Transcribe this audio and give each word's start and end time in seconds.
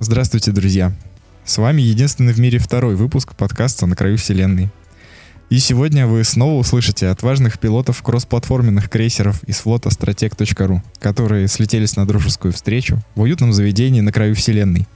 Здравствуйте, 0.00 0.52
друзья! 0.52 0.92
С 1.44 1.58
вами 1.58 1.82
единственный 1.82 2.32
в 2.32 2.38
мире 2.38 2.58
второй 2.58 2.94
выпуск 2.94 3.34
подкаста 3.34 3.86
«На 3.86 3.96
краю 3.96 4.16
вселенной». 4.16 4.70
И 5.50 5.60
сегодня 5.60 6.06
вы 6.06 6.24
снова 6.24 6.58
услышите 6.58 7.08
отважных 7.08 7.58
пилотов 7.58 8.02
кроссплатформенных 8.02 8.90
крейсеров 8.90 9.42
из 9.44 9.56
флота 9.56 9.88
стратег.ру, 9.88 10.82
которые 10.98 11.48
слетелись 11.48 11.96
на 11.96 12.06
дружескую 12.06 12.52
встречу 12.52 12.98
в 13.14 13.22
уютном 13.22 13.54
заведении 13.54 14.02
на 14.02 14.12
краю 14.12 14.34
вселенной. 14.34 14.86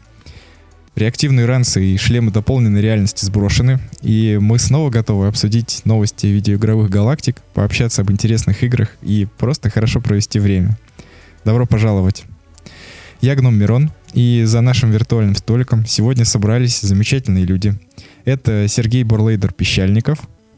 Реактивные 0.94 1.46
ранцы 1.46 1.82
и 1.82 1.96
шлемы 1.96 2.32
дополненной 2.32 2.82
реальности 2.82 3.24
сброшены, 3.24 3.80
и 4.02 4.38
мы 4.42 4.58
снова 4.58 4.90
готовы 4.90 5.26
обсудить 5.26 5.80
новости 5.86 6.26
видеоигровых 6.26 6.90
галактик, 6.90 7.40
пообщаться 7.54 8.02
об 8.02 8.10
интересных 8.10 8.62
играх 8.62 8.90
и 9.00 9.26
просто 9.38 9.70
хорошо 9.70 10.02
провести 10.02 10.38
время. 10.38 10.76
Добро 11.46 11.64
пожаловать! 11.64 12.24
Я 13.22 13.36
Гном 13.36 13.56
Мирон, 13.56 13.90
и 14.12 14.42
за 14.44 14.60
нашим 14.60 14.90
виртуальным 14.90 15.34
столиком 15.34 15.86
сегодня 15.86 16.26
собрались 16.26 16.80
замечательные 16.80 17.46
люди. 17.46 17.74
Это 18.26 18.68
Сергей 18.68 19.04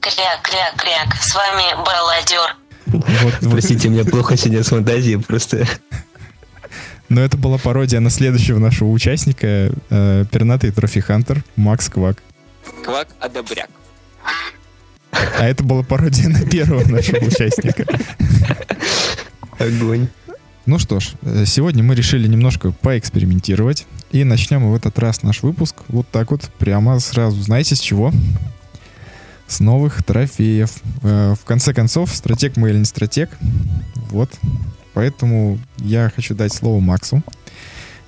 Бурлейдер-Пещальников. 0.04 0.14
Кряк-кряк-кряк, 0.44 1.22
с 1.22 1.34
вами 1.34 1.74
Балладер. 1.84 2.56
Вот, 2.86 3.34
Простите, 3.50 3.88
мне 3.88 4.04
плохо 4.04 4.36
сегодня 4.36 4.62
с 4.62 4.68
фантазией 4.68 5.16
просто. 5.16 5.66
Но 7.08 7.20
это 7.20 7.36
была 7.36 7.58
пародия 7.58 8.00
на 8.00 8.11
следующего 8.11 8.58
нашего 8.58 8.91
участника, 8.91 9.70
э, 9.91 10.24
пернатый 10.30 10.70
трофи-хантер 10.70 11.44
Макс 11.56 11.88
Квак. 11.88 12.22
Квак 12.83 13.08
Адабряк. 13.20 13.69
А 15.12 15.46
это 15.46 15.62
была 15.62 15.83
пародия 15.83 16.28
на 16.28 16.44
первого 16.44 16.86
нашего 16.89 17.24
участника. 17.24 17.86
Огонь. 19.58 20.08
Ну 20.66 20.78
что 20.78 20.98
ж, 20.98 21.12
э, 21.22 21.44
сегодня 21.46 21.83
мы 21.83 21.94
решили 21.94 22.27
немножко 22.27 22.72
поэкспериментировать. 22.72 23.86
И 24.11 24.24
начнем 24.24 24.70
в 24.70 24.74
этот 24.74 24.98
раз 24.98 25.22
наш 25.22 25.42
выпуск 25.42 25.77
вот 25.89 26.08
так 26.08 26.30
вот, 26.30 26.42
прямо 26.58 26.98
сразу. 27.00 27.41
Знаете 27.41 27.77
с 27.77 27.80
чего? 27.80 28.12
С 29.47 29.61
новых 29.61 30.03
трофеев. 30.03 30.70
Э, 31.03 31.34
в 31.34 31.45
конце 31.45 31.75
концов, 31.75 32.11
стратег 32.14 32.56
мы 32.56 32.70
или 32.70 32.78
не 32.78 32.84
стратег. 32.84 33.31
Вот. 34.11 34.31
Поэтому 34.95 35.59
я 35.78 36.11
хочу 36.14 36.34
дать 36.34 36.53
слово 36.53 36.81
Максу. 36.81 37.23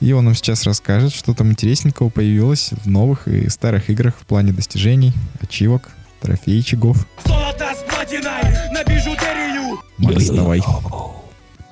И 0.00 0.12
он 0.12 0.26
нам 0.26 0.34
сейчас 0.34 0.64
расскажет, 0.64 1.12
что 1.12 1.34
там 1.34 1.50
интересненького 1.50 2.10
появилось 2.10 2.70
в 2.84 2.86
новых 2.88 3.28
и 3.28 3.48
старых 3.48 3.88
играх 3.88 4.14
в 4.18 4.26
плане 4.26 4.52
достижений, 4.52 5.12
ачивок, 5.40 5.90
трофейчиков. 6.20 7.06
Золото 7.24 7.72
с 7.74 7.90
платиной 7.90 8.42
на 8.72 8.84
бижутерию! 8.84 9.78
Макс, 9.98 10.28
давай. 10.28 10.60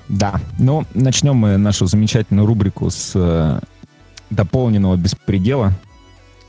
Да, 0.08 0.40
ну, 0.58 0.86
начнем 0.94 1.36
мы 1.36 1.56
нашу 1.56 1.86
замечательную 1.86 2.46
рубрику 2.46 2.90
с 2.90 3.12
э, 3.14 3.60
дополненного 4.30 4.96
беспредела. 4.96 5.72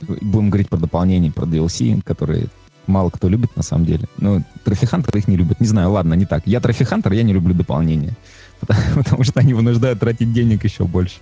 Будем 0.01 0.49
говорить 0.49 0.69
про 0.69 0.77
дополнение, 0.77 1.31
про 1.31 1.45
DLC, 1.45 2.01
которые 2.03 2.47
мало 2.87 3.09
кто 3.09 3.27
любит 3.27 3.55
на 3.55 3.63
самом 3.63 3.85
деле. 3.85 4.07
Ну, 4.17 4.43
трофихантеры 4.63 5.19
их 5.19 5.27
не 5.27 5.37
любят. 5.37 5.59
Не 5.59 5.67
знаю, 5.67 5.91
ладно, 5.91 6.13
не 6.13 6.25
так. 6.25 6.43
Я 6.45 6.59
трофихантер, 6.59 7.11
я 7.13 7.23
не 7.23 7.33
люблю 7.33 7.53
дополнения. 7.53 8.15
Потому, 8.61 8.81
потому 8.95 9.23
что 9.23 9.41
они 9.41 9.53
вынуждают 9.53 9.99
тратить 9.99 10.31
денег 10.31 10.63
еще 10.63 10.85
больше. 10.85 11.17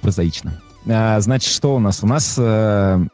Прозаично. 0.00 0.60
А, 0.86 1.20
значит, 1.20 1.52
что 1.52 1.74
у 1.74 1.80
нас? 1.80 2.04
У 2.04 2.06
нас 2.06 2.36
э, 2.38 3.04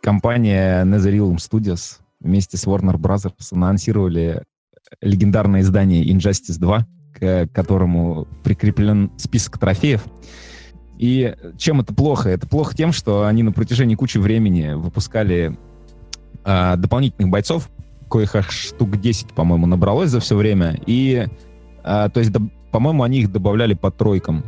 компания 0.00 0.84
Netherrealm 0.84 1.36
Studios 1.36 1.98
вместе 2.20 2.56
с 2.56 2.64
Warner 2.66 2.96
Bros. 2.96 3.30
анонсировали 3.50 4.44
легендарное 5.00 5.62
издание 5.62 6.06
Injustice 6.06 6.58
2 6.58 6.86
к 7.14 7.48
которому 7.52 8.26
прикреплен 8.42 9.12
список 9.16 9.58
трофеев. 9.58 10.04
И 10.98 11.34
чем 11.56 11.80
это 11.80 11.94
плохо? 11.94 12.28
Это 12.28 12.46
плохо 12.46 12.76
тем, 12.76 12.92
что 12.92 13.26
они 13.26 13.42
на 13.42 13.52
протяжении 13.52 13.94
кучи 13.94 14.18
времени 14.18 14.74
выпускали 14.74 15.56
а, 16.44 16.76
дополнительных 16.76 17.30
бойцов, 17.30 17.70
коих 18.10 18.34
аж 18.34 18.50
штук 18.50 19.00
10, 19.00 19.28
по-моему, 19.32 19.66
набралось 19.66 20.10
за 20.10 20.20
все 20.20 20.36
время. 20.36 20.78
И, 20.86 21.26
а, 21.82 22.08
то 22.08 22.20
есть, 22.20 22.32
до, 22.32 22.40
по-моему, 22.70 23.02
они 23.02 23.20
их 23.20 23.32
добавляли 23.32 23.74
по 23.74 23.90
тройкам. 23.90 24.44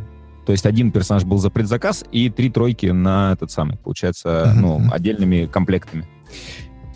То 0.47 0.53
есть 0.53 0.65
один 0.67 0.93
персонаж 0.93 1.25
был 1.25 1.39
за 1.39 1.51
предзаказ 1.51 2.05
и 2.13 2.31
три 2.31 2.51
тройки 2.51 2.87
на 2.87 3.33
этот 3.33 3.51
самый, 3.51 3.77
получается, 3.79 4.53
ну, 4.55 4.81
отдельными 4.93 5.47
комплектами. 5.47 6.07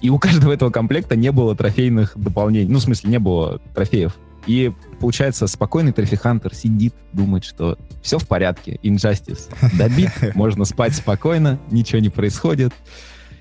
И 0.00 0.08
у 0.08 0.18
каждого 0.18 0.52
этого 0.52 0.70
комплекта 0.70 1.16
не 1.16 1.32
было 1.32 1.54
трофейных 1.54 2.12
дополнений. 2.16 2.70
Ну, 2.70 2.78
в 2.78 2.82
смысле, 2.82 3.10
не 3.10 3.18
было 3.18 3.60
трофеев. 3.74 4.16
И 4.46 4.72
получается, 4.98 5.46
спокойный 5.46 5.92
трофи-хантер 5.92 6.54
сидит, 6.54 6.94
думает, 7.12 7.44
что 7.44 7.76
все 8.02 8.18
в 8.18 8.26
порядке, 8.26 8.78
Injustice 8.82 9.52
добит, 9.76 10.10
можно 10.34 10.64
спать 10.64 10.94
спокойно, 10.94 11.58
ничего 11.70 12.00
не 12.00 12.08
происходит. 12.08 12.72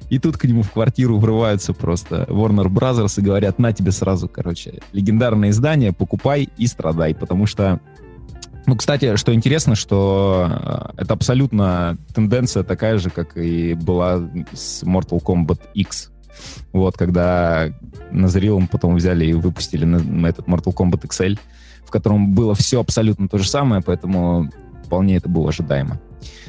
И 0.09 0.19
тут 0.19 0.37
к 0.37 0.45
нему 0.45 0.63
в 0.63 0.71
квартиру 0.71 1.19
врываются 1.19 1.73
просто 1.73 2.25
Warner 2.29 2.67
Brothers 2.67 3.19
и 3.19 3.21
говорят, 3.21 3.59
на 3.59 3.73
тебе 3.73 3.91
сразу, 3.91 4.27
короче, 4.27 4.79
легендарное 4.91 5.49
издание, 5.49 5.93
покупай 5.93 6.49
и 6.57 6.67
страдай, 6.67 7.13
потому 7.13 7.45
что 7.45 7.79
ну, 8.65 8.75
кстати, 8.75 9.15
что 9.15 9.33
интересно, 9.33 9.73
что 9.73 10.47
э, 10.95 11.01
это 11.01 11.13
абсолютно 11.15 11.97
тенденция 12.13 12.63
такая 12.63 12.99
же, 12.99 13.09
как 13.09 13.35
и 13.35 13.73
была 13.73 14.29
с 14.53 14.83
Mortal 14.83 15.23
Kombat 15.23 15.59
X. 15.73 16.11
Вот, 16.71 16.95
когда 16.95 17.69
Назрилом 18.11 18.67
потом 18.67 18.95
взяли 18.95 19.25
и 19.25 19.33
выпустили 19.33 19.85
на, 19.85 19.97
на 19.97 20.27
этот 20.27 20.47
Mortal 20.47 20.75
Kombat 20.75 21.01
XL, 21.01 21.39
в 21.83 21.89
котором 21.89 22.35
было 22.35 22.53
все 22.53 22.79
абсолютно 22.79 23.27
то 23.27 23.39
же 23.39 23.49
самое, 23.49 23.81
поэтому 23.81 24.51
вполне 24.85 25.17
это 25.17 25.29
было 25.29 25.49
ожидаемо. 25.49 25.99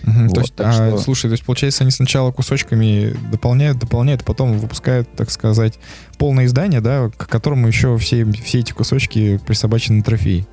Угу, 0.02 0.26
вот, 0.26 0.34
то 0.34 0.40
есть, 0.40 0.54
а, 0.58 0.72
что... 0.72 0.98
слушай, 0.98 1.26
то 1.28 1.32
есть, 1.32 1.44
получается, 1.44 1.84
они 1.84 1.90
сначала 1.90 2.32
кусочками 2.32 3.14
дополняют, 3.30 3.78
дополняют, 3.78 4.24
потом 4.24 4.58
выпускают, 4.58 5.08
так 5.14 5.30
сказать, 5.30 5.78
полное 6.18 6.46
издание, 6.46 6.80
да, 6.80 7.10
к 7.16 7.28
которому 7.28 7.66
еще 7.66 7.96
все, 7.98 8.24
все 8.32 8.60
эти 8.60 8.72
кусочки 8.72 9.40
присобачены 9.46 10.02
трофеи. 10.02 10.46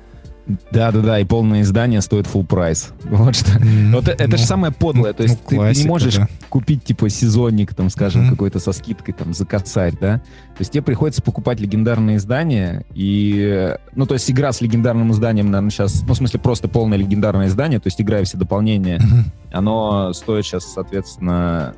Да-да-да, 0.70 1.20
и 1.20 1.24
полное 1.24 1.60
издание 1.60 2.00
стоит 2.00 2.26
full 2.26 2.46
прайс. 2.46 2.92
Вот 3.04 3.36
что. 3.36 3.58
Mm, 3.58 3.94
вот 3.94 4.08
это 4.08 4.28
ну, 4.28 4.36
же 4.36 4.44
самое 4.44 4.72
подлое. 4.72 5.12
То 5.12 5.22
есть 5.22 5.36
ну, 5.42 5.48
ты 5.48 5.56
классика, 5.56 5.82
не 5.82 5.88
можешь 5.88 6.16
да. 6.16 6.28
купить, 6.48 6.84
типа, 6.84 7.08
сезонник, 7.10 7.74
там, 7.74 7.90
скажем, 7.90 8.26
mm. 8.26 8.30
какой-то 8.30 8.58
со 8.58 8.72
скидкой, 8.72 9.14
там, 9.14 9.34
за 9.34 9.44
косарь, 9.44 9.94
да? 10.00 10.18
То 10.18 10.60
есть 10.60 10.72
тебе 10.72 10.82
приходится 10.82 11.22
покупать 11.22 11.60
легендарные 11.60 12.16
издания, 12.16 12.84
и... 12.94 13.76
Ну, 13.94 14.06
то 14.06 14.14
есть 14.14 14.30
игра 14.30 14.52
с 14.52 14.60
легендарным 14.60 15.12
изданием, 15.12 15.50
наверное, 15.50 15.70
сейчас... 15.70 16.02
Ну, 16.02 16.14
в 16.14 16.16
смысле, 16.16 16.40
просто 16.40 16.68
полное 16.68 16.98
легендарное 16.98 17.48
издание, 17.48 17.78
то 17.78 17.88
есть 17.88 18.00
игра 18.00 18.20
и 18.20 18.24
все 18.24 18.38
дополнения, 18.38 18.98
mm-hmm. 18.98 19.52
оно 19.52 20.12
стоит 20.14 20.44
сейчас, 20.46 20.64
соответственно, 20.64 21.74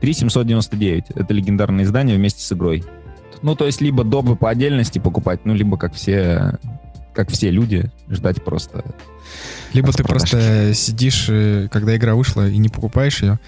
3799. 0.00 1.04
Это 1.14 1.34
легендарное 1.34 1.84
издание 1.84 2.16
вместе 2.16 2.42
с 2.42 2.52
игрой. 2.52 2.84
Ну, 3.42 3.56
то 3.56 3.66
есть 3.66 3.80
либо 3.80 4.04
добы 4.04 4.36
по 4.36 4.50
отдельности 4.50 4.98
покупать, 4.98 5.40
ну, 5.44 5.54
либо 5.54 5.76
как 5.76 5.94
все 5.94 6.58
как 7.14 7.30
все 7.30 7.50
люди, 7.50 7.90
ждать 8.08 8.42
просто... 8.44 8.84
Либо 9.72 9.92
ты 9.92 10.04
просто 10.04 10.74
сидишь, 10.74 11.26
э, 11.28 11.68
когда 11.72 11.96
игра 11.96 12.14
вышла, 12.14 12.48
и 12.48 12.58
не 12.58 12.68
покупаешь 12.68 13.22
ее, 13.22 13.38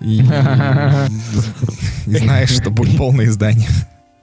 и, 0.00 0.22
знаешь, 2.06 2.50
что 2.50 2.70
будет 2.70 2.96
полное 2.96 3.26
издание. 3.26 3.68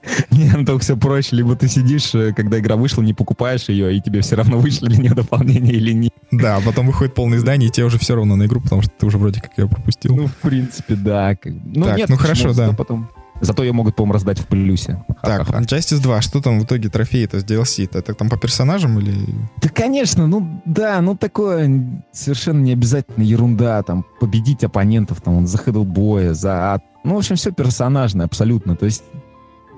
Не, 0.31 0.51
ну 0.51 0.65
только 0.65 0.83
все 0.83 0.97
проще. 0.97 1.35
Либо 1.35 1.55
ты 1.55 1.67
сидишь, 1.67 2.13
э, 2.15 2.33
когда 2.33 2.59
игра 2.59 2.75
вышла, 2.75 3.01
не 3.01 3.13
покупаешь 3.13 3.69
ее, 3.69 3.95
и 3.95 4.01
тебе 4.01 4.21
все 4.21 4.35
равно 4.35 4.57
вышло 4.59 4.87
ли 4.87 4.97
не 4.97 5.09
дополнение 5.09 5.73
или 5.73 5.91
нет. 5.91 6.13
Да, 6.31 6.57
а 6.57 6.61
потом 6.61 6.87
выходит 6.87 7.13
полное 7.15 7.37
издание, 7.37 7.69
и 7.69 7.71
тебе 7.71 7.85
уже 7.85 7.99
все 7.99 8.15
равно 8.15 8.35
на 8.35 8.45
игру, 8.45 8.61
потому 8.61 8.81
что 8.81 8.91
ты 8.97 9.05
уже 9.05 9.17
вроде 9.17 9.41
как 9.41 9.57
ее 9.57 9.67
пропустил. 9.67 10.15
Ну, 10.15 10.27
в 10.27 10.35
принципе, 10.35 10.95
да. 10.95 11.35
Ну, 11.43 11.85
так, 11.85 11.97
нет, 11.97 12.09
ну 12.09 12.17
хорошо, 12.17 12.53
да. 12.53 12.73
Потом 12.73 13.09
Зато 13.41 13.63
ее 13.63 13.71
могут, 13.71 13.95
по-моему, 13.95 14.13
раздать 14.13 14.39
в 14.39 14.47
плюсе. 14.47 15.03
Так, 15.21 15.45
Ха-ха-ха. 15.45 15.61
Justice 15.61 16.01
2, 16.01 16.21
что 16.21 16.41
там 16.41 16.59
в 16.59 16.65
итоге 16.65 16.89
трофеи-то 16.89 17.39
с 17.39 17.43
DLC-то? 17.43 17.99
Это 17.99 18.13
там 18.13 18.29
по 18.29 18.37
персонажам 18.37 18.99
или... 18.99 19.13
Да, 19.61 19.69
конечно, 19.69 20.27
ну 20.27 20.61
да, 20.65 21.01
ну 21.01 21.15
такое 21.15 22.03
совершенно 22.11 22.59
не 22.59 22.73
обязательно 22.73 23.23
ерунда, 23.23 23.81
там, 23.83 24.05
победить 24.19 24.63
оппонентов, 24.63 25.21
там, 25.21 25.47
за 25.47 25.57
боя, 25.71 26.33
за... 26.33 26.81
Ну, 27.03 27.15
в 27.15 27.17
общем, 27.19 27.35
все 27.35 27.51
персонажное 27.51 28.25
абсолютно, 28.25 28.75
то 28.75 28.85
есть... 28.85 29.03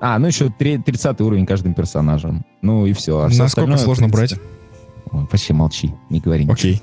А, 0.00 0.18
ну 0.18 0.26
еще 0.26 0.50
30 0.50 1.20
уровень 1.20 1.46
каждым 1.46 1.74
персонажем. 1.74 2.44
Ну 2.60 2.86
и 2.86 2.92
все. 2.92 3.20
А 3.20 3.28
все 3.28 3.44
Насколько 3.44 3.76
сложно 3.76 4.08
брать? 4.08 4.34
Ой, 5.12 5.28
вообще 5.30 5.54
молчи, 5.54 5.94
не 6.10 6.18
говори 6.18 6.48
Окей. 6.50 6.82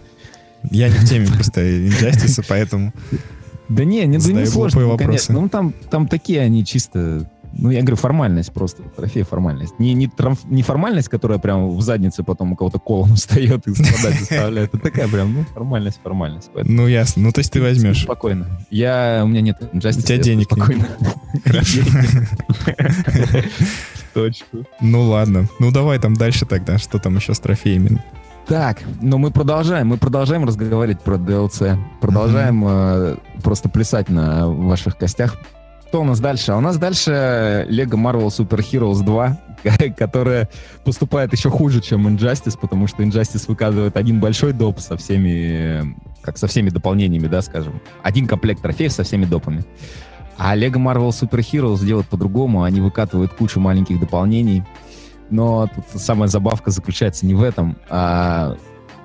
Я 0.72 0.88
не 0.88 0.96
в 0.96 1.10
теме 1.10 1.28
просто 1.28 1.62
Injustice, 1.62 2.46
поэтому... 2.48 2.94
Да 3.70 3.84
не, 3.86 4.06
не, 4.06 4.18
да 4.18 4.32
не 4.32 4.46
сложно, 4.46 4.98
конечно. 4.98 5.40
Ну, 5.40 5.48
там, 5.50 5.74
там 5.90 6.08
такие 6.08 6.42
они 6.42 6.66
чисто 6.66 7.30
Ну, 7.54 7.72
я 7.72 7.82
говорю, 7.82 7.96
формальность 7.96 8.52
просто. 8.54 8.84
Трофей 8.84 9.24
формальность. 9.24 9.80
Не, 9.80 9.94
не, 9.94 10.08
трамф- 10.08 10.46
не 10.48 10.62
формальность, 10.62 11.10
которая 11.10 11.40
прям 11.40 11.70
в 11.76 11.82
заднице 11.82 12.24
потом 12.24 12.52
у 12.54 12.56
кого-то 12.56 12.80
колом 12.80 13.16
встает 13.16 13.68
и 13.68 13.74
страдать 13.74 14.20
заставляет. 14.20 14.74
Это 14.74 14.84
такая 14.84 15.08
прям, 15.08 15.34
ну, 15.34 15.46
формальность, 15.54 16.00
формальность. 16.04 16.50
Поэтому 16.54 16.76
Ну, 16.76 16.88
ясно. 16.88 17.24
Ну, 17.24 17.32
то 17.32 17.40
есть 17.40 17.52
ты 17.52 17.62
возьмешь. 17.62 18.04
Спокойно. 18.04 18.48
Я, 18.70 19.22
у 19.24 19.28
меня 19.28 19.42
нет 19.42 19.58
Injustice. 19.74 20.00
У 20.00 20.02
тебя 20.02 20.18
денег 20.18 20.46
спокойно. 20.46 20.88
Хорошо. 21.46 21.82
Точку. 24.14 24.66
Ну, 24.82 25.04
ладно. 25.04 25.48
Ну, 25.60 25.72
давай 25.72 26.00
там 26.00 26.16
дальше 26.16 26.46
тогда. 26.46 26.78
Что 26.78 27.00
там 27.00 27.16
еще 27.18 27.34
с 27.34 27.40
трофеями? 27.40 28.02
Так, 28.50 28.80
но 29.00 29.20
мы 29.20 29.30
продолжаем, 29.30 29.90
мы 29.90 29.98
продолжаем 29.98 30.44
разговаривать 30.44 31.04
про 31.04 31.18
DLC, 31.18 31.78
продолжаем 32.02 32.66
э, 32.68 33.18
просто 33.44 33.70
плясать 33.70 34.10
на 34.10 34.48
ваших 34.50 34.98
костях. 34.98 35.38
Что 35.88 36.02
у 36.02 36.04
нас 36.04 36.20
дальше? 36.20 36.54
А 36.54 36.58
у 36.58 36.60
нас 36.60 36.78
дальше 36.78 37.68
Lego 37.70 37.94
Marvel 37.94 38.30
Super 38.30 38.58
Heroes 38.58 39.04
2, 39.04 39.94
которая 39.96 40.50
поступает 40.84 41.32
еще 41.32 41.52
хуже, 41.52 41.80
чем 41.80 42.08
Injustice, 42.08 42.58
потому 42.60 42.88
что 42.88 43.04
Injustice 43.04 43.46
выкладывает 43.48 43.96
один 43.96 44.20
большой 44.20 44.54
доп 44.54 44.80
со 44.80 44.98
всеми, 44.98 45.30
э, 45.30 45.84
как 46.24 46.40
со 46.40 46.48
всеми 46.48 46.72
дополнениями, 46.72 47.28
да, 47.28 47.44
скажем. 47.44 47.80
Один 48.02 48.26
комплект 48.26 48.64
трофеев 48.64 48.92
со 48.92 49.04
всеми 49.04 49.26
допами. 49.26 49.64
А 50.40 50.58
Lego 50.58 50.78
Marvel 50.78 51.10
Super 51.10 51.42
Heroes 51.42 51.86
делают 51.86 52.08
по-другому, 52.08 52.64
они 52.64 52.82
выкатывают 52.82 53.32
кучу 53.34 53.60
маленьких 53.60 54.00
дополнений. 54.00 54.64
Но 55.30 55.68
тут 55.68 56.02
самая 56.02 56.28
забавка 56.28 56.72
заключается 56.72 57.26
не 57.26 57.36
в 57.36 57.44
этом, 57.44 57.78
а 57.90 58.56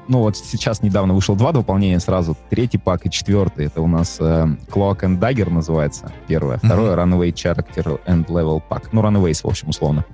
ну 0.08 0.18
вот 0.20 0.36
сейчас 0.36 0.82
недавно 0.82 1.14
вышел 1.14 1.34
два 1.34 1.52
дополнения 1.52 1.98
сразу, 1.98 2.36
третий 2.50 2.78
пак 2.78 3.06
и 3.06 3.10
четвертый. 3.10 3.66
Это 3.66 3.80
у 3.80 3.86
нас 3.86 4.18
э, 4.20 4.46
Cloak 4.68 5.00
and 5.00 5.18
Dagger 5.18 5.50
называется, 5.50 6.12
первое. 6.26 6.58
Второе 6.58 6.94
Runaway 6.94 7.32
Character 7.32 8.00
and 8.06 8.26
Level 8.26 8.62
Pack. 8.68 8.88
Ну, 8.92 9.02
Runaways, 9.02 9.40
в 9.42 9.46
общем, 9.46 9.70
условно. 9.70 10.04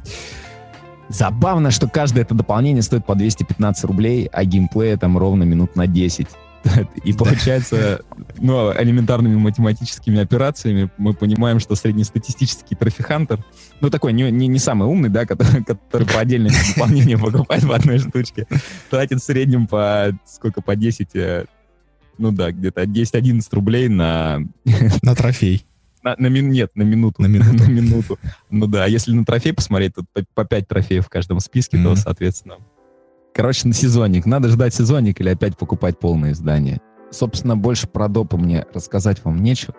Забавно, 1.09 1.73
что 1.73 1.89
каждое 1.89 2.23
это 2.23 2.37
дополнение 2.37 2.83
стоит 2.83 3.05
по 3.05 3.17
215 3.17 3.85
рублей, 3.85 4.29
а 4.33 4.45
геймплея 4.45 4.97
там 4.97 5.19
ровно 5.19 5.43
минут 5.43 5.75
на 5.75 5.89
10. 5.89 6.29
И 7.05 7.13
получается, 7.13 8.03
ну, 8.39 8.73
элементарными 8.73 9.37
математическими 9.37 10.21
операциями 10.21 10.91
мы 10.99 11.15
понимаем, 11.15 11.59
что 11.61 11.75
среднестатистический 11.75 12.75
трофихантер, 12.75 13.43
ну, 13.81 13.91
такой 13.91 14.13
не, 14.13 14.31
не, 14.31 14.47
не 14.47 14.59
самый 14.59 14.87
умный, 14.89 15.09
да, 15.09 15.25
который, 15.27 15.65
который 15.67 16.07
по 16.07 16.21
отдельности 16.21 16.75
дополнения 16.75 17.17
покупает 17.19 17.67
по 17.67 17.75
одной 17.77 17.99
штучке, 17.99 18.47
тратит 18.91 19.21
в 19.21 19.25
среднем 19.25 19.67
по, 19.67 20.13
сколько, 20.27 20.61
по 20.61 20.77
10, 20.77 21.09
э, 21.15 21.47
ну 22.19 22.31
да, 22.33 22.53
где-то 22.53 22.83
10-11 22.83 23.43
рублей 23.53 23.89
на, 23.89 24.41
На 25.03 25.15
трофей. 25.15 25.65
на, 26.03 26.15
на 26.19 26.27
мин- 26.27 26.51
нет, 26.51 26.71
на 26.75 26.83
минуту. 26.83 27.23
На 27.23 27.27
минуту. 27.27 27.55
на 27.65 27.69
минуту. 27.71 28.19
Ну 28.51 28.67
да, 28.67 28.85
а 28.85 28.89
если 28.89 29.13
на 29.13 29.25
трофей 29.25 29.53
посмотреть, 29.55 29.95
то 29.95 30.05
по, 30.13 30.23
по 30.35 30.45
5 30.45 30.69
трофеев 30.69 31.07
в 31.07 31.09
каждом 31.09 31.41
списке, 31.41 31.79
то, 31.79 31.91
Мгм. 31.91 31.97
соответственно... 31.97 32.57
Короче, 33.35 33.69
на 33.69 33.75
сезонник. 33.75 34.27
Надо 34.27 34.49
ждать 34.49 34.75
сезонник 34.75 35.21
или 35.21 35.31
опять 35.31 35.57
покупать 35.57 35.99
полное 35.99 36.33
издание. 36.33 36.81
Собственно, 37.11 37.57
больше 37.57 37.87
про 37.87 38.09
допы 38.09 38.37
мне 38.37 38.67
рассказать 38.73 39.25
вам 39.25 39.43
нечего. 39.43 39.75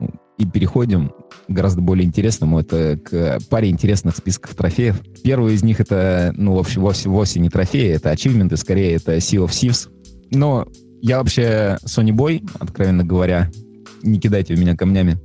Ну, 0.00 0.10
И 0.38 0.46
переходим 0.46 1.10
к 1.10 1.14
гораздо 1.48 1.80
более 1.80 2.06
интересному. 2.06 2.60
Это 2.60 2.98
к 2.98 3.38
паре 3.50 3.70
интересных 3.70 4.16
списков 4.16 4.54
трофеев. 4.54 5.00
Первый 5.22 5.54
из 5.54 5.62
них 5.62 5.80
это, 5.80 6.32
ну, 6.36 6.54
в 6.54 6.58
общем, 6.58 6.82
вовсе, 6.82 7.08
вовсе 7.08 7.40
не 7.40 7.50
трофеи, 7.50 7.90
это 7.90 8.10
ачивменты, 8.10 8.56
скорее 8.56 8.94
это 8.94 9.16
Sea 9.16 9.44
of 9.44 9.50
Thieves. 9.50 9.88
Но 10.30 10.66
я 11.00 11.18
вообще 11.18 11.78
Sony 11.84 12.10
Boy, 12.10 12.48
откровенно 12.58 13.04
говоря. 13.04 13.50
Не 14.02 14.18
кидайте 14.18 14.54
в 14.54 14.58
меня 14.58 14.76
камнями. 14.76 15.20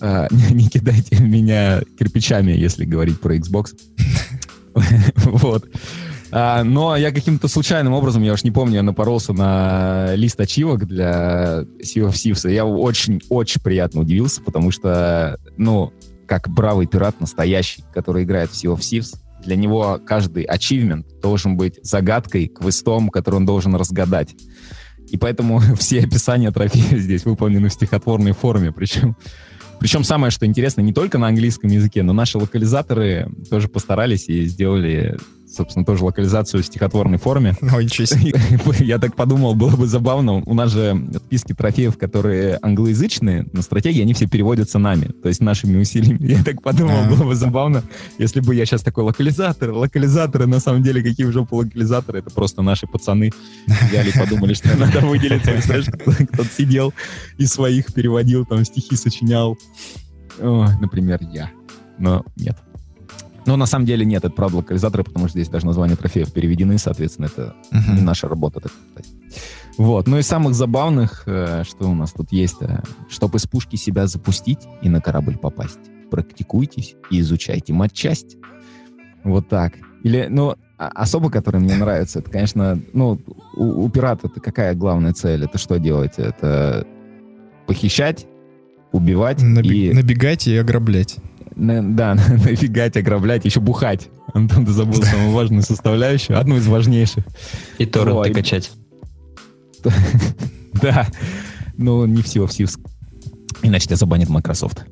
А, 0.00 0.28
не, 0.30 0.54
не 0.64 0.68
кидайте 0.68 1.16
в 1.16 1.22
меня 1.22 1.80
кирпичами, 1.98 2.52
если 2.52 2.84
говорить 2.84 3.20
про 3.20 3.36
Xbox. 3.36 3.70
Вот. 5.24 5.66
А, 6.32 6.64
но 6.64 6.96
я 6.96 7.12
каким-то 7.12 7.48
случайным 7.48 7.92
образом, 7.92 8.22
я 8.22 8.32
уж 8.32 8.44
не 8.44 8.50
помню, 8.50 8.76
я 8.76 8.82
напоролся 8.82 9.32
на 9.32 10.14
лист 10.14 10.40
ачивок 10.40 10.86
для 10.86 11.64
Sea 11.82 12.08
of 12.08 12.12
Thieves. 12.12 12.50
Я 12.50 12.64
очень-очень 12.64 13.60
приятно 13.60 14.00
удивился, 14.00 14.42
потому 14.42 14.70
что, 14.70 15.38
ну, 15.56 15.92
как 16.26 16.48
бравый 16.48 16.86
пират 16.86 17.20
настоящий, 17.20 17.84
который 17.94 18.24
играет 18.24 18.50
в 18.50 18.54
Sea 18.54 18.74
of 18.74 18.80
Thieves, 18.80 19.16
для 19.44 19.56
него 19.56 20.00
каждый 20.04 20.42
ачивмент 20.44 21.06
должен 21.22 21.56
быть 21.56 21.78
загадкой, 21.82 22.48
квестом, 22.48 23.10
который 23.10 23.36
он 23.36 23.46
должен 23.46 23.74
разгадать. 23.76 24.34
И 25.08 25.16
поэтому 25.16 25.60
все 25.78 26.00
описания 26.00 26.50
трофеев 26.50 27.00
здесь 27.00 27.24
выполнены 27.24 27.68
в 27.68 27.72
стихотворной 27.72 28.32
форме. 28.32 28.72
Причем, 28.72 29.16
причем 29.78 30.04
самое, 30.04 30.30
что 30.30 30.46
интересно, 30.46 30.80
не 30.80 30.92
только 30.92 31.18
на 31.18 31.28
английском 31.28 31.70
языке, 31.70 32.02
но 32.02 32.12
наши 32.12 32.38
локализаторы 32.38 33.30
тоже 33.50 33.68
постарались 33.68 34.28
и 34.28 34.44
сделали, 34.46 35.16
собственно, 35.56 35.84
тоже 35.84 36.04
локализацию 36.04 36.62
в 36.62 36.66
стихотворной 36.66 37.18
форме. 37.18 37.54
Ой, 37.74 37.84
ничего 37.84 38.06
себе. 38.06 38.34
Я 38.84 38.98
так 38.98 39.16
подумал, 39.16 39.54
было 39.54 39.74
бы 39.76 39.86
забавно. 39.86 40.34
У 40.44 40.54
нас 40.54 40.70
же 40.70 41.08
списки 41.26 41.54
трофеев, 41.54 41.96
которые 41.98 42.58
англоязычные, 42.62 43.46
на 43.52 43.62
стратегии, 43.62 44.02
они 44.02 44.14
все 44.14 44.26
переводятся 44.28 44.78
нами, 44.78 45.06
то 45.22 45.28
есть 45.28 45.40
нашими 45.40 45.78
усилиями. 45.80 46.18
Я 46.20 46.42
так 46.44 46.62
подумал, 46.62 47.04
А. 47.04 47.08
было 47.08 47.24
бы 47.24 47.34
забавно, 47.34 47.82
если 48.18 48.40
бы 48.40 48.54
я 48.54 48.66
сейчас 48.66 48.82
такой 48.82 49.04
локализатор, 49.04 49.70
локализаторы, 49.72 50.46
на 50.46 50.60
самом 50.60 50.82
деле, 50.82 51.02
какие 51.02 51.26
в 51.26 51.32
жопу 51.32 51.56
локализаторы, 51.56 52.18
это 52.20 52.30
просто 52.30 52.62
наши 52.62 52.86
пацаны 52.86 53.30
взяли 53.88 54.10
и 54.10 54.18
подумали, 54.18 54.54
что 54.54 54.76
надо 54.76 55.00
выделиться. 55.00 55.50
Представляешь, 55.52 55.86
кто- 55.86 56.12
кто-то 56.12 56.48
сидел 56.50 56.92
и 57.38 57.46
своих 57.46 57.92
переводил, 57.94 58.44
там 58.46 58.64
стихи 58.64 58.96
сочинял. 58.96 59.56
Например, 60.38 61.18
я. 61.32 61.50
Но 61.98 62.24
нет. 62.36 62.56
Но 63.46 63.56
на 63.56 63.66
самом 63.66 63.86
деле 63.86 64.04
нет, 64.04 64.24
это 64.24 64.34
правда 64.34 64.58
локализаторы, 64.58 65.04
потому 65.04 65.28
что 65.28 65.38
здесь 65.38 65.48
даже 65.48 65.66
названия 65.66 65.96
трофеев 65.96 66.32
переведены, 66.32 66.78
соответственно, 66.78 67.26
это 67.26 67.54
не 67.72 67.78
Мгм. 67.98 68.04
наша 68.04 68.28
работа, 68.28 68.60
так 68.60 68.72
сказать. 68.90 69.10
Вот. 69.78 70.06
Ну 70.08 70.18
и 70.18 70.22
самых 70.22 70.54
забавных, 70.54 71.22
э, 71.26 71.62
что 71.64 71.88
у 71.88 71.94
нас 71.94 72.12
тут 72.12 72.32
есть, 72.32 72.56
чтобы 73.08 73.38
из 73.38 73.46
пушки 73.46 73.76
себя 73.76 74.06
запустить 74.06 74.60
и 74.82 74.88
на 74.88 75.00
корабль 75.00 75.36
попасть. 75.36 75.78
Практикуйтесь 76.10 76.96
и 77.10 77.20
изучайте 77.20 77.72
матчасть. 77.72 78.36
Вот 79.24 79.48
так. 79.48 79.74
Или, 80.02 80.26
ну, 80.30 80.54
а- 80.78 80.88
особо, 80.88 81.30
который 81.30 81.60
мне 81.60 81.74
нравится, 81.76 82.20
это, 82.20 82.30
конечно, 82.30 82.80
ну, 82.92 83.20
у, 83.56 83.84
у 83.84 83.88
пирата 83.90 84.28
это 84.28 84.40
какая 84.40 84.74
главная 84.74 85.12
цель? 85.12 85.44
Это 85.44 85.58
что 85.58 85.78
делать? 85.78 86.14
Это 86.16 86.86
похищать, 87.66 88.26
убивать 88.92 89.42
Наби- 89.42 89.90
и... 89.90 89.92
Набегать 89.92 90.46
и 90.46 90.56
ограблять. 90.56 91.16
Да, 91.56 92.14
нафигать, 92.44 92.96
ограблять, 92.96 93.44
еще 93.44 93.60
бухать. 93.60 94.08
Антон, 94.34 94.66
ты 94.66 94.72
забыл 94.72 95.02
самую 95.02 95.30
важную 95.32 95.62
составляющую, 95.62 96.38
одну 96.38 96.56
из 96.56 96.66
важнейших. 96.66 97.24
И 97.78 97.86
торренты 97.86 98.28
Ой. 98.28 98.34
качать. 98.34 98.70
Да, 100.82 101.06
но 101.78 102.06
не 102.06 102.20
все 102.20 102.46
в 102.46 102.52
Сивск. 102.52 102.80
Иначе 103.62 103.86
тебя 103.86 103.96
забанит 103.96 104.28
Microsoft. 104.28 104.84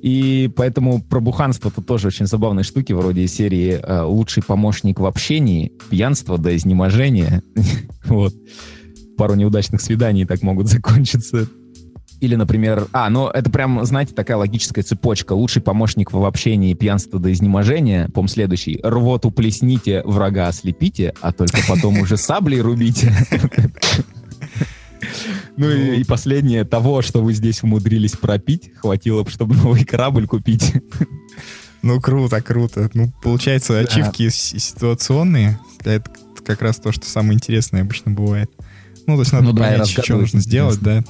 И 0.00 0.50
поэтому 0.56 1.02
про 1.02 1.20
буханство 1.20 1.70
тут 1.70 1.86
тоже 1.86 2.08
очень 2.08 2.24
забавные 2.24 2.64
штуки, 2.64 2.94
вроде 2.94 3.26
серии 3.26 3.72
э, 3.72 4.02
«Лучший 4.02 4.42
помощник 4.42 5.00
в 5.00 5.04
общении», 5.04 5.72
«Пьянство 5.90 6.38
до 6.38 6.56
изнеможения». 6.56 7.42
вот. 8.06 8.34
Пару 9.18 9.34
неудачных 9.34 9.82
свиданий 9.82 10.24
так 10.24 10.40
могут 10.40 10.68
закончиться. 10.68 11.46
Или, 12.20 12.36
например, 12.36 12.86
а, 12.92 13.10
ну 13.10 13.28
это 13.28 13.50
прям, 13.50 13.84
знаете, 13.84 14.14
такая 14.14 14.36
логическая 14.38 14.82
цепочка. 14.82 15.32
Лучший 15.34 15.60
помощник 15.60 16.12
в 16.12 16.24
общении, 16.24 16.72
пьянство 16.74 17.18
до 17.18 17.30
изнеможения. 17.32 18.08
Пом 18.14 18.28
следующий. 18.28 18.80
Рвоту 18.82 19.30
плесните, 19.30 20.02
врага 20.04 20.48
ослепите, 20.48 21.12
а 21.20 21.32
только 21.32 21.58
потом 21.68 21.98
уже 21.98 22.16
саблей 22.16 22.60
рубите. 22.60 23.12
Ну 25.56 25.70
и, 25.70 26.00
и 26.00 26.04
последнее, 26.04 26.64
того, 26.64 27.02
что 27.02 27.22
вы 27.22 27.32
здесь 27.34 27.62
умудрились 27.62 28.12
пропить, 28.12 28.70
хватило 28.76 29.22
бы, 29.22 29.30
чтобы 29.30 29.54
новый 29.54 29.84
корабль 29.84 30.26
купить. 30.26 30.72
Ну, 31.82 32.00
круто, 32.00 32.40
круто. 32.40 32.90
Ну, 32.94 33.12
получается, 33.22 33.74
Да. 33.74 33.80
ачивки 33.80 34.30
с- 34.30 34.54
ситуационные. 34.58 35.58
Это 35.84 36.02
как 36.44 36.62
раз 36.62 36.76
то, 36.76 36.90
что 36.92 37.06
самое 37.06 37.34
интересное 37.34 37.82
обычно 37.82 38.12
бывает. 38.12 38.50
Ну, 39.06 39.16
то 39.16 39.20
есть 39.20 39.32
надо 39.32 39.44
Ну 39.46 39.52
да, 39.52 39.64
понять, 39.64 39.88
что 39.88 40.16
нужно 40.16 40.40
сделать, 40.40 40.80
да. 40.80 41.04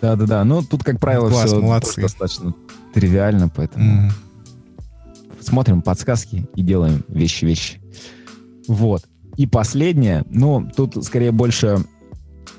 Да-да-да, 0.00 0.44
ну 0.44 0.62
тут, 0.62 0.82
как 0.84 0.98
правило, 1.00 1.28
Класс, 1.28 1.46
все 1.46 1.60
молодцы. 1.60 2.00
достаточно 2.00 2.54
тривиально, 2.94 3.48
поэтому 3.48 3.84
Мгм. 3.84 4.12
смотрим 5.40 5.82
подсказки 5.82 6.48
и 6.54 6.62
делаем 6.62 7.04
вещи-вещи. 7.08 7.80
Вот. 8.68 9.02
И 9.36 9.46
последнее, 9.46 10.24
ну, 10.30 10.68
тут 10.74 11.04
скорее 11.04 11.30
больше 11.30 11.78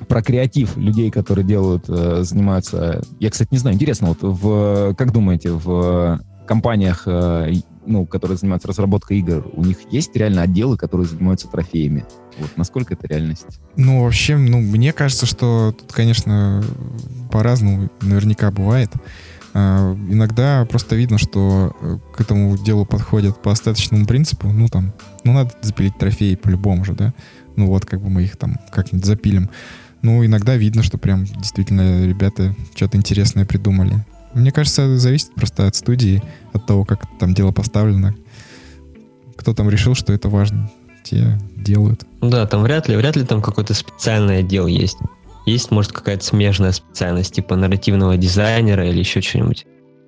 про 0.07 0.21
креатив 0.21 0.77
людей, 0.77 1.09
которые 1.09 1.45
делают, 1.45 1.85
э, 1.89 2.21
занимаются... 2.23 3.01
Я, 3.19 3.29
кстати, 3.31 3.49
не 3.51 3.57
знаю, 3.57 3.75
интересно, 3.75 4.09
вот 4.09 4.19
в, 4.21 4.93
как 4.95 5.11
думаете, 5.11 5.51
в 5.51 6.21
компаниях, 6.47 7.03
э, 7.07 7.51
ну, 7.87 8.05
которые 8.05 8.37
занимаются 8.37 8.67
разработкой 8.67 9.19
игр, 9.19 9.45
у 9.53 9.63
них 9.63 9.77
есть 9.89 10.15
реально 10.15 10.43
отделы, 10.43 10.77
которые 10.77 11.07
занимаются 11.07 11.47
трофеями? 11.47 12.05
Вот 12.37 12.55
насколько 12.57 12.93
это 12.93 13.07
реальность? 13.07 13.59
Ну, 13.75 14.03
вообще, 14.03 14.37
ну, 14.37 14.59
мне 14.59 14.93
кажется, 14.93 15.25
что 15.25 15.73
тут, 15.77 15.91
конечно, 15.91 16.63
по-разному 17.31 17.89
наверняка 18.01 18.51
бывает. 18.51 18.91
А, 19.53 19.93
иногда 20.09 20.65
просто 20.69 20.95
видно, 20.95 21.17
что 21.17 21.75
э, 21.81 21.97
к 22.15 22.21
этому 22.21 22.57
делу 22.57 22.85
подходят 22.85 23.41
по 23.41 23.51
остаточному 23.51 24.05
принципу. 24.05 24.49
Ну, 24.49 24.67
там, 24.67 24.93
ну, 25.23 25.33
надо 25.33 25.51
запилить 25.61 25.97
трофеи 25.97 26.35
по-любому 26.35 26.85
же, 26.85 26.93
да? 26.93 27.13
Ну, 27.55 27.67
вот, 27.67 27.85
как 27.85 28.01
бы 28.01 28.09
мы 28.09 28.23
их 28.23 28.37
там 28.37 28.57
как-нибудь 28.71 29.05
запилим. 29.05 29.49
Ну, 30.03 30.23
иногда 30.23 30.55
видно, 30.55 30.83
что 30.83 30.97
прям 30.97 31.25
действительно 31.25 32.05
ребята 32.05 32.55
что-то 32.75 32.97
интересное 32.97 33.45
придумали. 33.45 34.05
Мне 34.33 34.51
кажется, 34.51 34.97
зависит 34.97 35.33
просто 35.35 35.67
от 35.67 35.75
студии, 35.75 36.21
от 36.53 36.65
того, 36.65 36.85
как 36.85 37.01
там 37.19 37.33
дело 37.33 37.51
поставлено. 37.51 38.15
Кто 39.35 39.53
там 39.53 39.69
решил, 39.69 39.95
что 39.95 40.13
это 40.13 40.29
важно, 40.29 40.69
те 41.03 41.39
делают. 41.55 42.05
Да, 42.21 42.45
там 42.45 42.63
вряд 42.63 42.87
ли, 42.87 42.95
вряд 42.95 43.15
ли 43.15 43.23
там 43.23 43.41
какой-то 43.41 43.73
специальный 43.73 44.39
отдел 44.39 44.67
есть. 44.67 44.97
Есть, 45.45 45.71
может, 45.71 45.91
какая-то 45.93 46.25
смежная 46.25 46.73
специальность, 46.73 47.33
типа 47.33 47.55
нарративного 47.55 48.17
дизайнера 48.17 48.87
или 48.89 48.99
еще 48.99 49.21
что-нибудь. 49.21 49.65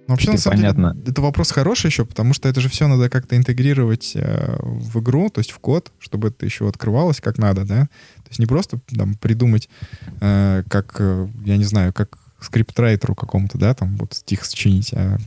Ну, 0.09 0.13
вообще, 0.13 0.31
на 0.31 0.37
Теперь 0.37 0.43
самом 0.43 0.57
деле, 0.57 0.73
понятно. 0.73 1.09
это 1.09 1.21
вопрос 1.21 1.51
хороший 1.51 1.87
еще, 1.87 2.03
потому 2.03 2.33
что 2.33 2.49
это 2.49 2.59
же 2.61 2.67
все 2.67 2.87
надо 2.87 3.09
как-то 3.09 3.37
интегрировать 3.37 4.13
э, 4.15 4.57
в 4.59 4.99
игру, 5.01 5.29
то 5.29 5.39
есть 5.39 5.51
в 5.51 5.59
код, 5.59 5.91
чтобы 5.99 6.29
это 6.29 6.45
еще 6.45 6.67
открывалось 6.67 7.21
как 7.21 7.37
надо, 7.37 7.63
да? 7.63 7.81
То 8.15 8.29
есть 8.29 8.39
не 8.39 8.47
просто 8.47 8.79
там 8.97 9.13
придумать, 9.15 9.69
э, 10.19 10.63
как, 10.67 10.95
э, 10.99 11.27
я 11.45 11.57
не 11.57 11.63
знаю, 11.63 11.93
как 11.93 12.17
скриптрайтеру 12.41 13.15
какому-то, 13.15 13.57
да, 13.57 13.73
там 13.73 13.95
вот 13.97 14.13
стих 14.13 14.45
сочинить, 14.45 14.93
а 14.93 15.17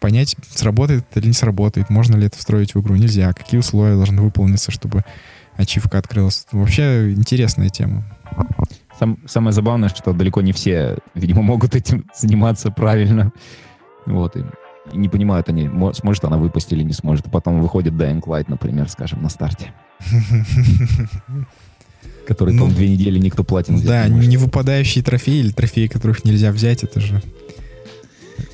понять, 0.00 0.36
сработает 0.50 1.04
это 1.10 1.20
или 1.20 1.28
не 1.28 1.32
сработает, 1.32 1.90
можно 1.90 2.16
ли 2.16 2.26
это 2.26 2.38
встроить 2.38 2.74
в 2.74 2.80
игру, 2.80 2.96
нельзя, 2.96 3.32
какие 3.32 3.60
условия 3.60 3.94
должны 3.94 4.22
выполниться, 4.22 4.70
чтобы 4.70 5.04
ачивка 5.56 5.98
открылась. 5.98 6.46
Вообще 6.52 7.12
интересная 7.12 7.68
тема. 7.68 8.04
Сам- 8.98 9.18
самое 9.26 9.52
забавное, 9.52 9.88
что 9.88 10.12
далеко 10.12 10.40
не 10.40 10.52
все, 10.52 10.98
видимо, 11.14 11.42
могут 11.42 11.74
этим 11.74 12.06
заниматься 12.16 12.70
правильно. 12.70 13.32
Вот. 14.06 14.36
И, 14.36 14.44
и 14.92 14.96
не 14.96 15.08
понимают 15.08 15.48
они, 15.48 15.68
мо- 15.68 15.92
сможет 15.92 16.24
она 16.24 16.36
выпустить 16.36 16.72
или 16.72 16.82
не 16.82 16.92
сможет. 16.92 17.26
А 17.26 17.30
потом 17.30 17.60
выходит 17.60 17.94
Dying 17.94 18.22
Light, 18.22 18.46
например, 18.48 18.88
скажем, 18.88 19.22
на 19.22 19.28
старте. 19.28 19.72
Который 22.26 22.54
Ну, 22.54 22.66
там 22.66 22.74
две 22.74 22.88
недели 22.88 23.18
никто 23.18 23.42
платин 23.44 23.76
взять 23.76 23.86
Да, 23.88 24.08
не 24.08 24.26
не 24.26 24.36
выпадающие 24.36 25.02
трофеи 25.02 25.38
или 25.40 25.50
трофеи, 25.50 25.86
которых 25.88 26.24
нельзя 26.24 26.52
взять, 26.52 26.84
это 26.84 27.00
же 27.00 27.22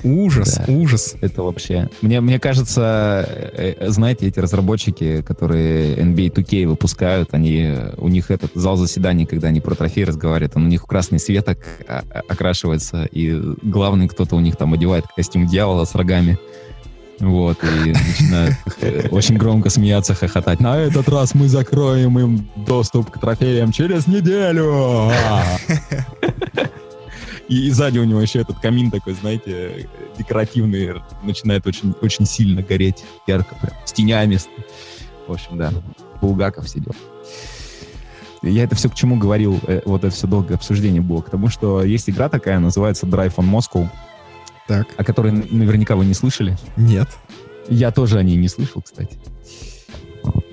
ужас, 0.03 0.55
Да. 0.65 0.71
ужас. 0.73 1.15
Это 1.21 1.43
вообще... 1.43 1.89
Мне, 2.01 2.21
мне 2.21 2.39
кажется, 2.39 3.25
э, 3.27 3.73
э, 3.79 3.89
знаете, 3.89 4.27
эти 4.27 4.39
разработчики, 4.39 5.21
которые 5.21 5.95
NBA 5.97 6.31
2K 6.33 6.67
выпускают, 6.67 7.29
они, 7.33 7.63
э, 7.67 7.93
у 7.97 8.07
них 8.07 8.31
этот 8.31 8.51
зал 8.55 8.77
заседаний, 8.77 9.25
когда 9.25 9.49
они 9.49 9.59
про 9.61 9.75
трофей 9.75 10.05
разговаривают, 10.05 10.55
он 10.55 10.65
у 10.65 10.67
них 10.67 10.83
в 10.83 10.85
красный 10.85 11.19
свет 11.19 11.47
ок- 11.49 11.57
а- 11.87 12.03
а- 12.09 12.21
окрашивается, 12.29 13.05
и 13.11 13.33
главный 13.63 14.07
кто-то 14.07 14.35
у 14.35 14.39
них 14.39 14.55
там 14.55 14.73
одевает 14.73 15.05
костюм 15.15 15.47
дьявола 15.47 15.85
с 15.85 15.93
рогами. 15.95 16.37
Вот, 17.19 17.57
и 17.63 17.91
начинают 17.91 18.55
э, 18.81 19.09
очень 19.09 19.37
громко 19.37 19.69
смеяться, 19.69 20.15
хохотать. 20.15 20.59
На 20.59 20.77
этот 20.77 21.09
раз 21.09 21.35
мы 21.35 21.49
закроем 21.49 22.17
им 22.17 22.47
доступ 22.55 23.11
к 23.11 23.19
трофеям 23.19 23.71
через 23.71 24.07
неделю. 24.07 25.11
И 27.49 27.69
сзади 27.71 27.97
у 27.97 28.03
него 28.03 28.21
еще 28.21 28.39
этот 28.39 28.59
камин 28.59 28.91
такой, 28.91 29.15
знаете, 29.15 29.89
декоративный, 30.17 31.01
начинает 31.23 31.65
очень, 31.65 31.95
очень 32.01 32.25
сильно 32.25 32.61
гореть, 32.61 33.03
ярко 33.25 33.55
прям, 33.55 33.73
с 33.85 33.91
тенями. 33.91 34.37
В 35.27 35.33
общем, 35.33 35.57
да, 35.57 35.71
Булгаков 36.21 36.69
сидел. 36.69 36.93
Я 38.43 38.63
это 38.63 38.75
все 38.75 38.87
к 38.87 38.95
чему 38.95 39.17
говорил, 39.17 39.59
э, 39.67 39.81
вот 39.85 40.03
это 40.03 40.15
все 40.15 40.27
долгое 40.27 40.55
обсуждение 40.55 41.01
было, 41.01 41.21
к 41.21 41.29
тому, 41.29 41.49
что 41.49 41.83
есть 41.83 42.09
игра 42.09 42.29
такая, 42.29 42.59
называется 42.59 43.05
Drive 43.05 43.35
on 43.35 43.49
Moscow, 43.49 43.89
Так, 44.69 44.87
о 44.95 45.03
которой 45.03 45.33
н- 45.33 45.45
наверняка 45.51 45.95
вы 45.97 46.05
не 46.05 46.13
слышали. 46.13 46.57
нет. 46.77 47.09
Я 47.67 47.91
тоже 47.91 48.17
о 48.17 48.23
ней 48.23 48.35
не 48.37 48.47
слышал, 48.47 48.81
кстати. 48.81 49.17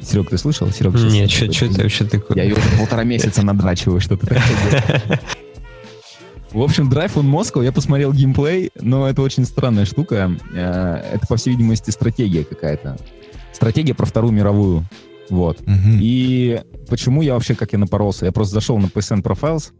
Серег, 0.02 0.28
ты 0.30 0.36
слышал? 0.38 0.68
Серег, 0.70 0.96
сейчас- 0.98 1.12
Нет, 1.12 1.30
что 1.30 1.66
это 1.66 1.82
вообще 1.82 2.04
такое? 2.04 2.36
Я 2.36 2.42
ее 2.44 2.54
уже 2.54 2.78
полтора 2.78 3.04
месяца 3.04 3.42
надрачиваю, 3.44 4.00
что 4.00 4.16
ты 4.16 4.26
такое 4.26 4.42
делаешь. 4.70 5.20
В 6.52 6.60
общем, 6.62 6.88
Drive 6.90 7.14
on 7.14 7.24
Moscow, 7.30 7.62
я 7.64 7.72
посмотрел 7.72 8.12
геймплей, 8.12 8.70
но 8.80 9.08
это 9.08 9.20
очень 9.22 9.44
странная 9.44 9.84
штука. 9.84 10.30
Э, 10.54 11.14
Это, 11.14 11.26
по 11.26 11.36
всей 11.36 11.50
видимости, 11.50 11.90
стратегия 11.90 12.44
какая-то. 12.44 12.96
Стратегия 13.52 13.94
про 13.94 14.06
Вторую 14.06 14.32
мировую. 14.32 14.84
Вот. 15.28 15.60
Мгм. 15.66 15.98
И 16.00 16.60
почему 16.88 17.20
я 17.22 17.34
вообще, 17.34 17.54
как 17.54 17.72
я 17.72 17.78
напоролся? 17.78 18.26
Я 18.26 18.32
просто 18.32 18.54
зашел 18.54 18.78
на 18.78 18.86
PSN 18.86 19.22
Profiles, 19.22 19.72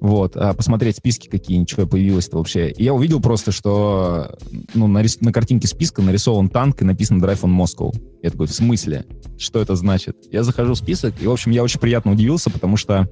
вот, 0.00 0.36
а, 0.36 0.52
посмотреть 0.52 0.96
списки 0.96 1.28
какие, 1.28 1.56
ничего 1.56 1.86
появилось-то 1.86 2.36
вообще. 2.36 2.70
И 2.70 2.84
я 2.84 2.92
увидел 2.92 3.20
просто, 3.20 3.52
что 3.52 4.36
ну, 4.74 4.86
на, 4.86 5.02
рис- 5.02 5.18
на 5.20 5.32
картинке 5.32 5.68
списка 5.68 6.02
нарисован 6.02 6.48
танк 6.48 6.82
и 6.82 6.84
написано 6.84 7.24
Drive 7.24 7.40
on 7.42 7.56
Moscow. 7.56 7.94
Я 8.22 8.30
такой, 8.30 8.46
в 8.46 8.52
смысле? 8.52 9.06
Что 9.38 9.60
это 9.60 9.74
значит? 9.76 10.16
Я 10.30 10.42
захожу 10.42 10.74
в 10.74 10.78
список, 10.78 11.14
и, 11.20 11.26
в 11.26 11.32
общем, 11.32 11.50
я 11.52 11.62
очень 11.62 11.80
приятно 11.80 12.12
удивился, 12.12 12.50
потому 12.50 12.76
что, 12.76 13.08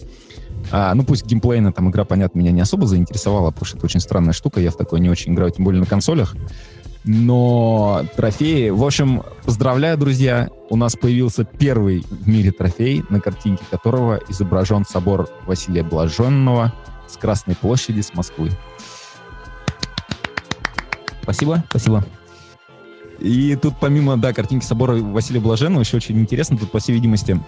а, 0.71 0.95
ну, 0.95 1.05
пусть 1.05 1.27
геймплейно 1.27 1.73
там 1.73 1.91
игра, 1.91 2.05
понятно, 2.05 2.39
меня 2.39 2.51
не 2.51 2.61
особо 2.61 2.87
заинтересовала, 2.87 3.51
потому 3.51 3.67
что 3.67 3.77
это 3.79 3.87
очень 3.87 4.01
странная 4.01 4.33
штука, 4.33 4.61
я 4.61 4.71
в 4.71 4.77
такое 4.77 5.01
не 5.01 5.09
очень 5.09 5.33
играю, 5.33 5.51
тем 5.53 5.65
более 5.65 5.81
на 5.81 5.87
консолях. 5.87 6.37
Но 7.05 8.03
трофеи... 8.17 8.71
В 8.71 8.83
общем, 8.83 9.23
поздравляю, 9.45 9.99
друзья. 9.99 10.49
У 10.71 10.77
нас 10.77 10.97
появился 10.97 11.45
первый 11.45 12.03
в 12.09 12.27
мире 12.27 12.51
трофей, 12.51 13.05
на 13.11 13.21
картинке 13.21 13.63
которого 13.71 14.21
изображен 14.31 14.87
собор 14.87 15.29
Василия 15.47 15.83
Блаженного 15.83 16.73
с 17.07 17.19
Красной 17.19 17.57
площади 17.57 18.01
с 18.01 18.15
Москвы. 18.15 18.51
Спасибо, 21.23 21.63
спасибо. 21.69 22.05
И 23.21 23.55
тут 23.57 23.75
помимо, 23.81 24.17
да, 24.17 24.33
картинки 24.33 24.65
собора 24.65 24.95
Василия 24.97 25.41
Блаженного, 25.41 25.83
еще 25.83 25.99
очень 25.99 26.19
интересно, 26.19 26.57
тут, 26.57 26.71
по 26.71 26.79
всей 26.79 26.93
видимости, 26.93 27.41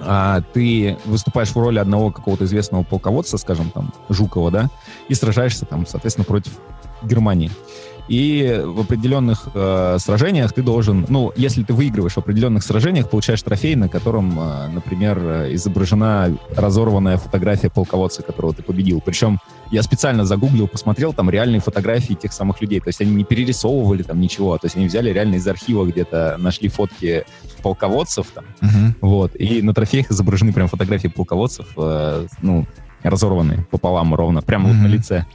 а, 0.00 0.42
ты 0.52 0.96
выступаешь 1.04 1.50
в 1.50 1.56
роли 1.56 1.78
одного 1.78 2.10
какого-то 2.10 2.44
известного 2.44 2.82
полководца, 2.82 3.36
скажем, 3.36 3.70
там, 3.70 3.92
Жукова, 4.08 4.50
да, 4.50 4.70
и 5.08 5.14
сражаешься 5.14 5.66
там, 5.66 5.86
соответственно, 5.86 6.24
против 6.24 6.52
Германии. 7.02 7.50
И 8.08 8.62
в 8.64 8.80
определенных 8.80 9.48
э, 9.52 9.96
сражениях 9.98 10.52
ты 10.52 10.62
должен, 10.62 11.06
ну, 11.08 11.32
если 11.36 11.64
ты 11.64 11.72
выигрываешь 11.74 12.12
в 12.14 12.18
определенных 12.18 12.62
сражениях, 12.62 13.10
получаешь 13.10 13.42
трофей, 13.42 13.74
на 13.74 13.88
котором, 13.88 14.38
э, 14.38 14.68
например, 14.68 15.18
изображена 15.54 16.36
разорванная 16.54 17.16
фотография 17.16 17.68
полководца, 17.68 18.22
которого 18.22 18.54
ты 18.54 18.62
победил. 18.62 19.00
Причем 19.04 19.38
я 19.72 19.82
специально 19.82 20.24
загуглил, 20.24 20.68
посмотрел 20.68 21.12
там 21.12 21.28
реальные 21.30 21.60
фотографии 21.60 22.14
тех 22.14 22.32
самых 22.32 22.60
людей. 22.60 22.78
То 22.80 22.88
есть 22.88 23.00
они 23.00 23.12
не 23.14 23.24
перерисовывали 23.24 24.04
там 24.04 24.20
ничего, 24.20 24.56
то 24.58 24.66
есть 24.66 24.76
они 24.76 24.86
взяли 24.86 25.10
реально 25.10 25.34
из 25.36 25.48
архива 25.48 25.84
где-то, 25.84 26.36
нашли 26.38 26.68
фотки 26.68 27.24
полководцев 27.62 28.28
там, 28.32 28.44
Мгм. 28.60 28.94
вот. 29.00 29.34
И 29.34 29.62
на 29.62 29.74
трофеях 29.74 30.12
изображены 30.12 30.52
прям 30.52 30.68
фотографии 30.68 31.08
полководцев, 31.08 31.66
э, 31.76 32.26
ну, 32.42 32.66
разорванные 33.02 33.66
пополам 33.70 34.14
ровно, 34.14 34.42
прямо 34.42 34.68
вот 34.68 34.74
Мгм. 34.74 34.82
на 34.84 34.86
лице. 34.88 35.26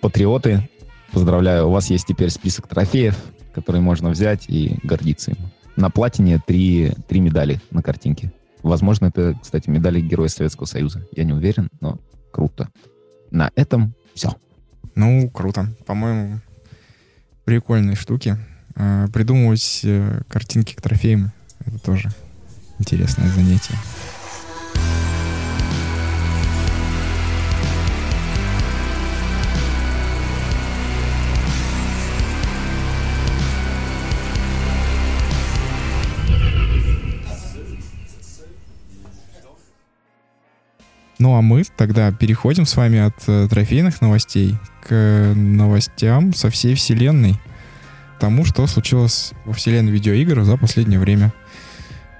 Патриоты, 0.00 0.68
поздравляю, 1.12 1.68
у 1.68 1.70
вас 1.70 1.90
есть 1.90 2.06
теперь 2.06 2.30
список 2.30 2.68
трофеев, 2.68 3.16
которые 3.54 3.82
можно 3.82 4.10
взять 4.10 4.44
и 4.48 4.78
гордиться 4.82 5.32
им. 5.32 5.38
На 5.76 5.90
платине 5.90 6.40
три, 6.44 6.92
три 7.08 7.20
медали 7.20 7.60
на 7.70 7.82
картинке. 7.82 8.32
Возможно, 8.62 9.06
это, 9.06 9.38
кстати, 9.40 9.68
медали 9.68 10.00
Героя 10.00 10.28
Советского 10.28 10.66
Союза. 10.66 11.06
Я 11.12 11.24
не 11.24 11.32
уверен, 11.32 11.68
но 11.80 11.98
круто. 12.32 12.68
На 13.30 13.50
этом 13.54 13.94
все. 14.14 14.34
Ну, 14.94 15.30
круто. 15.30 15.74
По-моему, 15.86 16.40
прикольные 17.44 17.96
штуки. 17.96 18.36
А, 18.74 19.06
Придумывать 19.08 19.80
э, 19.84 20.22
картинки 20.28 20.74
к 20.74 20.82
трофеям— 20.82 21.32
это 21.64 21.78
тоже 21.78 22.08
интересное 22.78 23.28
занятие. 23.28 23.76
Ну 41.18 41.34
а 41.34 41.40
мы 41.42 41.64
тогда 41.76 42.12
переходим 42.12 42.66
с 42.66 42.76
вами 42.76 42.98
от 42.98 43.14
э, 43.26 43.46
трофейных 43.48 44.00
новостей 44.00 44.56
к 44.86 45.32
новостям 45.34 46.34
со 46.34 46.50
всей 46.50 46.74
вселенной. 46.74 47.40
Тому, 48.20 48.44
что 48.44 48.66
случилось 48.66 49.32
во 49.44 49.52
вселенной 49.52 49.92
видеоигр 49.92 50.42
за 50.44 50.56
последнее 50.56 50.98
время. 51.00 51.32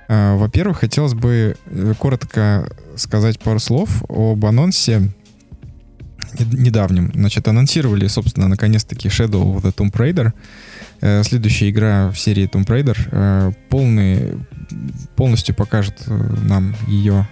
А, 0.09 0.37
Во-первых, 0.37 0.79
хотелось 0.81 1.15
бы 1.15 1.57
э, 1.67 1.95
коротко 1.99 2.69
сказать 2.97 3.38
пару 3.38 3.59
слов 3.59 4.03
об 4.09 4.45
анонсе 4.47 5.11
нед- 6.38 6.53
недавнем. 6.55 7.11
Значит, 7.15 7.49
анонсировали, 7.49 8.07
собственно, 8.07 8.49
наконец-таки 8.49 9.09
Shadow 9.09 9.57
of 9.57 9.62
the 9.62 9.75
Tomb 9.75 9.93
Raider. 9.93 10.33
Э, 11.03 11.23
Следующая 11.23 11.69
игра 11.71 12.11
в 12.11 12.19
серии 12.19 12.49
Tomb 12.49 12.65
Raider. 12.67 13.55
Полный, 13.69 14.38
полностью 15.17 15.55
покажет 15.55 16.03
нам 16.07 16.75
ее 16.87 17.29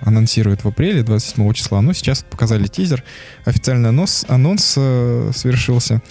анонсируют 0.00 0.64
в 0.64 0.68
апреле, 0.68 1.02
27 1.02 1.52
числа. 1.52 1.80
Но 1.82 1.92
сейчас 1.92 2.22
показали 2.22 2.66
тизер. 2.66 3.02
Официальный 3.44 3.90
анонс, 3.90 4.24
анонс 4.28 4.74
э, 4.76 5.30
совершился. 5.34 6.02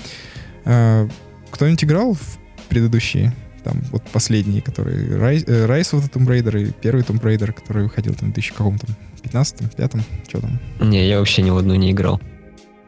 Э, 0.66 1.08
кто-нибудь 1.52 1.84
играл 1.84 2.14
в 2.14 2.40
предыдущие? 2.70 3.36
Там 3.64 3.82
вот 3.92 4.04
последние, 4.12 4.62
которые 4.62 4.98
Rise, 5.08 5.46
э, 5.48 5.68
Rise 5.68 5.94
of 5.94 6.02
the 6.02 6.12
Tomb 6.12 6.28
Raider 6.28 6.62
и 6.62 6.72
первый 6.72 7.04
Tomb 7.04 7.22
Raider, 7.22 7.52
который 7.52 7.84
выходил 7.84 8.14
там 8.14 8.30
в 8.32 8.34
2000 8.34 8.54
каком-то 8.54 8.88
15 9.22 9.76
пятом, 9.76 10.04
что 10.28 10.42
там? 10.42 10.60
Не, 10.80 11.08
я 11.08 11.20
вообще 11.20 11.42
ни 11.42 11.50
в 11.50 11.58
одну 11.58 11.76
не 11.76 11.92
играл. 11.92 12.22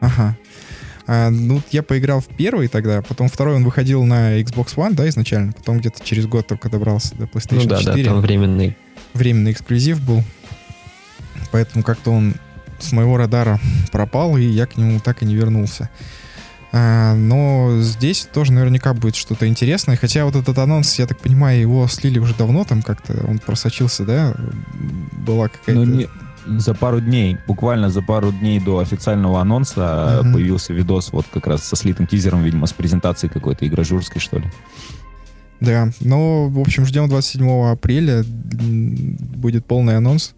Ага. 0.00 0.36
А, 1.06 1.30
ну, 1.30 1.62
я 1.70 1.82
поиграл 1.82 2.20
в 2.20 2.26
первый 2.26 2.68
тогда, 2.68 3.00
потом 3.00 3.28
второй 3.28 3.56
он 3.56 3.64
выходил 3.64 4.04
на 4.04 4.40
Xbox 4.40 4.74
One, 4.74 4.94
да, 4.94 5.08
изначально, 5.08 5.52
потом 5.52 5.78
где-то 5.78 6.04
через 6.04 6.26
год 6.26 6.48
только 6.48 6.68
добрался 6.68 7.14
до 7.14 7.24
PlayStation 7.24 7.62
ну 7.62 7.68
да, 7.68 7.78
4. 7.78 8.04
да, 8.04 8.10
там 8.10 8.20
временный. 8.20 8.76
Временный 9.16 9.52
эксклюзив 9.52 10.00
был. 10.00 10.22
Поэтому 11.50 11.84
как-то 11.84 12.10
он 12.10 12.34
с 12.78 12.92
моего 12.92 13.16
радара 13.16 13.58
пропал, 13.92 14.36
и 14.36 14.44
я 14.44 14.66
к 14.66 14.76
нему 14.76 15.00
так 15.00 15.22
и 15.22 15.26
не 15.26 15.34
вернулся. 15.34 15.88
А, 16.72 17.14
но 17.14 17.78
здесь 17.80 18.28
тоже 18.32 18.52
наверняка 18.52 18.92
будет 18.92 19.16
что-то 19.16 19.46
интересное. 19.46 19.96
Хотя 19.96 20.24
вот 20.24 20.36
этот 20.36 20.58
анонс, 20.58 20.98
я 20.98 21.06
так 21.06 21.18
понимаю, 21.18 21.60
его 21.60 21.88
слили 21.88 22.18
уже 22.18 22.34
давно, 22.34 22.64
там 22.64 22.82
как-то 22.82 23.24
он 23.26 23.38
просочился, 23.38 24.04
да? 24.04 24.34
Была 25.12 25.48
какая-то... 25.48 25.84
Ну, 25.84 25.84
не, 25.84 26.08
за 26.46 26.74
пару 26.74 27.00
дней, 27.00 27.38
буквально 27.46 27.90
за 27.90 28.02
пару 28.02 28.32
дней 28.32 28.60
до 28.60 28.78
официального 28.78 29.40
анонса 29.40 30.20
Мгм. 30.22 30.34
появился 30.34 30.72
видос 30.72 31.12
вот 31.12 31.26
как 31.32 31.46
раз 31.46 31.64
со 31.64 31.76
слитым 31.76 32.06
тизером, 32.06 32.42
видимо, 32.42 32.66
с 32.66 32.72
презентацией 32.72 33.32
какой-то 33.32 33.66
игрожурской, 33.66 34.20
что 34.20 34.38
ли. 34.38 34.44
Да, 35.60 35.90
ну, 36.00 36.48
в 36.48 36.58
общем, 36.60 36.84
ждем 36.86 37.08
27 37.08 37.48
апреля. 37.72 38.24
Будет 38.24 39.64
полный 39.66 39.96
анонс. 39.96 40.34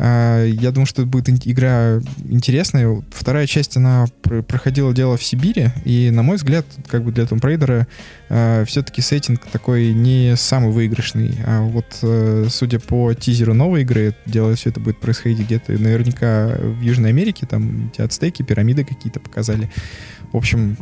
А, 0.00 0.44
Я 0.44 0.70
думаю, 0.70 0.86
что 0.86 1.02
это 1.02 1.10
будет 1.10 1.28
игра 1.46 2.00
интересная. 2.28 3.02
Вторая 3.10 3.46
часть, 3.46 3.76
она 3.76 4.06
пр- 4.22 4.42
проходила 4.44 4.94
дело 4.94 5.16
в 5.16 5.22
Сибири, 5.24 5.70
и, 5.84 6.10
на 6.10 6.22
мой 6.22 6.36
взгляд, 6.36 6.66
как 6.86 7.02
бы 7.04 7.10
для 7.12 7.24
Tomb 7.24 7.40
Raider 7.40 8.64
все-таки 8.66 9.00
сеттинг 9.00 9.44
такой 9.46 9.92
не 9.92 10.34
самый 10.36 10.70
выигрышный. 10.70 11.34
А 11.46 11.62
вот, 11.62 11.86
э, 12.02 12.46
судя 12.50 12.78
по 12.78 13.12
тизеру 13.14 13.54
новой 13.54 13.82
игры, 13.82 14.14
дело 14.26 14.54
все 14.54 14.70
это 14.70 14.80
будет 14.80 15.00
происходить 15.00 15.40
где-то 15.40 15.72
наверняка 15.72 16.56
в 16.60 16.80
Южной 16.80 17.10
Америке, 17.10 17.46
там 17.46 17.90
эти 17.92 18.00
ацтеки, 18.02 18.42
пирамиды 18.42 18.84
какие-то 18.84 19.18
показали. 19.18 19.70
В 20.32 20.36
общем, 20.36 20.76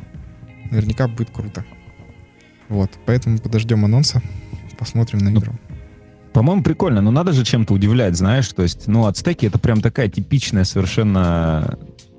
наверняка 0.70 1.08
будет 1.08 1.30
круто. 1.30 1.64
Вот, 2.68 2.90
поэтому 3.06 3.38
подождем 3.38 3.84
анонса, 3.84 4.22
посмотрим 4.78 5.20
на 5.20 5.30
Ну, 5.30 5.40
игру. 5.40 5.52
По-моему, 6.32 6.62
прикольно, 6.62 7.00
но 7.00 7.10
надо 7.10 7.32
же 7.32 7.44
чем-то 7.44 7.72
удивлять, 7.72 8.16
знаешь, 8.16 8.48
то 8.48 8.62
есть, 8.62 8.86
ну, 8.88 9.06
ацтеки 9.06 9.46
это 9.46 9.58
прям 9.58 9.80
такая 9.80 10.08
типичная 10.08 10.64
совершенно 10.64 11.78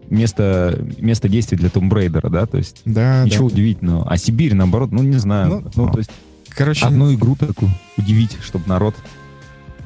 место, 0.10 0.84
место 0.98 1.30
действия 1.30 1.58
для 1.58 1.70
Tomb 1.70 1.90
Raider, 1.90 2.28
да, 2.30 2.46
то 2.46 2.58
есть 2.58 2.82
Да, 2.86 3.24
ничего 3.26 3.48
да. 3.50 3.54
удивительного. 3.54 4.10
А 4.10 4.18
Сибирь, 4.18 4.56
наоборот, 4.56 4.92
ну, 4.92 5.04
не 5.04 5.18
знаю, 5.18 5.50
Ну, 5.50 5.72
ну, 5.86 5.92
то 5.92 6.00
есть 6.00 6.10
Короче, 6.50 6.86
одну 6.88 7.14
игру 7.14 7.36
такую 7.36 7.70
удивить, 7.98 8.38
чтобы 8.42 8.68
народ, 8.68 8.96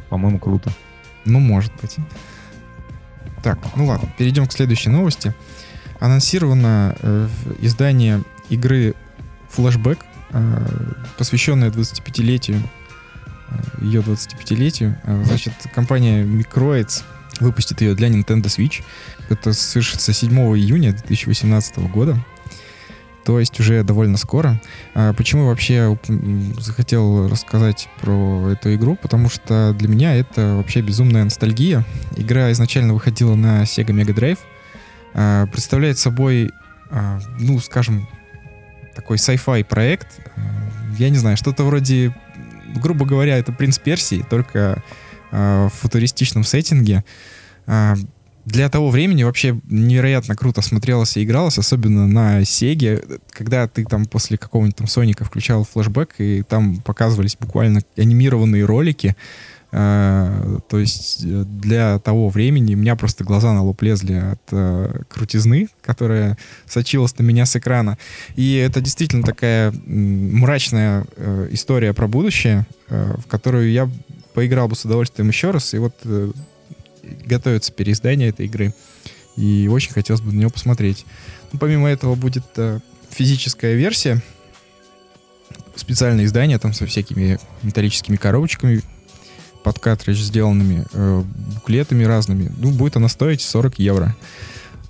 по-моему, 0.09 0.39
круто. 0.39 0.71
ну, 1.25 1.39
может 1.39 1.73
быть. 1.81 1.97
Так, 3.43 3.57
ну 3.75 3.87
ладно, 3.87 4.07
перейдем 4.17 4.45
к 4.45 4.53
следующей 4.53 4.89
новости. 4.91 5.33
Анонсировано 5.99 6.95
э, 6.99 7.27
издание 7.59 8.21
игры 8.49 8.93
Flashback, 9.55 9.99
э, 10.31 10.93
посвященное 11.17 11.69
25-летию, 11.69 12.61
э, 13.49 13.83
ее 13.85 14.01
25-летию. 14.01 14.97
Э, 15.03 15.23
Значит, 15.25 15.53
компания 15.73 16.23
Microids 16.23 17.03
выпустит 17.39 17.81
ее 17.81 17.95
для 17.95 18.07
Nintendo 18.09 18.45
Switch. 18.45 18.83
Это 19.29 19.53
совершится 19.53 20.13
7 20.13 20.31
июня 20.57 20.93
2018 20.93 21.79
года. 21.89 22.17
То 23.23 23.39
есть 23.39 23.59
уже 23.59 23.83
довольно 23.83 24.17
скоро. 24.17 24.59
А 24.95 25.13
почему 25.13 25.47
вообще 25.47 25.97
захотел 26.57 27.29
рассказать 27.29 27.87
про 28.01 28.49
эту 28.49 28.73
игру? 28.75 28.97
Потому 28.99 29.29
что 29.29 29.75
для 29.77 29.87
меня 29.87 30.15
это 30.15 30.55
вообще 30.55 30.81
безумная 30.81 31.23
ностальгия. 31.23 31.85
Игра 32.17 32.51
изначально 32.51 32.93
выходила 32.93 33.35
на 33.35 33.61
Sega 33.63 33.89
Mega 33.89 34.13
Drive. 34.13 34.39
А, 35.13 35.45
Представляет 35.47 35.99
собой, 35.99 36.51
а, 36.89 37.19
ну, 37.39 37.59
скажем, 37.59 38.07
такой 38.95 39.17
sci-fi 39.17 39.63
проект. 39.63 40.19
Я 40.97 41.09
не 41.09 41.17
знаю, 41.17 41.37
что-то 41.37 41.63
вроде, 41.63 42.15
грубо 42.75 43.05
говоря, 43.05 43.37
это 43.37 43.51
«Принц 43.51 43.79
Персии», 43.79 44.25
только 44.29 44.83
а, 45.31 45.69
в 45.69 45.73
футуристичном 45.73 46.43
сеттинге. 46.43 47.03
А, 47.65 47.95
Для 48.45 48.69
того 48.69 48.89
времени 48.89 49.23
вообще 49.23 49.59
невероятно 49.69 50.35
круто 50.35 50.61
смотрелось 50.61 51.15
и 51.15 51.23
игралось, 51.23 51.57
особенно 51.57 52.07
на 52.07 52.43
Сеге, 52.43 53.01
когда 53.29 53.67
ты 53.67 53.85
там 53.85 54.05
после 54.05 54.37
какого-нибудь 54.37 54.75
там 54.75 54.87
Соника 54.87 55.23
включал 55.23 55.63
флешбэк, 55.63 56.15
и 56.17 56.41
там 56.41 56.77
показывались 56.81 57.37
буквально 57.39 57.81
анимированные 57.97 58.65
ролики. 58.65 59.15
А, 59.73 60.59
то 60.67 60.79
есть 60.79 61.23
э, 61.23 61.43
для 61.45 61.97
того 61.99 62.27
времени 62.29 62.75
у 62.75 62.77
меня 62.77 62.97
просто 62.97 63.23
глаза 63.23 63.53
на 63.53 63.63
лоб 63.63 63.81
лезли 63.81 64.15
от 64.15 64.41
э, 64.51 65.03
крутизны, 65.07 65.69
которая 65.81 66.37
сочилась 66.65 67.17
на 67.17 67.23
меня 67.23 67.45
с 67.45 67.55
экрана. 67.55 67.97
И 68.35 68.55
это 68.55 68.81
действительно 68.81 69.23
такая 69.23 69.71
мрачная 69.85 71.05
э, 71.15 71.47
история 71.51 71.93
про 71.93 72.07
будущее, 72.07 72.65
э, 72.89 73.15
в 73.17 73.27
которую 73.27 73.71
я 73.71 73.89
поиграл 74.33 74.67
бы 74.67 74.75
с 74.75 74.83
удовольствием 74.83 75.29
еще 75.29 75.51
раз. 75.51 75.73
И 75.73 75.77
вот 75.77 75.95
э, 76.03 76.31
готовится 77.25 77.71
переиздание 77.71 78.29
этой 78.29 78.47
игры. 78.47 78.73
И 79.37 79.69
очень 79.71 79.93
хотелось 79.93 80.21
бы 80.21 80.33
на 80.33 80.37
нее 80.37 80.49
посмотреть. 80.49 81.05
Ну, 81.53 81.59
помимо 81.59 81.87
этого 81.87 82.15
будет 82.15 82.45
э, 82.57 82.79
физическая 83.09 83.75
версия, 83.75 84.21
специальное 85.75 86.25
издание 86.25 86.59
там 86.59 86.73
со 86.73 86.85
всякими 86.85 87.39
металлическими 87.63 88.17
коробочками 88.17 88.81
под 89.63 89.79
картридж 89.79 90.21
сделанными, 90.21 90.85
э, 90.93 91.23
буклетами 91.55 92.03
разными. 92.03 92.51
Ну, 92.57 92.71
будет 92.71 92.97
она 92.97 93.07
стоить 93.07 93.41
40 93.41 93.79
евро. 93.79 94.15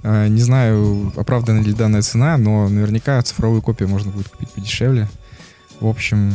Э, 0.04 0.28
не 0.28 0.42
знаю, 0.42 1.12
оправдана 1.16 1.62
ли 1.62 1.74
данная 1.74 2.02
цена, 2.02 2.38
но 2.38 2.68
наверняка 2.70 3.22
цифровую 3.22 3.62
копию 3.62 3.90
можно 3.90 4.12
будет 4.12 4.30
купить 4.30 4.50
подешевле. 4.52 5.10
В 5.80 5.88
общем, 5.88 6.34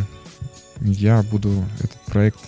я 0.80 1.22
буду 1.22 1.64
этот 1.78 2.00
проект 2.06 2.38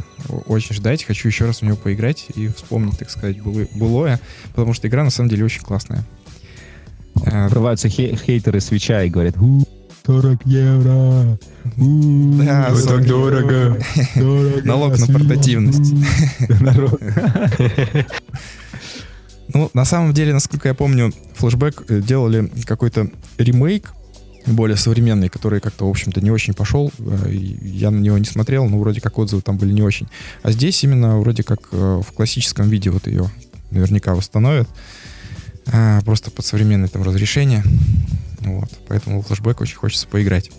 очень 0.46 0.74
ждать. 0.74 1.04
Хочу 1.04 1.28
еще 1.28 1.46
раз 1.46 1.60
в 1.60 1.62
него 1.62 1.76
поиграть 1.76 2.26
и 2.34 2.48
вспомнить, 2.48 2.98
так 2.98 3.10
сказать, 3.10 3.40
былое, 3.40 4.20
потому 4.50 4.74
что 4.74 4.88
игра 4.88 5.04
на 5.04 5.10
самом 5.10 5.30
деле 5.30 5.44
очень 5.44 5.62
классная. 5.62 6.04
Э, 7.24 7.48
Врываются 7.48 7.88
хей- 7.88 8.16
хейтеры 8.16 8.60
свеча 8.60 9.02
и 9.02 9.10
говорят, 9.10 9.36
«У, 9.38 9.64
40 10.08 10.46
евро, 10.46 11.38
Да, 11.76 12.68
это 12.68 12.76
40 12.76 13.06
дорого, 13.06 13.78
дорого, 14.16 14.62
Налог 14.64 14.98
на 14.98 15.06
портативность. 15.06 15.92
у». 15.92 16.54
Народ. 16.64 17.00
Ну, 19.54 19.70
на 19.72 19.86
самом 19.86 20.12
деле, 20.12 20.34
насколько 20.34 20.68
я 20.68 20.74
помню, 20.74 21.10
флешбэк 21.36 21.84
э, 21.88 22.00
делали 22.02 22.50
какой-то 22.66 23.08
ремейк 23.38 23.94
более 24.44 24.76
современный, 24.76 25.30
который 25.30 25.60
как-то, 25.60 25.86
в 25.86 25.90
общем-то, 25.90 26.20
не 26.20 26.30
очень 26.30 26.52
пошел. 26.52 26.92
Э, 26.98 27.30
Я 27.30 27.90
на 27.90 27.98
него 27.98 28.18
не 28.18 28.26
смотрел, 28.26 28.66
но 28.68 28.78
вроде 28.78 29.00
как 29.00 29.18
отзывы 29.18 29.40
там 29.40 29.56
были 29.56 29.72
не 29.72 29.80
очень. 29.82 30.06
А 30.42 30.52
здесь 30.52 30.84
именно 30.84 31.18
вроде 31.18 31.42
как 31.44 31.60
э, 31.72 32.02
в 32.06 32.12
классическом 32.12 32.68
виде 32.68 32.90
вот 32.90 33.06
ее 33.06 33.30
наверняка 33.70 34.14
восстановят. 34.14 34.68
А, 35.72 36.02
Просто 36.02 36.30
под 36.30 36.44
современное 36.44 36.88
там 36.88 37.02
разрешение. 37.02 37.62
Вот. 38.56 38.70
Поэтому 38.88 39.22
флешбэк 39.22 39.60
очень 39.60 39.76
хочется 39.76 40.06
поиграть. 40.06 40.50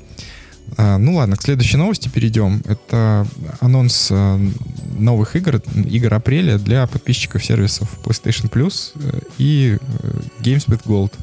А, 0.78 0.98
Ну 0.98 1.16
ладно, 1.16 1.36
к 1.36 1.42
следующей 1.42 1.78
новости 1.78 2.10
перейдем. 2.10 2.62
Это 2.66 3.28
анонс 3.60 4.10
э, 4.12 4.50
новых 4.98 5.36
игр, 5.36 5.62
игр 5.76 6.14
апреля 6.14 6.58
для 6.58 6.86
подписчиков 6.88 7.44
сервисов 7.44 7.90
PlayStation 8.04 8.50
Plus 8.50 8.92
э, 8.96 9.20
и 9.38 9.78
э, 9.80 10.10
Games 10.42 10.68
with 10.68 10.84
Gold 10.86 11.14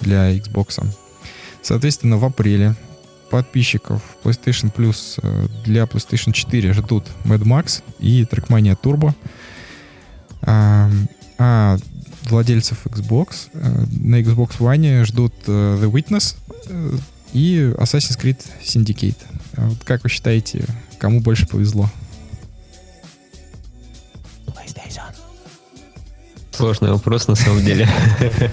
для 0.00 0.36
Xbox. 0.36 0.84
Соответственно, 1.62 2.16
в 2.16 2.24
апреле 2.24 2.74
подписчиков 3.30 4.02
PlayStation 4.22 4.72
Plus 4.72 5.20
для 5.64 5.82
PlayStation 5.84 6.32
4 6.32 6.72
ждут 6.74 7.04
Mad 7.24 7.42
Max 7.42 7.82
и 7.98 8.22
Trackmania 8.22 8.78
Turbo. 8.80 9.12
А 10.42 11.76
владельцев 12.30 12.86
Xbox 12.86 13.48
э, 13.52 13.84
на 13.90 14.20
Xbox 14.20 14.58
One 14.58 15.04
ждут 15.04 15.34
э, 15.46 15.50
The 15.50 15.90
Witness 15.90 16.36
э, 16.68 16.96
и 17.32 17.72
Assassin's 17.78 18.18
Creed 18.20 18.38
Syndicate. 18.64 19.16
А 19.56 19.68
вот 19.68 19.84
как 19.84 20.02
вы 20.04 20.08
считаете, 20.08 20.64
кому 20.98 21.20
больше 21.20 21.46
повезло? 21.46 21.90
Сложный 26.50 26.90
вопрос 26.90 27.28
на 27.28 27.34
самом 27.34 27.64
деле. 27.64 27.88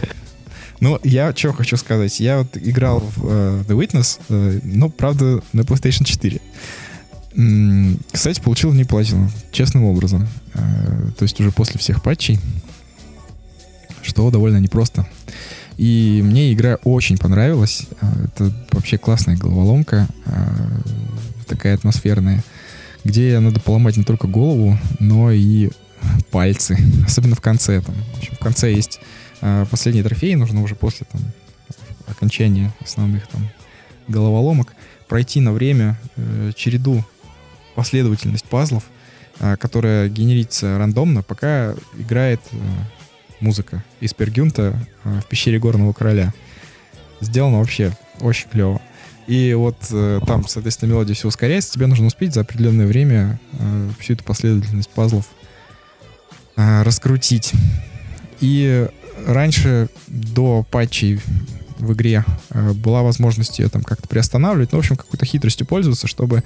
Ну, 0.79 0.99
я 1.05 1.33
что 1.33 1.53
хочу 1.53 1.77
сказать. 1.77 2.19
Я 2.19 2.39
вот 2.39 2.57
играл 2.57 2.99
в 2.99 3.61
The 3.61 3.67
Witness, 3.69 4.19
но, 4.65 4.89
правда, 4.89 5.41
на 5.53 5.61
PlayStation 5.61 6.03
4. 6.03 6.41
М, 7.37 7.99
Кстати, 8.11 8.41
получил 8.41 8.71
в 8.71 8.75
ней 8.75 8.83
платину, 8.83 9.31
честным 9.53 9.85
образом. 9.85 10.27
То 10.53 11.23
есть 11.23 11.39
уже 11.39 11.51
после 11.51 11.79
всех 11.79 12.03
патчей, 12.03 12.37
что 14.03 14.29
довольно 14.29 14.57
непросто. 14.57 15.07
И 15.77 16.21
мне 16.23 16.53
игра 16.53 16.77
очень 16.83 17.17
понравилась. 17.17 17.87
Э, 18.01 18.25
Это 18.25 18.53
вообще 18.71 18.97
классная 18.97 19.37
головоломка, 19.37 20.07
э, 20.25 20.31
такая 21.47 21.75
атмосферная, 21.75 22.43
где 23.03 23.39
надо 23.39 23.59
поломать 23.59 23.97
не 23.97 24.03
только 24.03 24.27
голову, 24.27 24.77
но 24.99 25.31
и 25.31 25.71
пальцы, 26.31 26.77
особенно 27.05 27.35
в 27.35 27.41
конце. 27.41 27.81
Там. 27.81 27.95
В 28.13 28.17
общем, 28.17 28.35
в 28.35 28.39
конце 28.39 28.71
есть 28.71 28.99
э, 29.41 29.65
последний 29.69 30.03
трофей, 30.03 30.35
нужно 30.35 30.61
уже 30.61 30.75
после 30.75 31.07
там, 31.11 31.21
окончания 32.07 32.71
основных 32.81 33.27
там 33.27 33.49
головоломок 34.07 34.73
пройти 35.07 35.39
на 35.39 35.53
время 35.53 35.97
э, 36.17 36.51
череду 36.55 37.03
последовательность 37.75 38.45
пазлов, 38.45 38.83
которая 39.59 40.07
генерится 40.07 40.77
рандомно, 40.77 41.23
пока 41.23 41.73
играет 41.97 42.39
э, 42.51 42.57
музыка 43.43 43.83
из 43.99 44.13
Пергюнта 44.13 44.75
э, 45.03 45.19
в 45.19 45.27
пещере 45.27 45.59
Горного 45.59 45.93
Короля. 45.93 46.33
Сделано 47.21 47.59
вообще 47.59 47.95
очень 48.19 48.49
клево. 48.49 48.81
И 49.27 49.53
вот 49.53 49.77
э, 49.91 50.19
там, 50.25 50.47
соответственно, 50.47 50.91
мелодия 50.91 51.15
все 51.15 51.27
ускоряется, 51.27 51.73
тебе 51.73 51.87
нужно 51.87 52.07
успеть 52.07 52.33
за 52.33 52.41
определенное 52.41 52.87
время 52.87 53.39
э, 53.53 53.89
всю 53.99 54.13
эту 54.13 54.23
последовательность 54.23 54.89
пазлов 54.89 55.25
э, 56.55 56.81
раскрутить. 56.83 57.53
И 58.39 58.87
раньше, 59.25 59.89
до 60.07 60.65
патчей 60.69 61.21
в 61.77 61.93
игре, 61.93 62.25
э, 62.49 62.71
была 62.73 63.03
возможность 63.03 63.59
ее 63.59 63.69
там 63.69 63.83
как-то 63.83 64.07
приостанавливать, 64.07 64.71
ну, 64.71 64.77
в 64.77 64.79
общем, 64.79 64.95
какой-то 64.95 65.25
хитростью 65.25 65.67
пользоваться, 65.67 66.07
чтобы 66.07 66.43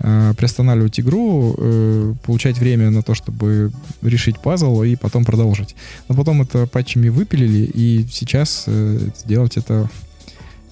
э, 0.00 0.34
приостанавливать 0.36 0.98
игру, 1.00 1.54
э, 1.56 2.14
получать 2.24 2.58
время 2.58 2.90
на 2.90 3.02
то, 3.02 3.14
чтобы 3.14 3.70
решить 4.02 4.40
пазл 4.40 4.82
и 4.82 4.96
потом 4.96 5.24
продолжить. 5.24 5.76
Но 6.08 6.14
потом 6.14 6.42
это 6.42 6.66
патчами 6.66 7.08
выпилили, 7.08 7.64
и 7.64 8.06
сейчас 8.10 8.64
э, 8.66 9.10
сделать 9.16 9.56
это 9.56 9.88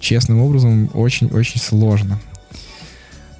честным 0.00 0.40
образом 0.40 0.90
очень-очень 0.94 1.60
сложно. 1.60 2.20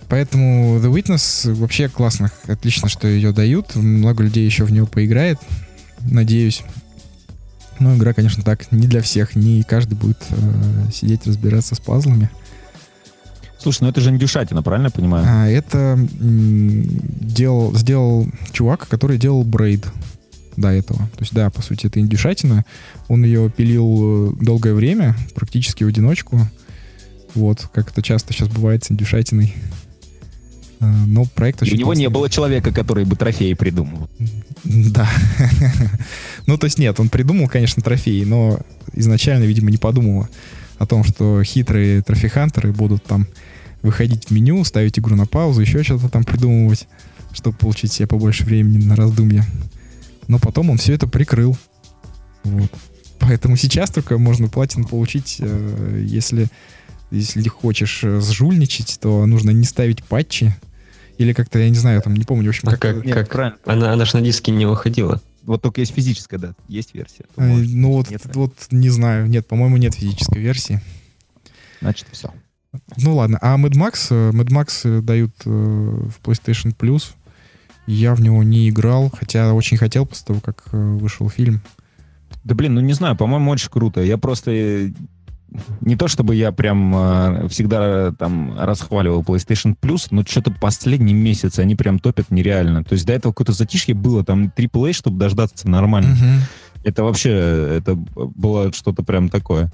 Поэтому 0.08 0.78
The 0.78 0.90
Witness 0.90 1.52
вообще 1.52 1.88
классно, 1.88 2.30
отлично, 2.46 2.88
что 2.88 3.06
ее 3.06 3.32
дают. 3.32 3.74
Много 3.76 4.24
людей 4.24 4.44
еще 4.44 4.64
в 4.64 4.72
нее 4.72 4.86
поиграет, 4.86 5.38
надеюсь. 6.00 6.62
Но 7.78 7.94
игра, 7.94 8.12
конечно, 8.12 8.42
так 8.42 8.72
не 8.72 8.86
для 8.86 9.02
всех. 9.02 9.36
Не 9.36 9.62
каждый 9.62 9.94
будет 9.94 10.18
э, 10.30 10.90
сидеть 10.92 11.26
разбираться 11.26 11.74
с 11.74 11.78
пазлами. 11.78 12.30
Слушай, 13.68 13.82
ну 13.82 13.88
это 13.90 14.00
же 14.00 14.08
индюшатина, 14.08 14.62
правильно 14.62 14.86
я 14.86 14.90
понимаю? 14.90 15.26
А 15.28 15.46
это 15.46 15.98
делал, 16.08 17.76
сделал 17.76 18.26
чувак, 18.50 18.88
который 18.88 19.18
делал 19.18 19.44
брейд 19.44 19.86
до 20.56 20.68
этого. 20.68 21.00
То 21.00 21.20
есть, 21.20 21.34
да, 21.34 21.50
по 21.50 21.60
сути, 21.60 21.86
это 21.86 22.00
индюшатина. 22.00 22.64
Он 23.08 23.24
ее 23.24 23.50
пилил 23.50 24.30
э, 24.30 24.42
долгое 24.42 24.72
время, 24.72 25.14
практически 25.34 25.84
в 25.84 25.88
одиночку. 25.88 26.40
Вот, 27.34 27.68
как 27.74 27.90
это 27.90 28.00
часто 28.00 28.32
сейчас 28.32 28.48
бывает 28.48 28.84
с 28.84 28.90
индюшатиной. 28.90 29.54
Э, 30.80 30.86
Но 31.06 31.26
проект 31.26 31.60
У 31.60 31.66
очень 31.66 31.76
него 31.76 31.92
не 31.92 32.08
было 32.08 32.30
человека, 32.30 32.72
который 32.72 33.04
бы 33.04 33.16
трофеи 33.16 33.52
придумал. 33.52 34.08
Да. 34.64 35.06
ну, 36.46 36.56
то 36.56 36.64
есть 36.64 36.78
нет, 36.78 36.98
он 37.00 37.10
придумал, 37.10 37.48
конечно, 37.48 37.82
трофеи, 37.82 38.24
но 38.24 38.60
изначально, 38.94 39.44
видимо, 39.44 39.70
не 39.70 39.76
подумал 39.76 40.26
о 40.78 40.86
том, 40.86 41.04
что 41.04 41.42
хитрые 41.44 42.00
трофихантеры 42.00 42.72
будут 42.72 43.04
там 43.04 43.26
выходить 43.82 44.26
в 44.28 44.30
меню, 44.32 44.62
ставить 44.64 44.98
игру 44.98 45.16
на 45.16 45.26
паузу, 45.26 45.60
еще 45.60 45.82
что-то 45.82 46.08
там 46.08 46.24
придумывать, 46.24 46.88
чтобы 47.32 47.56
получить 47.56 47.92
себе 47.92 48.06
побольше 48.06 48.44
времени 48.44 48.84
на 48.84 48.96
раздумья. 48.96 49.44
Но 50.26 50.38
потом 50.38 50.70
он 50.70 50.78
все 50.78 50.94
это 50.94 51.06
прикрыл. 51.06 51.56
Вот. 52.44 52.70
Поэтому 53.18 53.56
сейчас 53.56 53.90
только 53.90 54.18
можно 54.18 54.48
платину 54.48 54.86
получить, 54.86 55.36
э, 55.40 56.02
если, 56.06 56.48
если 57.10 57.48
хочешь 57.48 58.00
э, 58.02 58.20
сжульничать, 58.20 58.98
то 59.00 59.26
нужно 59.26 59.50
не 59.50 59.64
ставить 59.64 60.04
патчи. 60.04 60.54
Или 61.18 61.32
как-то, 61.32 61.58
я 61.58 61.68
не 61.68 61.74
знаю, 61.74 62.00
там 62.00 62.14
не 62.14 62.24
помню, 62.24 62.46
в 62.46 62.48
общем, 62.50 62.68
А 62.68 62.72
как 62.72 62.80
как, 62.80 63.04
Нет, 63.04 63.14
как? 63.14 63.28
правильно. 63.28 63.58
Она, 63.64 63.92
она 63.92 64.04
ж 64.04 64.14
на 64.14 64.20
диске 64.20 64.52
не 64.52 64.66
выходила. 64.66 65.20
Вот 65.42 65.62
только 65.62 65.80
есть 65.80 65.94
физическая, 65.94 66.38
да, 66.38 66.52
есть 66.68 66.94
версия. 66.94 67.24
Э, 67.36 67.46
может, 67.46 67.72
Ну 67.72 67.92
вот, 67.92 68.10
нет, 68.10 68.22
вот 68.34 68.54
не 68.70 68.88
знаю. 68.90 69.26
Нет, 69.28 69.46
по-моему, 69.46 69.78
нет 69.78 69.94
физической 69.94 70.38
версии. 70.38 70.80
Значит, 71.80 72.06
все. 72.12 72.32
Ну 72.96 73.16
ладно. 73.16 73.38
А 73.40 73.56
Mad 73.56 73.72
Max, 73.72 74.08
э, 74.10 74.30
Mad 74.30 74.48
Max 74.48 74.80
э, 74.84 75.00
дают 75.02 75.32
э, 75.44 75.48
в 75.50 76.20
PlayStation 76.22 76.74
Plus. 76.76 77.14
Я 77.86 78.14
в 78.14 78.20
него 78.20 78.42
не 78.42 78.68
играл, 78.68 79.10
хотя 79.10 79.54
очень 79.54 79.76
хотел 79.76 80.04
после 80.04 80.26
того, 80.26 80.40
как 80.40 80.64
вышел 80.72 81.28
фильм. 81.30 81.62
Да 82.44 82.54
блин, 82.54 82.74
ну 82.74 82.80
не 82.80 82.92
знаю, 82.92 83.16
по-моему, 83.16 83.50
очень 83.50 83.70
круто. 83.70 84.02
Я 84.02 84.18
просто... 84.18 84.92
Не 85.80 85.96
то 85.96 86.08
чтобы 86.08 86.34
я 86.34 86.52
прям 86.52 86.94
э, 86.94 87.48
всегда 87.48 88.12
там 88.12 88.58
расхваливал 88.58 89.22
PlayStation 89.22 89.74
Plus, 89.80 90.08
но 90.10 90.22
что-то 90.22 90.50
последние 90.50 91.16
месяцы 91.16 91.60
они 91.60 91.74
прям 91.74 91.98
топят 91.98 92.30
нереально. 92.30 92.84
То 92.84 92.92
есть 92.92 93.06
до 93.06 93.14
этого 93.14 93.32
какое-то 93.32 93.52
затишье 93.52 93.94
было, 93.94 94.22
там 94.24 94.52
AAA, 94.54 94.92
чтобы 94.92 95.18
дождаться 95.18 95.66
нормально. 95.66 96.10
Мгм. 96.10 96.40
Это 96.84 97.02
вообще, 97.02 97.30
это 97.78 97.94
было 97.94 98.72
что-то 98.74 99.02
прям 99.02 99.30
такое. 99.30 99.72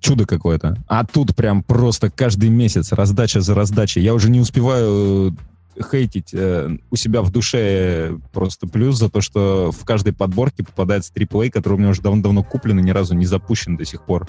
Чудо 0.00 0.26
какое-то. 0.26 0.76
А 0.88 1.04
тут 1.04 1.36
прям 1.36 1.62
просто 1.62 2.10
каждый 2.10 2.48
месяц 2.48 2.92
раздача 2.92 3.40
за 3.40 3.54
раздачей. 3.54 4.02
Я 4.02 4.14
уже 4.14 4.30
не 4.30 4.40
успеваю 4.40 5.36
э, 5.76 5.82
хейтить 5.90 6.30
э, 6.32 6.76
у 6.90 6.96
себя 6.96 7.22
в 7.22 7.30
душе 7.30 8.16
просто 8.32 8.66
плюс 8.66 8.98
за 8.98 9.10
то, 9.10 9.20
что 9.20 9.70
в 9.72 9.84
каждой 9.84 10.12
подборке 10.14 10.64
попадается 10.64 11.12
AAA, 11.14 11.50
который 11.50 11.74
у 11.74 11.78
меня 11.78 11.90
уже 11.90 12.00
давно-давно 12.02 12.42
куплен 12.42 12.78
и 12.78 12.82
ни 12.82 12.90
разу 12.90 13.14
не 13.14 13.26
запущен 13.26 13.76
до 13.76 13.84
сих 13.84 14.02
пор. 14.02 14.26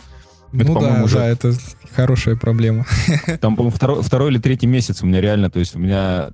Это, 0.53 0.65
ну 0.65 0.79
да, 0.81 1.03
уже- 1.03 1.15
да, 1.15 1.27
это 1.27 1.53
хорошая 1.95 2.35
проблема. 2.35 2.85
Там, 3.39 3.55
по-моему, 3.55 3.73
второй, 3.75 4.03
второй 4.03 4.31
или 4.31 4.39
третий 4.39 4.67
месяц 4.67 5.01
у 5.01 5.05
меня 5.05 5.21
реально, 5.21 5.49
то 5.49 5.59
есть 5.59 5.75
у 5.75 5.79
меня 5.79 6.31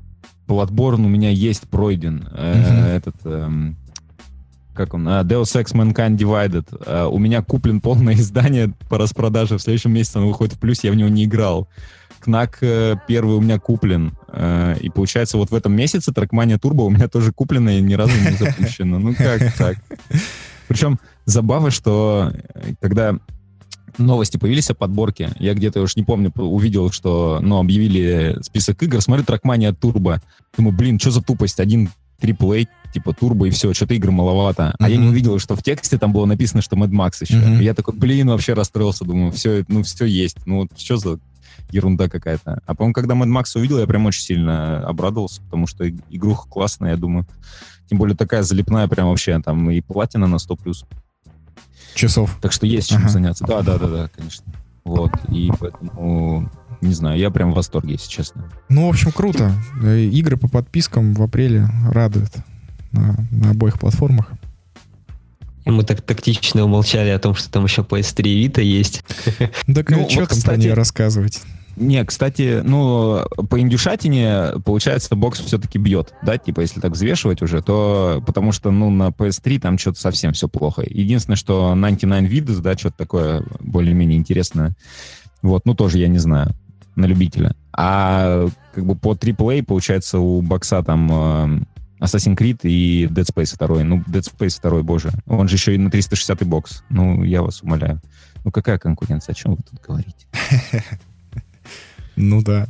Bloodborne 0.47 1.06
у 1.06 1.10
меня 1.10 1.30
есть 1.30 1.67
пройден. 1.69 2.28
Мгм. 2.32 2.84
Этот, 2.86 3.15
эм, 3.26 3.78
как 4.78 4.94
он, 4.94 5.08
а, 5.08 5.24
Deus 5.24 5.62
Ex 5.62 5.74
Mankind 5.74 6.16
Divided. 6.18 6.66
Э, 6.86 7.06
у 7.06 7.18
меня 7.18 7.42
куплен 7.42 7.82
полное 7.82 8.13
издание 8.16 8.74
по 8.90 8.98
распродаже. 8.98 9.58
В 9.58 9.62
следующем 9.62 9.92
месяце 9.92 10.18
оно 10.18 10.28
выходит 10.28 10.56
в 10.56 10.60
плюс, 10.60 10.84
я 10.84 10.92
в 10.92 10.96
него 10.96 11.10
не 11.10 11.26
играл. 11.26 11.68
Кнак 12.20 12.60
э, 12.62 12.96
первый 13.08 13.36
у 13.36 13.42
меня 13.42 13.60
куплен. 13.60 14.18
Э, 14.30 14.76
и 14.80 14.90
получается, 14.90 15.38
вот 15.38 15.52
в 15.52 15.56
этом 15.56 15.74
месяце 15.74 16.12
Trackmania 16.12 16.60
Turbo 16.60 16.86
у 16.86 16.90
меня 16.90 17.08
тоже 17.08 17.34
куплено 17.34 17.78
и 17.78 17.82
ни 17.82 17.96
разу 17.96 18.13
не 18.18 18.38
запущено. 18.38 19.00
Ну 19.00 19.13
как 19.16 19.54
так? 19.56 19.78
Причем 20.68 21.00
забава, 21.26 21.72
что 21.72 22.32
э, 22.54 22.74
когда 22.82 23.16
новости 23.98 24.38
появились 24.38 24.70
о 24.70 24.76
подборке, 24.76 25.32
я 25.40 25.54
где-то 25.54 25.82
уж 25.82 25.96
не 25.96 26.04
помню, 26.04 26.32
по- 26.32 26.42
увидел, 26.42 26.92
что, 26.92 27.40
ну, 27.42 27.58
объявили 27.58 28.38
список 28.42 28.82
игр, 28.84 29.02
смотрю, 29.02 29.24
Trackmania 29.26 29.76
Turbo. 29.78 30.20
Думаю, 30.56 30.76
блин, 30.76 31.00
что 31.00 31.12
за 31.12 31.22
тупость? 31.22 31.60
Один 31.60 31.90
AAA, 32.21 32.67
типа 32.93 33.10
Turbo 33.12 33.47
и 33.47 33.51
все, 33.51 33.73
что-то 33.73 33.93
игр 33.93 34.12
маловато. 34.12 34.75
А 34.80 34.89
я 34.89 34.97
не 34.97 35.08
увидел, 35.08 35.39
что 35.39 35.56
в 35.56 35.63
тексте 35.63 35.97
там 35.97 36.13
было 36.13 36.25
написано, 36.25 36.62
что 36.62 36.75
Mad 36.75 36.89
Max 36.89 37.13
еще. 37.21 37.60
И 37.60 37.63
я 37.63 37.73
такой, 37.73 37.93
блин, 37.95 38.27
вообще 38.30 38.53
расстроился, 38.53 39.06
думаю, 39.06 39.32
все, 39.32 39.63
ну, 39.67 39.84
все 39.84 40.06
есть. 40.06 40.38
Ну, 40.45 40.62
вот 40.62 40.80
что 40.80 40.97
за 40.97 41.19
ерунда 41.71 42.08
какая-то. 42.10 42.62
А, 42.65 42.75
по-моему, 42.75 42.93
когда 42.93 43.13
Mad 43.15 43.27
Max 43.27 43.45
увидел, 43.56 43.80
я 43.80 43.88
прям 43.88 44.06
очень 44.06 44.21
сильно 44.21 44.80
обрадовался, 44.88 45.41
потому 45.41 45.67
что 45.67 45.88
игруха 45.89 46.47
классная, 46.49 46.91
я 46.91 46.97
думаю. 46.97 47.25
Тем 47.89 47.97
более 47.99 48.15
такая 48.17 48.43
залипная 48.43 48.88
прям 48.88 49.08
вообще, 49.10 49.39
там 49.39 49.69
и 49.71 49.82
платина 49.82 50.27
на 50.27 50.36
100+. 50.36 50.58
плюс. 50.62 50.86
Часов. 51.95 52.38
Так 52.41 52.51
что 52.51 52.65
есть 52.67 52.89
чем 52.89 52.99
Ага. 52.99 53.10
заняться. 53.10 53.45
Да, 53.45 53.62
да, 53.62 53.77
да, 53.77 53.88
да, 53.88 54.10
конечно. 54.15 54.45
Вот. 54.84 55.12
И 55.30 55.51
поэтому, 55.60 56.49
не 56.82 56.94
знаю, 56.94 57.20
я 57.20 57.30
прям 57.30 57.52
в 57.52 57.56
восторге, 57.56 57.94
если 57.94 58.10
честно. 58.10 58.52
Ну, 58.70 58.88
в 58.88 58.90
общем, 58.90 59.12
круто. 59.12 59.52
Э, 59.82 60.00
Игры 60.00 60.38
по 60.38 60.48
подпискам 60.48 61.13
в 61.13 61.22
апреле 61.22 61.68
радуют 61.90 62.34
на, 62.92 63.16
на 63.32 63.52
обоих 63.52 63.80
платформах. 63.80 64.32
И 65.66 65.70
мы 65.70 65.84
так 65.84 66.02
тактично 66.02 66.63
умолчали 66.63 67.10
о 67.10 67.20
том, 67.20 67.36
что 67.36 67.52
там 67.52 67.66
еще 67.66 67.82
PS3 67.82 68.24
и 68.24 68.48
Vita 68.48 68.62
есть. 68.62 69.04
Так 69.74 69.90
Ну, 69.90 70.10
что 70.10 70.22
вот, 70.22 70.30
там 70.30 70.38
про 70.42 70.54
кстати, 70.54 70.60
нее 70.60 70.74
рассказывать? 70.74 71.42
Не, 71.76 72.04
кстати, 72.06 72.62
ну, 72.63 73.24
по 73.50 73.60
индюшатине, 73.60 74.54
получается, 74.66 75.16
бокс 75.16 75.40
все-таки 75.40 75.78
бьет, 75.78 76.13
да, 76.24 76.38
типа, 76.38 76.62
если 76.62 76.80
так 76.80 76.94
взвешивать 76.94 77.44
уже, 77.44 77.62
то 77.62 78.24
потому 78.26 78.52
что, 78.52 78.72
ну, 78.72 78.90
на 78.90 79.10
PS3 79.10 79.60
там 79.60 79.78
что-то 79.78 80.00
совсем 80.00 80.34
все 80.34 80.48
плохо. 80.48 80.84
Единственное, 80.90 81.36
что 81.36 81.74
99 81.76 82.32
Vidas, 82.32 82.62
да, 82.62 82.76
что-то 82.76 82.98
такое 82.98 83.44
более-менее 83.60 84.18
интересное. 84.18 84.74
Вот, 85.44 85.66
ну, 85.66 85.76
тоже 85.76 86.00
я 86.00 86.08
не 86.08 86.18
знаю, 86.18 86.56
на 86.98 87.06
любителя. 87.06 87.56
А 87.74 88.48
как 88.74 88.86
бы 88.86 88.96
по 88.96 89.14
AAA, 89.14 89.64
получается, 89.64 90.20
у 90.20 90.42
бокса 90.42 90.84
там 90.84 91.08
э, 91.12 92.04
Assassin's 92.04 92.36
Creed 92.36 92.60
и 92.64 93.06
Dead 93.06 93.26
Space 93.34 93.56
2. 93.58 93.84
Ну, 93.84 94.04
Dead 94.08 94.24
Space 94.24 94.60
2, 94.62 94.84
боже. 94.84 95.12
Он 95.28 95.48
же 95.48 95.56
еще 95.56 95.76
и 95.76 95.78
на 95.78 95.90
360 95.90 96.44
бокс. 96.46 96.84
Ну, 96.90 97.24
я 97.24 97.42
вас 97.42 97.62
умоляю. 97.62 98.02
Ну, 98.44 98.52
какая 98.52 98.78
конкуренция? 98.80 99.34
О 99.34 99.36
чем 99.36 99.56
вы 99.56 99.64
тут 99.70 99.80
говорите? 99.82 100.28
Ну 102.20 102.42
да. 102.42 102.66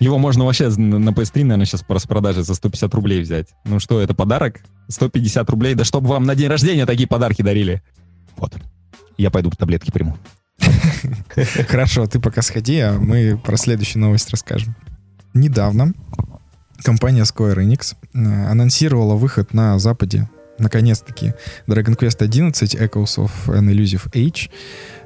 Его 0.00 0.18
можно 0.18 0.44
вообще 0.44 0.68
на 0.68 0.98
на 0.98 1.10
PS3, 1.10 1.42
наверное, 1.42 1.64
сейчас 1.64 1.82
по 1.82 1.94
распродаже 1.94 2.42
за 2.42 2.54
150 2.56 2.92
рублей 2.94 3.20
взять. 3.20 3.48
Ну 3.64 3.78
что, 3.78 4.00
это 4.00 4.14
подарок? 4.14 4.62
150 4.88 5.48
рублей? 5.48 5.74
Да 5.74 5.84
чтобы 5.84 6.08
вам 6.08 6.24
на 6.24 6.34
день 6.34 6.48
рождения 6.48 6.86
такие 6.86 7.06
подарки 7.06 7.42
дарили. 7.42 7.82
Вот. 8.36 8.52
Я 9.16 9.30
пойду 9.30 9.50
таблетки 9.50 9.92
приму. 9.92 10.16
Хорошо, 11.68 12.06
ты 12.06 12.20
пока 12.20 12.42
сходи, 12.42 12.78
а 12.80 12.98
мы 12.98 13.38
про 13.38 13.56
следующую 13.56 14.02
новость 14.02 14.30
расскажем. 14.30 14.76
Недавно 15.34 15.94
компания 16.82 17.22
Square 17.22 17.56
Enix 17.56 17.94
э, 18.14 18.50
анонсировала 18.50 19.14
выход 19.14 19.54
на 19.54 19.78
Западе, 19.78 20.28
наконец-таки, 20.58 21.34
Dragon 21.66 21.96
Quest 21.96 22.22
11 22.22 22.74
Echoes 22.74 23.16
of 23.18 23.30
an 23.46 23.70
Elusive 23.70 24.10
Age. 24.12 24.50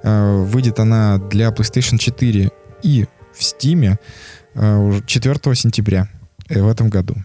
Э, 0.03 0.45
Выйдет 0.45 0.79
она 0.79 1.19
для 1.19 1.49
PlayStation 1.49 1.99
4 1.99 2.51
и 2.83 3.07
в 3.33 3.41
Steam 3.41 3.99
э, 4.55 4.77
уже 4.77 5.03
4 5.05 5.55
сентября 5.55 6.09
э, 6.49 6.63
в 6.63 6.69
этом 6.69 6.89
году. 6.89 7.17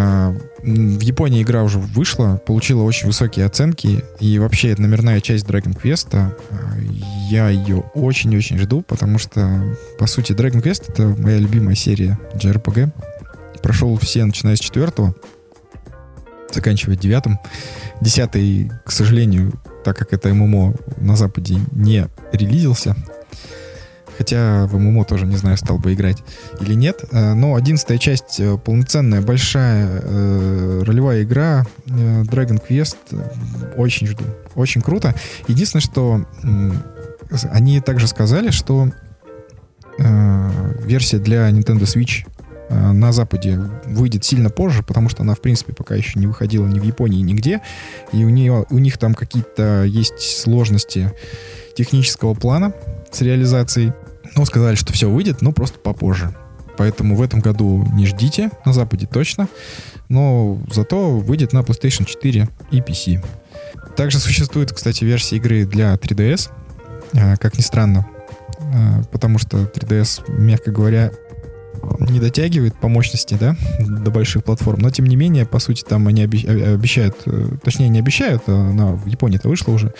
А, 0.00 0.32
В 0.62 1.00
Японии 1.00 1.42
игра 1.42 1.64
уже 1.64 1.80
вышла, 1.80 2.40
получила 2.46 2.82
очень 2.82 3.08
высокие 3.08 3.44
оценки, 3.44 4.04
и 4.20 4.38
вообще 4.38 4.76
номерная 4.78 5.20
часть 5.20 5.44
Dragon 5.44 5.76
Quest. 5.76 6.10
а, 6.14 6.32
Я 7.28 7.48
ее 7.48 7.78
очень-очень 7.94 8.58
жду, 8.58 8.82
потому 8.82 9.18
что, 9.18 9.74
по 9.98 10.06
сути, 10.06 10.32
Dragon 10.34 10.62
Quest— 10.62 10.84
это 10.88 11.08
моя 11.20 11.38
любимая 11.38 11.74
серия 11.74 12.16
JRPG. 12.34 12.92
Прошел 13.60 13.96
все, 13.98 14.24
начиная 14.24 14.54
с 14.54 14.60
четвертого, 14.60 15.16
заканчивая 16.52 16.94
девятым. 16.94 17.40
Десятый, 18.00 18.70
к 18.86 18.92
сожалению, 18.92 19.52
так 19.82 19.96
как 19.96 20.12
это 20.12 20.32
ММО 20.32 20.74
на 20.98 21.16
Западе 21.16 21.58
не 21.72 22.06
релизился, 22.32 22.94
Хотя 24.18 24.66
в 24.66 24.76
ММО 24.76 25.04
тоже, 25.04 25.26
не 25.26 25.36
знаю, 25.36 25.56
стал 25.56 25.78
бы 25.78 25.94
играть 25.94 26.18
или 26.60 26.74
нет. 26.74 27.04
Э, 27.12 27.34
Но 27.34 27.54
одиннадцатая 27.54 27.98
часть 27.98 28.40
э, 28.40 28.58
полноценная, 28.58 29.22
большая 29.22 29.88
э, 30.02 30.82
ролевая 30.84 31.22
игра 31.22 31.64
Dragon 31.86 32.60
Quest. 32.68 32.96
Очень 33.76 34.08
жду. 34.08 34.24
Очень 34.56 34.82
круто. 34.82 35.14
Единственное, 35.46 35.82
что 35.82 36.24
они 37.52 37.80
также 37.80 38.08
сказали, 38.08 38.50
что 38.50 38.90
версия 40.84 41.18
для 41.18 41.48
Nintendo 41.50 41.82
Switch 41.82 42.26
на 42.70 43.12
Западе 43.12 43.58
выйдет 43.84 44.24
сильно 44.24 44.50
позже, 44.50 44.82
потому 44.82 45.08
что 45.08 45.22
она, 45.22 45.34
в 45.34 45.40
принципе, 45.40 45.72
пока 45.72 45.94
еще 45.94 46.18
не 46.18 46.26
выходила 46.26 46.66
ни 46.66 46.78
в 46.80 46.82
Японии, 46.82 47.22
нигде. 47.22 47.60
И 48.12 48.24
у, 48.24 48.28
нее, 48.28 48.66
у 48.70 48.78
них 48.78 48.98
там 48.98 49.14
какие-то 49.14 49.84
есть 49.84 50.20
сложности 50.20 51.12
технического 51.76 52.34
плана 52.34 52.72
с 53.10 53.20
реализацией. 53.22 53.92
Но 54.38 54.44
сказали, 54.44 54.76
что 54.76 54.92
все 54.92 55.10
выйдет, 55.10 55.42
но 55.42 55.50
просто 55.50 55.80
попозже. 55.80 56.32
Поэтому 56.76 57.16
в 57.16 57.22
этом 57.22 57.40
году 57.40 57.84
не 57.92 58.06
ждите, 58.06 58.52
на 58.64 58.72
Западе 58.72 59.08
точно. 59.08 59.48
Но 60.08 60.60
зато 60.72 61.18
выйдет 61.18 61.52
на 61.52 61.58
PlayStation 61.58 62.04
4 62.04 62.48
и 62.70 62.78
PC. 62.78 63.20
Также 63.96 64.20
существует, 64.20 64.72
кстати, 64.72 65.02
версия 65.04 65.38
игры 65.38 65.64
для 65.64 65.92
3DS, 65.94 66.50
э, 67.14 67.36
как 67.38 67.58
ни 67.58 67.62
странно. 67.62 68.06
Э, 68.60 69.02
Потому 69.10 69.38
что 69.38 69.58
3DS, 69.64 70.30
мягко 70.30 70.70
говоря, 70.70 71.10
не 71.98 72.20
дотягивает 72.20 72.76
по 72.76 72.86
мощности, 72.86 73.36
да, 73.40 73.56
до 73.80 74.12
больших 74.12 74.44
платформ. 74.44 74.78
Но, 74.80 74.90
тем 74.90 75.06
не 75.06 75.16
менее, 75.16 75.46
по 75.46 75.58
сути, 75.58 75.82
там 75.82 76.06
они 76.06 76.22
обещают, 76.22 77.16
э, 77.26 77.48
точнее, 77.64 77.88
не 77.88 77.98
обещают, 77.98 78.44
а 78.46 78.52
она 78.52 78.92
в 78.92 79.06
Японии-то 79.06 79.48
вышла 79.48 79.72
уже. 79.72 79.92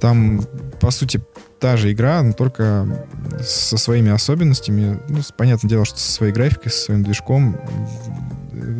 Там, 0.00 0.42
по 0.80 0.90
сути, 0.90 1.20
та 1.58 1.76
же 1.76 1.92
игра, 1.92 2.22
но 2.22 2.32
только 2.32 2.86
со 3.40 3.78
своими 3.78 4.10
особенностями. 4.10 4.98
Ну, 5.08 5.20
понятное 5.36 5.68
дело, 5.68 5.84
что 5.84 5.98
со 5.98 6.10
своей 6.12 6.32
графикой, 6.32 6.70
со 6.72 6.78
своим 6.78 7.02
движком. 7.02 7.56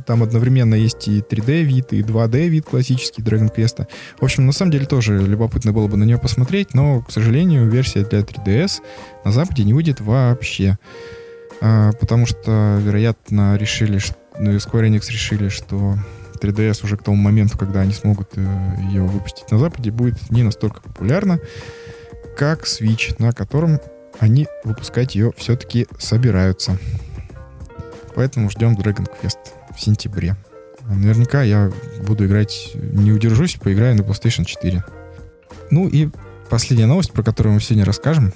Там 0.06 0.22
одновременно 0.22 0.74
есть 0.74 1.06
и 1.08 1.20
3D 1.20 1.62
вид, 1.62 1.92
и 1.92 2.02
2D 2.02 2.48
вид 2.48 2.66
классический 2.66 3.22
Dragon 3.22 3.54
Quest. 3.54 3.86
В 4.18 4.24
общем, 4.24 4.46
на 4.46 4.52
самом 4.52 4.72
деле 4.72 4.86
тоже 4.86 5.18
любопытно 5.18 5.72
было 5.72 5.86
бы 5.86 5.96
на 5.96 6.04
нее 6.04 6.18
посмотреть, 6.18 6.74
но, 6.74 7.02
к 7.02 7.10
сожалению, 7.10 7.68
версия 7.68 8.04
для 8.04 8.20
3DS 8.20 8.80
на 9.24 9.32
Западе 9.32 9.64
не 9.64 9.74
выйдет 9.74 10.00
вообще. 10.00 10.78
А, 11.60 11.92
потому 11.92 12.26
что, 12.26 12.78
вероятно, 12.82 13.56
решили, 13.56 13.98
ш- 13.98 14.14
ну, 14.38 14.52
Square 14.52 14.88
Enix 14.88 15.10
решили, 15.10 15.48
что 15.48 15.96
3DS 16.42 16.84
уже 16.84 16.96
к 16.96 17.02
тому 17.02 17.16
моменту, 17.16 17.58
когда 17.58 17.80
они 17.80 17.92
смогут 17.92 18.30
э, 18.36 18.76
ее 18.90 19.02
выпустить 19.02 19.50
на 19.50 19.58
Западе, 19.58 19.90
будет 19.90 20.30
не 20.30 20.42
настолько 20.42 20.80
популярна, 20.80 21.40
как 22.36 22.64
Switch, 22.64 23.14
на 23.18 23.32
котором 23.32 23.80
они 24.18 24.46
выпускать 24.64 25.14
ее 25.14 25.32
все-таки 25.36 25.86
собираются. 25.98 26.78
Поэтому 28.14 28.50
ждем 28.50 28.74
Dragon 28.74 29.06
Quest 29.22 29.38
в 29.74 29.80
сентябре. 29.80 30.36
Наверняка 30.88 31.42
я 31.42 31.70
буду 32.06 32.26
играть, 32.26 32.70
не 32.74 33.12
удержусь, 33.12 33.56
поиграю 33.56 33.96
на 33.96 34.02
PlayStation 34.02 34.44
4. 34.44 34.84
Ну 35.70 35.88
и 35.88 36.08
последняя 36.48 36.86
новость, 36.86 37.12
про 37.12 37.22
которую 37.22 37.54
мы 37.54 37.60
сегодня 37.60 37.84
расскажем, 37.84 38.32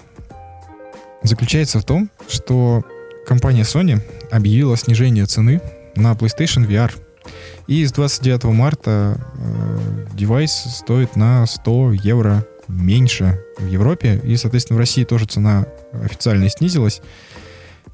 заключается 1.23 1.79
в 1.79 1.85
том, 1.85 2.11
что 2.29 2.85
компания 3.27 3.63
Sony 3.63 4.01
объявила 4.31 4.77
снижение 4.77 5.27
цены 5.27 5.61
на 5.95 6.13
PlayStation 6.13 6.67
VR. 6.67 6.93
И 7.71 7.87
с 7.87 7.93
29 7.93 8.47
марта 8.47 9.17
э, 9.37 10.07
девайс 10.15 10.51
стоит 10.51 11.15
на 11.15 11.47
100 11.47 11.93
евро 11.93 12.45
меньше 12.67 13.45
в 13.59 13.69
Европе. 13.69 14.21
И, 14.25 14.37
соответственно, 14.37 14.79
в 14.79 14.81
России 14.81 15.05
тоже 15.05 15.27
цена 15.27 15.67
официально 15.93 16.49
снизилась. 16.51 17.01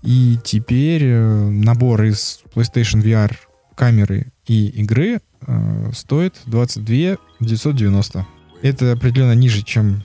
И 0.03 0.39
теперь 0.43 1.03
э, 1.05 1.51
набор 1.51 2.05
из 2.05 2.41
PlayStation 2.55 3.03
VR 3.03 3.37
камеры 3.75 4.29
и 4.47 4.69
игры 4.69 5.21
э, 5.47 5.91
стоит 5.95 6.37
22 6.47 7.19
990. 7.41 8.27
Это 8.63 8.93
определенно 8.93 9.35
ниже, 9.35 9.61
чем 9.61 10.03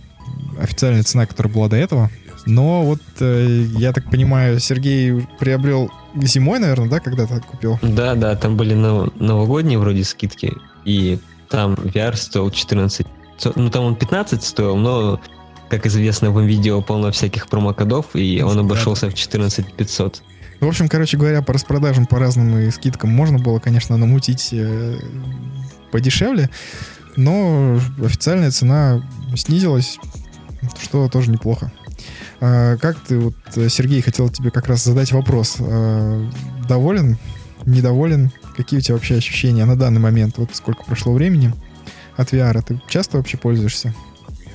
официальная 0.60 1.04
цена, 1.04 1.26
которая 1.26 1.54
была 1.54 1.70
до 1.70 1.78
этого. 1.78 2.12
Но 2.46 2.84
вот, 2.84 3.02
э, 3.20 3.66
я 3.78 3.92
так 3.94 4.10
понимаю, 4.10 4.60
Сергей 4.60 5.28
приобрел 5.40 5.92
зимой, 6.16 6.60
наверное, 6.60 6.90
да, 6.90 7.00
когда-то 7.00 7.40
купил? 7.42 7.78
Да, 7.82 8.16
да, 8.16 8.36
там 8.36 8.58
были 8.58 8.74
нов- 8.74 9.12
новогодние 9.20 9.78
вроде 9.78 10.04
скидки, 10.04 10.54
и 10.86 11.20
там 11.50 11.74
VR 11.76 12.16
стоил 12.16 12.50
14, 12.50 13.06
со- 13.38 13.54
ну 13.56 13.70
там 13.70 13.84
он 13.86 13.96
15 13.96 14.44
стоил, 14.44 14.76
но, 14.76 15.20
как 15.70 15.86
известно, 15.86 16.32
в 16.32 16.42
видео 16.42 16.82
полно 16.82 17.12
всяких 17.12 17.48
промокодов, 17.48 18.08
и 18.16 18.42
он 18.42 18.56
Да, 18.56 18.62
обошелся 18.62 19.10
в 19.10 19.14
14 19.14 19.74
500. 19.76 20.24
В 20.60 20.68
общем, 20.68 20.88
короче 20.90 21.18
говоря, 21.18 21.42
по 21.42 21.54
распродажам, 21.54 22.06
по 22.06 22.20
разным 22.20 22.58
и 22.58 22.70
скидкам 22.72 23.10
можно 23.12 23.40
было, 23.40 23.60
конечно, 23.60 23.98
намутить 23.98 24.50
э, 24.52 25.00
подешевле, 25.92 26.50
но 27.16 27.80
официальная 28.04 28.52
цена 28.52 29.02
снизилась, 29.36 29.98
что 30.82 31.10
тоже 31.10 31.32
неплохо. 31.32 31.72
А, 32.42 32.76
как 32.78 32.98
ты, 33.00 33.20
вот, 33.20 33.36
э, 33.56 33.70
Сергей, 33.70 34.02
хотел 34.02 34.30
тебе 34.30 34.50
как 34.52 34.68
раз 34.68 34.84
задать 34.84 35.12
вопрос. 35.12 35.58
А, 35.60 36.28
доволен? 36.68 37.18
Недоволен? 37.66 38.32
Какие 38.58 38.80
у 38.80 38.82
тебя 38.82 38.96
вообще 38.96 39.16
ощущения 39.16 39.64
на 39.66 39.76
данный 39.78 40.00
момент? 40.00 40.38
Вот 40.38 40.50
сколько 40.54 40.84
прошло 40.84 41.14
времени 41.14 41.54
от 42.18 42.34
VR? 42.34 42.62
Ты 42.64 42.82
часто 42.90 43.18
вообще 43.18 43.38
пользуешься? 43.38 43.94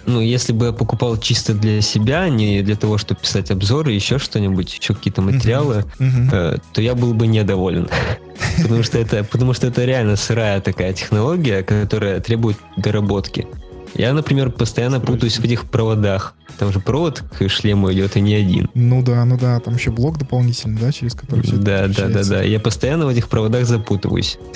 Ну, 0.06 0.20
если 0.20 0.52
бы 0.52 0.66
я 0.66 0.72
покупал 0.72 1.16
чисто 1.16 1.52
для 1.52 1.80
себя, 1.80 2.28
не 2.28 2.62
для 2.62 2.76
того, 2.76 2.96
чтобы 2.96 3.20
писать 3.20 3.50
обзоры, 3.50 3.92
еще 3.92 4.18
что-нибудь, 4.18 4.72
еще 4.78 4.94
какие-то 4.94 5.20
материалы, 5.20 5.84
Мгм. 5.98 6.30
э, 6.32 6.58
то 6.72 6.80
я 6.80 6.94
был 6.94 7.12
бы 7.14 7.26
недоволен. 7.26 7.88
Потому 8.62 8.82
что 8.84 8.98
это, 8.98 9.24
потому 9.24 9.52
что 9.54 9.66
это 9.66 9.84
реально 9.84 10.16
сырая 10.16 10.60
такая 10.60 10.92
технология, 10.92 11.62
которая 11.62 12.20
требует 12.20 12.56
доработки. 12.76 13.46
Я, 13.94 14.12
например, 14.12 14.50
постоянно 14.50 15.00
путаюсь 15.00 15.38
в 15.38 15.44
этих 15.44 15.64
проводах. 15.70 16.34
Там 16.58 16.72
же 16.72 16.80
провод 16.80 17.20
к 17.20 17.48
шлему 17.48 17.92
идет, 17.92 18.16
и 18.16 18.20
не 18.20 18.34
один. 18.34 18.68
Ну 18.74 19.02
да, 19.02 19.24
ну 19.24 19.38
да, 19.38 19.60
там 19.60 19.74
еще 19.74 19.90
блок 19.90 20.18
дополнительный, 20.18 20.80
да, 20.80 20.92
через 20.92 21.14
который 21.14 21.42
все 21.42 21.56
Да, 21.56 21.86
да, 21.88 22.08
да, 22.08 22.24
да. 22.24 22.42
Я 22.42 22.60
постоянно 22.60 23.06
в 23.06 23.08
этих 23.10 23.28
проводах 23.28 23.64
запутываюсь. 23.66 24.38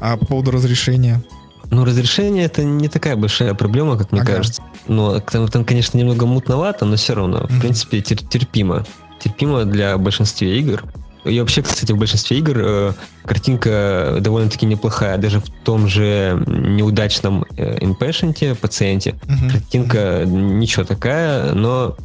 А 0.00 0.16
по 0.16 0.26
поводу 0.26 0.52
разрешения? 0.52 1.22
Ну, 1.70 1.84
разрешение 1.84 2.44
это 2.44 2.62
не 2.62 2.86
такая 2.88 3.16
большая 3.16 3.52
проблема, 3.54 3.98
как 3.98 4.12
мне 4.12 4.20
Ага. 4.22 4.36
кажется. 4.36 4.62
Но 4.86 5.18
там, 5.20 5.48
там, 5.48 5.64
конечно, 5.64 5.98
немного 5.98 6.24
мутновато, 6.24 6.84
но 6.86 6.94
все 6.96 7.14
равно, 7.14 7.46
в 7.48 7.60
принципе, 7.60 7.98
тер- 7.98 8.24
терпимо. 8.26 8.86
Терпимо 9.18 9.64
для 9.64 9.98
большинства 9.98 10.46
игр. 10.46 10.84
И 11.28 11.38
вообще, 11.40 11.62
кстати, 11.62 11.92
в 11.92 11.96
большинстве 11.98 12.38
игр 12.38 12.56
э, 12.58 12.92
картинка 13.24 14.18
довольно-таки 14.20 14.66
неплохая. 14.66 15.18
Даже 15.18 15.40
в 15.40 15.48
том 15.64 15.88
же 15.88 16.42
неудачном 16.46 17.44
э, 17.56 17.78
Impatient 17.78 18.54
пациенте 18.56 19.14
Мгм. 19.26 19.50
картинка 19.50 20.24
ничего 20.26 20.84
такая, 20.84 21.52
но 21.54 21.96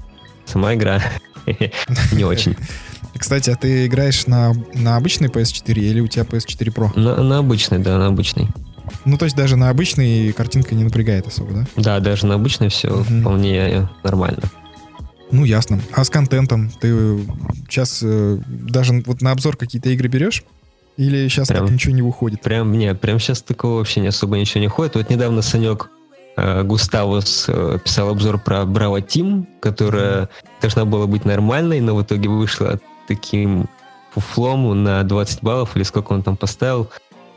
сама 0.46 0.74
игра 0.76 1.02
не 2.12 2.24
очень. 2.24 2.56
Кстати, 3.18 3.50
а 3.52 3.56
ты 3.56 3.86
играешь 3.86 4.28
на, 4.28 4.54
на 4.74 4.98
обычной 4.98 5.30
PS4 5.30 5.74
или 5.80 6.00
у 6.02 6.08
тебя 6.08 6.24
PS4 6.24 6.74
Pro? 6.74 7.00
На, 7.00 7.22
на 7.24 7.38
обычной, 7.40 7.80
да, 7.80 7.98
на 7.98 8.08
обычной. 8.08 8.48
Ну, 9.06 9.18
то 9.18 9.26
есть 9.26 9.36
даже 9.38 9.56
на 9.56 9.70
обычной 9.70 10.34
картинка 10.34 10.76
не 10.76 10.84
напрягает 10.84 11.28
особо, 11.28 11.54
да? 11.54 11.66
Да, 11.78 12.00
даже 12.00 12.26
на 12.26 12.36
обычной 12.36 12.70
все 12.70 12.90
Мгм. 12.90 13.22
вполне 13.22 13.88
нормально. 14.04 14.42
Ну, 15.34 15.46
ясно. 15.46 15.82
А 15.92 16.04
с 16.04 16.12
контентом 16.12 16.70
ты 16.80 17.26
сейчас 17.68 18.02
э, 18.04 18.38
даже 18.48 19.02
вот 19.04 19.24
на 19.24 19.32
обзор 19.32 19.58
какие-то 19.58 19.90
игры 19.90 20.08
берешь? 20.08 20.44
Или 20.96 21.28
сейчас 21.28 21.48
Прям. 21.48 21.66
так 21.66 21.74
ничего 21.74 21.92
не 21.96 22.04
выходит? 22.04 22.42
Прям, 22.42 22.72
не, 22.72 22.94
прям 22.94 23.20
сейчас 23.20 23.42
такого 23.42 23.80
вообще 23.80 24.00
не 24.00 24.10
особо 24.10 24.38
ничего 24.38 24.62
не 24.62 24.68
ходит. 24.68 24.94
Вот 24.94 25.10
недавно 25.10 25.42
Санек 25.42 25.90
э, 26.38 26.62
Густавус 26.62 27.46
э, 27.48 27.80
писал 27.84 28.10
обзор 28.10 28.38
про 28.38 28.64
Браво 28.66 29.02
Тим, 29.02 29.48
которая 29.60 30.30
должна 30.62 30.86
была 30.86 31.08
быть 31.08 31.26
нормальной, 31.26 31.82
но 31.82 31.96
в 31.96 32.04
итоге 32.04 32.30
вышла 32.30 32.80
таким 33.08 33.68
фуфлом 34.14 34.84
на 34.84 35.02
20 35.02 35.42
баллов, 35.42 35.76
или 35.76 35.82
сколько 35.82 36.14
он 36.14 36.22
там 36.22 36.38
поставил. 36.38 36.92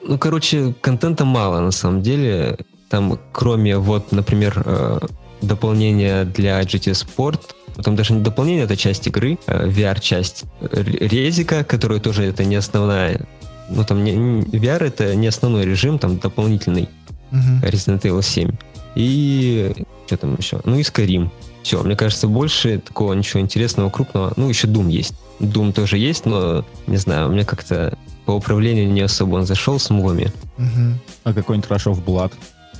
Ну, 0.06 0.18
короче, 0.18 0.74
контента 0.82 1.24
мало 1.24 1.60
на 1.60 1.70
самом 1.70 2.02
деле. 2.02 2.58
Там, 2.90 3.18
кроме, 3.32 3.78
вот, 3.78 4.12
например, 4.12 4.62
э, 4.66 4.98
дополнения 5.40 6.24
для 6.24 6.60
GT 6.60 6.92
Sport, 6.92 7.55
там 7.82 7.96
даже 7.96 8.14
не 8.14 8.20
дополнение, 8.20 8.64
это 8.64 8.76
часть 8.76 9.06
игры, 9.06 9.38
э, 9.46 9.68
VR-часть 9.68 10.44
Резика, 10.60 11.64
которая 11.64 12.00
тоже 12.00 12.24
это 12.24 12.44
не 12.44 12.56
основная 12.56 13.20
ну 13.68 13.84
там 13.84 14.04
не, 14.04 14.12
VR 14.42 14.84
это 14.84 15.14
не 15.14 15.26
основной 15.26 15.64
режим, 15.64 15.98
там 15.98 16.18
дополнительный 16.18 16.88
Мгм. 17.30 17.60
Resident 17.62 18.02
Evil 18.02 18.22
7. 18.22 18.52
И 18.94 19.74
что 20.06 20.16
там 20.16 20.36
еще? 20.36 20.60
Ну 20.64 20.78
и 20.78 20.82
Skyrim. 20.82 21.28
Все, 21.62 21.82
мне 21.82 21.96
кажется, 21.96 22.28
больше 22.28 22.78
такого 22.78 23.12
ничего 23.14 23.40
интересного, 23.40 23.90
крупного. 23.90 24.32
Ну, 24.36 24.48
еще 24.48 24.68
Doom 24.68 24.88
есть. 24.88 25.14
Doom 25.40 25.72
тоже 25.72 25.98
есть, 25.98 26.24
но, 26.24 26.64
не 26.86 26.96
знаю, 26.96 27.28
у 27.28 27.32
меня 27.32 27.44
как-то 27.44 27.98
по 28.24 28.32
управлению 28.32 28.88
не 28.90 29.00
особо 29.00 29.34
он 29.36 29.46
зашел 29.46 29.78
с 29.78 29.90
мувами. 29.90 30.32
Мгм. 30.56 31.00
А 31.24 31.32
какой-нибудь 31.32 31.68
Rush 31.68 31.92
of 31.92 32.04
Blood? 32.04 32.32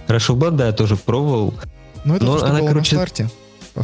Rush 0.06 0.30
of 0.30 0.36
Blood, 0.36 0.52
да, 0.52 0.66
я 0.68 0.72
тоже 0.72 0.96
пробовал. 0.96 1.54
Ну, 2.04 2.14
это 2.14 2.24
Но 2.24 2.32
то, 2.34 2.38
что 2.38 2.46
она, 2.50 2.60
было 2.60 2.68
короче, 2.68 2.96
на 2.96 3.02
старте. 3.02 3.30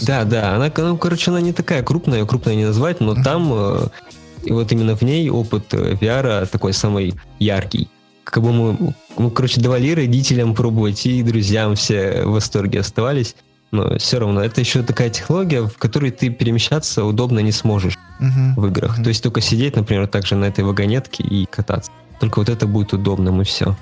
Да, 0.00 0.24
да, 0.24 0.54
она, 0.56 0.70
ну, 0.76 0.96
короче, 0.96 1.30
она 1.30 1.40
не 1.40 1.52
такая 1.52 1.82
крупная, 1.82 2.20
ее 2.20 2.26
крупной 2.26 2.56
не 2.56 2.64
назвать, 2.64 3.00
но 3.00 3.12
Мгм. 3.12 3.22
там, 3.22 3.50
э, 3.52 3.86
и 4.44 4.52
вот 4.52 4.72
именно 4.72 4.96
в 4.96 5.02
ней 5.02 5.28
опыт 5.30 5.72
э, 5.74 5.94
VR 5.94 6.46
такой 6.46 6.72
самый 6.72 7.14
яркий. 7.38 7.88
Как 8.24 8.42
бы 8.42 8.52
мы, 8.52 8.94
мы, 9.18 9.30
короче, 9.30 9.60
давали 9.60 9.92
родителям 9.94 10.54
пробовать, 10.54 11.04
и 11.06 11.22
друзьям 11.22 11.74
все 11.74 12.22
в 12.24 12.30
восторге 12.32 12.80
оставались. 12.80 13.34
Но 13.72 13.96
все 13.98 14.18
равно, 14.18 14.42
это 14.44 14.60
еще 14.60 14.82
такая 14.82 15.08
технология, 15.10 15.62
в 15.66 15.78
которой 15.78 16.10
ты 16.10 16.28
перемещаться 16.28 17.04
удобно 17.04 17.38
не 17.40 17.52
сможешь 17.52 17.98
Мгм. 18.20 18.54
в 18.54 18.66
играх. 18.66 18.94
Мгм. 18.96 19.04
То 19.04 19.08
есть 19.08 19.22
только 19.22 19.40
сидеть, 19.40 19.76
например, 19.76 20.06
также 20.06 20.36
на 20.36 20.44
этой 20.44 20.62
вагонетке 20.62 21.22
и 21.24 21.46
кататься. 21.46 21.90
Только 22.20 22.38
вот 22.38 22.48
это 22.48 22.66
будет 22.66 22.92
удобным, 22.92 23.40
и 23.40 23.44
все. 23.44 23.76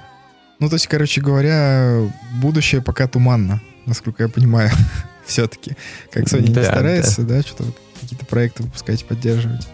Ну, 0.60 0.68
то 0.68 0.74
есть, 0.76 0.86
короче 0.86 1.20
говоря, 1.20 2.02
будущее 2.40 2.80
пока 2.82 3.08
туманно, 3.08 3.60
насколько 3.86 4.22
я 4.22 4.28
понимаю, 4.28 4.70
все-таки. 5.24 5.76
Как 6.10 6.24
Sony 6.24 6.48
не 6.48 6.54
Да, 6.54 6.64
старается, 6.64 7.22
да, 7.22 7.42
что-то 7.42 7.72
какие-то 8.00 8.26
проекты 8.26 8.62
выпускать, 8.62 9.04
поддерживать. 9.04 9.68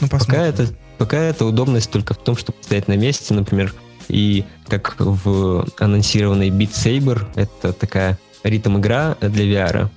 Ну, 0.00 0.08
Пока 0.08 0.46
это, 0.46 0.66
пока 0.98 1.18
это 1.18 1.44
удобность 1.44 1.90
только 1.90 2.14
в 2.14 2.18
том, 2.18 2.36
чтобы 2.36 2.58
стоять 2.62 2.88
на 2.88 2.96
месте, 2.96 3.32
например, 3.32 3.74
и 4.08 4.44
как 4.66 4.96
в 4.98 5.66
анонсированной 5.78 6.48
Beat 6.48 6.72
Saber, 6.72 7.26
это 7.36 7.72
такая 7.72 8.18
ритм-игра 8.42 9.16
для 9.20 9.44
VR. 9.44 9.88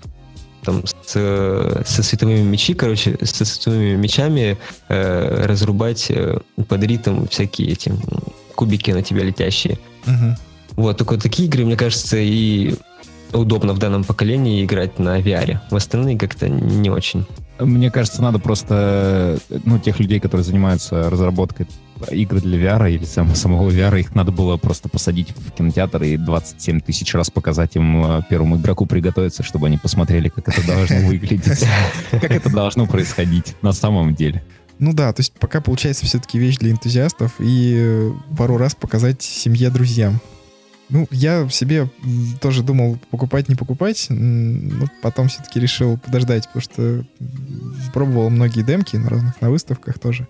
Там 0.64 0.84
с, 0.86 1.84
со 1.86 2.04
световыми 2.04 2.42
мечи, 2.42 2.76
короче, 2.76 3.18
со 3.24 3.46
световыми 3.46 3.96
мечами 3.96 4.58
э, 4.90 5.46
разрубать 5.48 6.12
э, 6.12 6.38
под 6.68 6.84
ритм 6.84 7.26
всякие 7.28 7.72
эти 7.72 7.92
кубики 8.54 8.92
на 8.92 9.02
тебя 9.02 9.24
летящие. 9.24 9.80
Мгм. 10.06 10.38
Вот, 10.76 10.98
только 10.98 11.14
вот 11.14 11.24
такие 11.24 11.48
игры, 11.48 11.66
мне 11.66 11.76
кажется, 11.76 12.18
и 12.18 12.76
удобно 13.34 13.74
в 13.74 13.80
данном 13.80 14.04
поколении 14.04 14.64
играть 14.64 15.00
на 15.00 15.20
VR. 15.20 15.60
В 15.70 15.76
остальные 15.76 16.18
как-то 16.18 16.50
не 16.50 16.90
очень. 16.90 17.26
Мне 17.60 17.92
кажется, 17.92 18.22
надо 18.22 18.40
просто, 18.40 19.38
ну, 19.66 19.78
тех 19.78 20.00
людей, 20.00 20.20
которые 20.20 20.44
занимаются 20.44 21.10
разработкой 21.10 21.68
игр 22.10 22.42
для 22.42 22.58
VR 22.58 22.92
или 22.92 23.06
сам, 23.06 23.36
самого 23.36 23.70
VR, 23.70 24.00
их 24.00 24.16
надо 24.16 24.32
было 24.32 24.58
просто 24.58 24.90
посадить 24.90 25.36
в 25.38 25.52
кинотеатр 25.52 26.02
и 26.04 26.18
27 26.18 26.82
тысяч 26.82 27.14
раз 27.14 27.30
показать 27.30 27.76
им 27.76 28.04
э, 28.04 28.22
первому 28.28 28.58
игроку 28.58 28.88
приготовиться, 28.88 29.44
чтобы 29.44 29.68
они 29.68 29.78
посмотрели, 29.78 30.30
как 30.30 30.50
это 30.50 30.66
должно 30.66 31.00
выглядеть, 31.08 31.64
как 32.10 32.32
это 32.32 32.50
должно 32.50 32.88
происходить 32.88 33.56
на 33.62 33.74
самом 33.74 34.16
деле. 34.16 34.44
Ну 34.80 34.94
да, 34.94 35.14
то 35.14 35.20
есть 35.20 35.34
пока 35.34 35.62
получается 35.62 36.08
все-таки 36.08 36.40
вещь 36.40 36.58
для 36.58 36.72
энтузиастов 36.72 37.34
и 37.40 37.76
э, 37.78 38.12
пару 38.36 38.58
раз 38.58 38.74
показать 38.74 39.22
семье, 39.22 39.70
друзьям. 39.70 40.20
Ну, 40.92 41.08
я 41.10 41.48
себе 41.50 41.90
тоже 42.42 42.64
думал 42.64 43.00
покупать, 43.10 43.48
не 43.50 43.56
покупать, 43.56 44.08
но 44.10 44.88
потом 45.02 45.30
все-таки 45.30 45.60
решил 45.60 45.98
подождать, 45.98 46.48
потому 46.48 46.62
что 46.62 47.06
пробовал 47.94 48.30
многие 48.30 48.62
демки 48.62 48.98
на 48.98 49.10
разных, 49.10 49.42
на 49.42 49.50
выставках 49.50 49.98
тоже. 50.00 50.28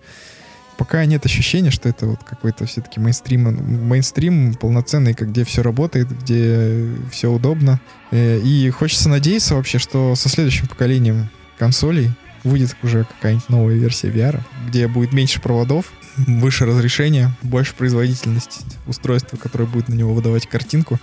Пока 0.78 1.04
нет 1.04 1.26
ощущения, 1.26 1.70
что 1.70 1.88
это 1.88 2.06
вот 2.06 2.24
какой-то 2.24 2.64
все-таки 2.66 2.98
мейнстрим, 2.98 3.88
мейнстрим 3.88 4.54
полноценный, 4.54 5.12
где 5.12 5.44
все 5.44 5.62
работает, 5.62 6.08
где 6.22 6.88
все 7.10 7.30
удобно. 7.30 7.80
Э, 8.10 8.40
И 8.40 8.70
хочется 8.70 9.08
надеяться 9.08 9.54
вообще, 9.54 9.78
что 9.78 10.14
со 10.14 10.28
следующим 10.28 10.68
поколением 10.68 11.28
консолей 11.58 12.10
выйдет 12.44 12.76
уже 12.82 13.04
какая-нибудь 13.04 13.48
новая 13.48 13.74
версия 13.74 14.08
VR, 14.08 14.40
где 14.68 14.88
будет 14.88 15.12
меньше 15.12 15.40
проводов, 15.40 15.92
выше 16.16 16.66
разрешение, 16.66 17.30
больше 17.42 17.74
производительность 17.74 18.60
устройства, 18.86 19.36
которое 19.36 19.66
будет 19.66 19.88
на 19.88 19.94
него 19.94 20.12
выдавать 20.14 20.46
картинку. 20.46 20.98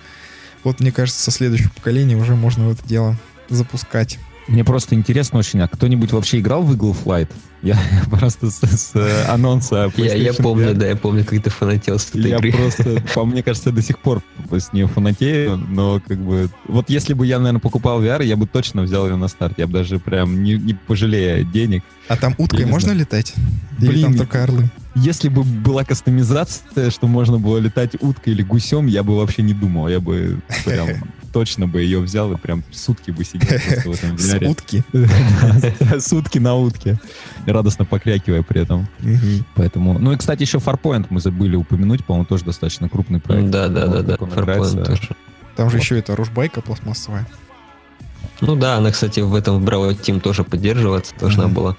Вот, 0.64 0.80
мне 0.80 0.92
кажется, 0.92 1.22
со 1.22 1.32
следующего 1.32 1.70
поколения 1.70 2.16
уже 2.16 2.36
можно 2.36 2.68
в 2.68 2.72
это 2.72 2.88
дело 2.88 3.18
запускать. 3.50 4.20
Мне 4.50 4.64
просто 4.64 4.96
интересно 4.96 5.38
очень, 5.40 5.62
а 5.62 5.68
кто-нибудь 5.68 6.12
вообще 6.12 6.40
играл 6.40 6.64
в 6.64 6.74
Eagle 6.74 6.96
Flight? 7.06 7.30
Я 7.62 7.78
просто 8.10 8.50
с, 8.50 8.62
с, 8.62 8.96
э, 8.96 9.26
анонса 9.28 9.92
Я, 9.96 10.16
я 10.16 10.34
помню, 10.34 10.74
да, 10.74 10.88
я 10.88 10.96
помню, 10.96 11.24
как 11.24 11.44
ты 11.44 11.50
фанател 11.52 12.00
с 12.00 12.10
этой 12.10 12.32
Я 12.32 12.38
игры. 12.38 12.54
просто, 12.54 13.04
по 13.14 13.26
мне 13.26 13.44
кажется, 13.44 13.72
до 13.72 13.84
сих 13.84 14.00
пор 14.00 14.24
с 14.52 14.74
нее 14.74 14.88
фанатею, 14.88 15.58
но 15.58 16.02
как 16.06 16.18
бы... 16.18 16.50
Вот 16.68 16.90
если 16.90 17.14
бы 17.14 17.28
я, 17.28 17.38
наверное, 17.38 17.60
покупал 17.60 18.02
VR, 18.02 18.26
я 18.26 18.36
бы 18.38 18.48
точно 18.48 18.82
взял 18.82 19.08
ее 19.08 19.18
на 19.18 19.28
старт. 19.28 19.54
Я 19.58 19.68
бы 19.68 19.74
даже 19.74 20.00
прям 20.00 20.42
не, 20.42 20.54
не 20.54 20.74
пожалея 20.74 21.44
денег. 21.44 21.84
А 22.08 22.18
там 22.18 22.34
уткой 22.40 22.66
можно 22.66 22.90
знаю. 22.90 23.02
летать? 23.02 23.36
Или 23.80 23.88
Блин, 23.88 24.04
там 24.04 24.18
только 24.18 24.44
орлы? 24.44 24.72
Если 24.96 25.30
бы 25.30 25.44
была 25.44 25.86
кастомизация, 25.86 26.90
что 26.90 27.06
можно 27.08 27.38
было 27.38 27.60
летать 27.60 27.92
уткой 28.00 28.34
или 28.34 28.42
гусем, 28.42 28.88
я 28.88 29.04
бы 29.04 29.16
вообще 29.16 29.44
не 29.44 29.54
думал. 29.54 29.88
Я 29.90 30.00
бы 30.00 30.40
прям 30.66 30.88
точно 31.32 31.68
бы 31.68 31.82
ее 31.82 32.00
взял 32.00 32.32
и 32.32 32.38
прям 32.38 32.64
сутки 32.72 33.12
бы 33.12 33.24
сидел 33.24 33.48
в 33.48 33.92
этом 33.94 34.16
VR. 34.16 34.48
утки. 34.48 34.84
Да, 35.80 36.00
Сутки 36.00 36.40
на 36.40 36.56
утке. 36.56 37.00
Радостно 37.46 37.86
покрякивая 37.86 38.44
при 38.44 38.62
этом. 38.62 38.88
Поэтому... 39.56 39.98
Ну 40.00 40.12
и, 40.12 40.18
кстати, 40.18 40.42
еще 40.42 40.58
Farpoint 40.58 41.08
мы 41.10 41.20
забыли 41.20 41.56
упомянуть, 41.56 42.04
по-моему, 42.06 42.26
тоже 42.26 42.46
достаточно 42.46 42.90
крупный 42.90 43.20
проект. 43.20 43.50
Да, 43.50 43.68
да, 43.68 43.88
да, 43.88 44.02
да. 44.02 44.16
Farpoint 44.16 44.86
тоже. 44.86 45.10
Там 45.56 45.70
же 45.70 45.78
еще 45.78 45.98
это 46.00 46.16
ружбайка 46.16 46.62
пластмассовая. 46.62 47.28
Ну 48.42 48.56
да, 48.56 48.78
она, 48.78 48.92
кстати, 48.92 49.20
в 49.20 49.36
этом 49.36 49.60
в 49.60 49.66
Браво 49.66 49.92
Team 49.92 50.20
тоже 50.20 50.44
поддерживаться 50.44 51.14
должна 51.20 51.48
была. 51.48 51.76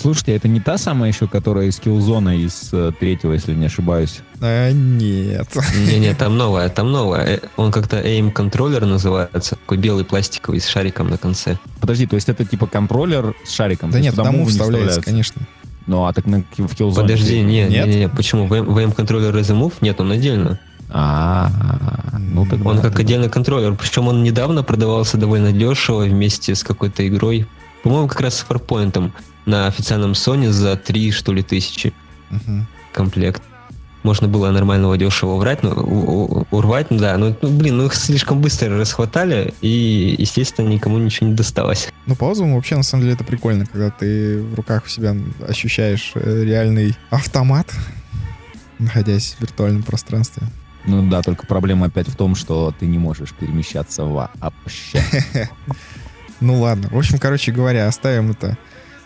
Слушайте, 0.00 0.36
это 0.36 0.46
не 0.46 0.60
та 0.60 0.78
самая 0.78 1.10
еще, 1.10 1.26
которая 1.26 1.66
из 1.66 1.80
Killzone, 1.80 2.36
из 2.38 2.68
э, 2.72 2.92
третьего, 3.00 3.32
если 3.32 3.52
не 3.52 3.66
ошибаюсь? 3.66 4.20
А, 4.40 4.70
нет. 4.70 5.48
Не-не, 5.86 6.14
там 6.14 6.36
новая, 6.36 6.68
там 6.68 6.92
новая. 6.92 7.26
Э, 7.26 7.40
Он 7.56 7.72
как-то 7.72 8.00
aim 8.00 8.30
контроллер 8.30 8.86
называется. 8.86 9.56
Такой 9.56 9.78
белый 9.78 10.04
пластиковый 10.04 10.60
с 10.60 10.68
шариком 10.68 11.08
на 11.10 11.18
конце. 11.18 11.58
Подожди, 11.80 12.06
то 12.06 12.14
есть 12.14 12.28
это 12.28 12.44
типа 12.44 12.68
контроллер 12.68 13.34
с 13.44 13.50
шариком? 13.50 13.90
Да 13.90 13.98
нет, 13.98 14.14
тому 14.14 14.44
не 14.44 14.46
вставляется, 14.46 15.02
конечно. 15.02 15.42
Ну, 15.88 16.04
а 16.04 16.12
так 16.12 16.26
на, 16.26 16.44
в 16.56 16.58
Killzone... 16.58 16.94
Подожди, 16.94 17.40
не, 17.40 17.64
не, 17.64 17.68
Нет? 17.68 17.86
не, 17.86 17.96
не, 18.00 18.08
почему? 18.08 18.46
В 18.46 18.52
aim 18.52 18.94
контроллер 18.94 19.36
из 19.36 19.50
Move? 19.50 19.72
Нет, 19.80 20.00
он 20.00 20.12
отдельно. 20.12 20.60
А, 20.90 21.50
ну 22.18 22.46
тогда... 22.46 22.68
Он 22.70 22.76
как 22.76 22.84
тогда- 22.92 23.00
отдельный 23.00 23.28
контроллер. 23.30 23.74
Причем 23.74 24.06
он 24.06 24.22
недавно 24.22 24.62
продавался 24.62 25.16
довольно 25.16 25.50
дешево 25.50 26.04
вместе 26.04 26.54
с 26.54 26.62
какой-то 26.62 27.06
игрой. 27.08 27.46
По-моему, 27.82 28.06
как 28.06 28.20
раз 28.20 28.36
с 28.36 28.46
Farpoint 28.48 29.10
на 29.48 29.66
официальном 29.66 30.12
Sony 30.12 30.50
за 30.50 30.76
3, 30.76 31.10
что 31.10 31.32
ли, 31.32 31.42
тысячи 31.42 31.92
Мгм. 32.30 32.66
комплект. 32.92 33.42
Можно 34.04 34.28
было 34.28 34.50
нормального 34.52 34.96
дешево 34.96 35.32
урвать, 35.32 35.62
но, 35.62 35.70
у- 35.74 36.40
у- 36.40 36.46
урвать, 36.52 36.90
ну 36.90 36.98
да, 36.98 37.16
но, 37.18 37.34
ну, 37.42 37.50
блин, 37.50 37.78
ну 37.78 37.86
их 37.86 37.94
слишком 37.94 38.40
быстро 38.40 38.78
расхватали, 38.78 39.52
и, 39.60 40.14
естественно, 40.18 40.68
никому 40.68 40.98
ничего 40.98 41.26
не 41.28 41.34
досталось. 41.34 41.88
Ну, 42.06 42.14
по 42.14 42.26
отзывам 42.26 42.54
вообще, 42.54 42.76
на 42.76 42.82
самом 42.84 43.02
деле, 43.02 43.14
это 43.14 43.24
прикольно, 43.24 43.66
когда 43.66 43.90
ты 43.90 44.40
в 44.40 44.54
руках 44.54 44.84
у 44.86 44.88
себя 44.88 45.16
ощущаешь 45.48 46.12
э, 46.14 46.44
реальный 46.44 46.94
автомат, 47.10 47.74
находясь 48.78 49.34
в 49.38 49.40
виртуальном 49.42 49.82
пространстве. 49.82 50.44
Ну 50.84 51.08
да, 51.10 51.20
только 51.22 51.46
проблема 51.46 51.86
опять 51.86 52.08
в 52.08 52.14
том, 52.16 52.36
что 52.36 52.72
ты 52.78 52.86
не 52.86 52.98
можешь 52.98 53.32
перемещаться 53.32 54.04
вообще. 54.04 55.02
Ну 56.40 56.60
ладно. 56.60 56.88
В 56.92 56.96
общем, 56.96 57.18
короче 57.18 57.50
говоря, 57.50 57.88
оставим 57.88 58.30
это 58.30 58.56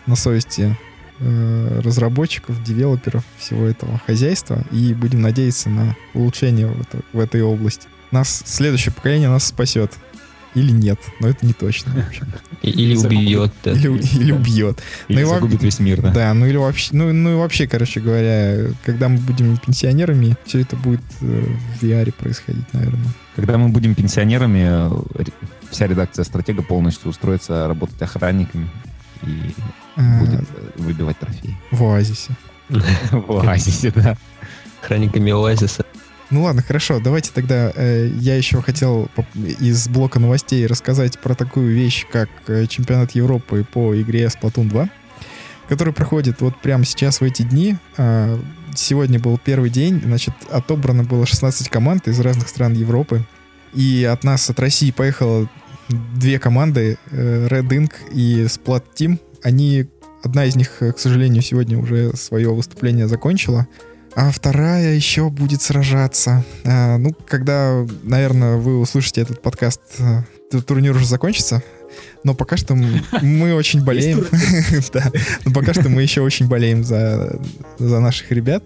на 0.05 0.15
совести 0.15 0.77
э, 1.19 1.81
разработчиков, 1.83 2.61
девелоперов 2.63 3.23
всего 3.37 3.65
этого 3.65 3.99
хозяйства 4.05 4.63
и 4.71 4.93
будем 4.93 5.21
надеяться 5.21 5.69
на 5.69 5.95
улучшение 6.13 6.67
в, 6.67 6.81
это- 6.81 7.01
в 7.13 7.19
этой 7.19 7.41
области. 7.41 7.87
Нас 8.11 8.43
следующее 8.45 8.93
поколение 8.93 9.29
нас 9.29 9.45
спасет. 9.45 9.91
или 10.55 10.71
нет, 10.71 10.99
но 11.19 11.29
это 11.29 11.45
не 11.45 11.53
точно. 11.53 12.05
Или 12.61 12.95
убьет. 12.95 13.53
Или, 13.65 13.87
или 14.21 14.31
убьет. 14.31 14.83
Или 15.07 15.21
Ну 15.23 15.27
во- 15.29 15.35
загубит 15.35 15.63
весь 15.63 15.79
мир, 15.79 16.01
да. 16.01 16.11
Да, 16.11 16.33
ну 16.35 16.45
или 16.45 16.57
вообще, 16.57 16.89
ну, 16.95 17.11
ну 17.11 17.31
и 17.31 17.35
вообще, 17.35 17.67
короче 17.67 17.99
говоря, 17.99 18.67
когда 18.85 19.09
мы 19.09 19.17
будем 19.17 19.57
пенсионерами, 19.57 20.35
все 20.45 20.59
это 20.59 20.75
будет 20.75 21.01
э, 21.21 21.43
в 21.79 21.83
VR 21.83 22.11
происходить, 22.11 22.71
наверное. 22.71 23.01
Когда 23.35 23.57
мы 23.57 23.69
будем 23.69 23.95
пенсионерами, 23.95 24.63
э, 25.19 25.23
вся 25.71 25.87
редакция 25.87 26.23
стратега 26.23 26.61
полностью 26.61 27.09
устроится 27.09 27.67
работать 27.67 27.99
охранниками 28.01 28.69
и 29.23 29.27
будет 29.95 30.41
э, 30.41 30.71
выбивать 30.77 31.19
трофеи. 31.19 31.57
В 31.71 31.83
оазисе. 31.83 32.31
В 33.11 33.31
оазисе, 33.31 33.91
да. 33.95 34.17
Охранниками 34.81 35.31
Оазиса. 35.31 35.85
Ну 36.29 36.43
ладно, 36.43 36.63
хорошо, 36.63 36.99
давайте 36.99 37.31
тогда 37.31 37.71
э, 37.75 38.09
я 38.19 38.35
еще 38.35 38.61
хотел 38.61 39.07
из 39.35 39.87
блока 39.87 40.19
новостей 40.19 40.65
рассказать 40.65 41.19
про 41.19 41.35
такую 41.35 41.75
вещь, 41.75 42.07
как 42.11 42.29
э, 42.47 42.65
чемпионат 42.65 43.11
Европы 43.11 43.65
по 43.71 43.99
игре 44.01 44.25
Splatoon 44.25 44.67
2, 44.69 44.89
который 45.69 45.93
проходит 45.93 46.41
вот 46.41 46.59
прямо 46.59 46.85
сейчас 46.85 47.21
в 47.21 47.23
эти 47.23 47.43
дни. 47.43 47.77
А, 47.97 48.39
сегодня 48.73 49.19
был 49.19 49.37
первый 49.37 49.69
день, 49.69 50.01
значит, 50.03 50.33
отобрано 50.49 51.03
было 51.03 51.27
16 51.27 51.69
команд 51.69 52.07
из 52.07 52.19
разных 52.19 52.49
стран 52.49 52.73
Европы. 52.73 53.23
И 53.73 54.03
от 54.03 54.23
нас, 54.23 54.49
от 54.49 54.59
России, 54.59 54.91
поехало 54.91 55.47
две 55.89 56.39
команды, 56.39 56.97
э, 57.11 57.47
Red 57.47 57.69
Ink 57.69 57.91
и 58.11 58.45
Splat 58.45 58.83
Team. 58.95 59.19
Они, 59.43 59.87
одна 60.23 60.45
из 60.45 60.55
них, 60.55 60.81
э, 60.81 60.91
к 60.91 60.99
сожалению, 60.99 61.41
сегодня 61.41 61.77
уже 61.77 62.15
свое 62.15 62.53
выступление 62.53 63.07
закончила 63.07 63.67
а 64.15 64.31
вторая 64.31 64.93
еще 64.93 65.29
будет 65.29 65.61
сражаться. 65.61 66.43
А, 66.63 66.97
ну, 66.97 67.15
когда, 67.25 67.85
наверное, 68.03 68.57
вы 68.57 68.79
услышите 68.79 69.21
этот 69.21 69.41
подкаст, 69.41 69.81
э, 69.99 70.21
турнир 70.61 70.95
уже 70.95 71.07
закончится. 71.07 71.63
Но 72.23 72.33
пока 72.33 72.57
что 72.57 72.75
мы 72.75 73.53
очень 73.53 73.83
болеем. 73.83 74.25
Да. 74.93 75.11
Но 75.45 75.51
пока 75.51 75.73
что 75.73 75.89
мы 75.89 76.01
еще 76.01 76.21
очень 76.21 76.47
болеем 76.47 76.83
за 76.83 77.39
наших 77.79 78.31
ребят. 78.31 78.63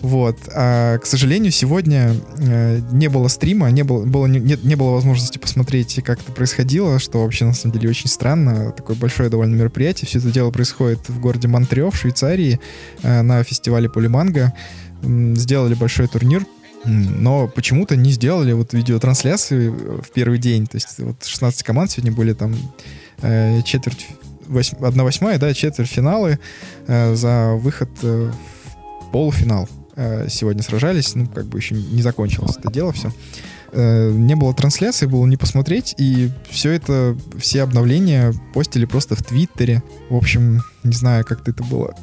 Вот. 0.00 0.38
А, 0.54 0.98
к 0.98 1.06
сожалению, 1.06 1.50
сегодня 1.50 2.14
э, 2.38 2.80
не 2.92 3.08
было 3.08 3.26
стрима, 3.28 3.68
не 3.70 3.82
было, 3.82 4.04
было 4.04 4.26
не, 4.26 4.38
не- 4.40 4.76
было 4.76 4.90
возможности 4.92 5.38
посмотреть, 5.38 6.00
как 6.04 6.20
это 6.20 6.30
происходило, 6.32 6.98
что 7.00 7.22
вообще 7.22 7.44
на 7.46 7.52
самом 7.54 7.74
деле 7.74 7.90
очень 7.90 8.08
странно. 8.08 8.70
Такое 8.72 8.96
большое 8.96 9.28
довольно 9.28 9.56
мероприятие. 9.56 10.06
Все 10.06 10.18
это 10.20 10.30
дело 10.30 10.50
происходит 10.52 11.08
в 11.08 11.18
городе 11.20 11.48
Монтрео 11.48 11.90
в 11.90 11.96
Швейцарии 11.96 12.60
э, 13.02 13.22
на 13.22 13.42
фестивале 13.42 13.88
Полиманго. 13.90 14.52
М, 15.02 15.34
Сделали 15.36 15.74
большой 15.74 16.06
турнир. 16.06 16.46
Но 16.84 17.48
почему-то 17.48 17.96
не 17.96 18.12
сделали 18.12 18.52
вот 18.52 18.72
видеотрансляции 18.72 19.68
в 19.68 20.10
первый 20.14 20.38
день. 20.38 20.68
То 20.68 20.76
есть 20.76 20.98
вот 21.00 21.24
16 21.24 21.64
команд 21.64 21.90
сегодня 21.90 22.12
были 22.12 22.34
там 22.34 22.54
э, 23.20 23.62
четверть, 23.62 24.06
восьм- 24.46 24.84
одна 24.86 25.02
восьмая, 25.02 25.38
да, 25.40 25.52
четвертьфиналы 25.52 26.38
э, 26.86 27.14
за 27.16 27.54
выход 27.54 27.90
э, 28.02 28.30
в 29.02 29.10
полуфинал. 29.10 29.68
Э, 30.00 30.28
сегодня 30.30 30.62
сражались, 30.62 31.16
ну, 31.16 31.26
как 31.26 31.46
бы 31.46 31.58
еще 31.58 31.74
не 31.74 32.02
закончилось 32.02 32.56
это 32.56 32.72
дело 32.72 32.92
все. 32.92 33.12
Не 33.72 34.34
было 34.36 34.54
трансляции, 34.54 35.06
было 35.06 35.26
не 35.26 35.36
посмотреть, 35.36 35.94
и 35.98 36.30
все 36.48 36.70
это, 36.70 37.18
все 37.36 37.62
обновления 37.62 38.32
постили 38.54 38.84
просто 38.84 39.16
в 39.16 39.22
Твиттере. 39.24 39.82
В 40.08 40.14
общем, 40.14 40.62
не 40.84 40.92
знаю, 40.92 41.24
как-то 41.26 41.50
это 41.50 41.64
было 41.64 41.94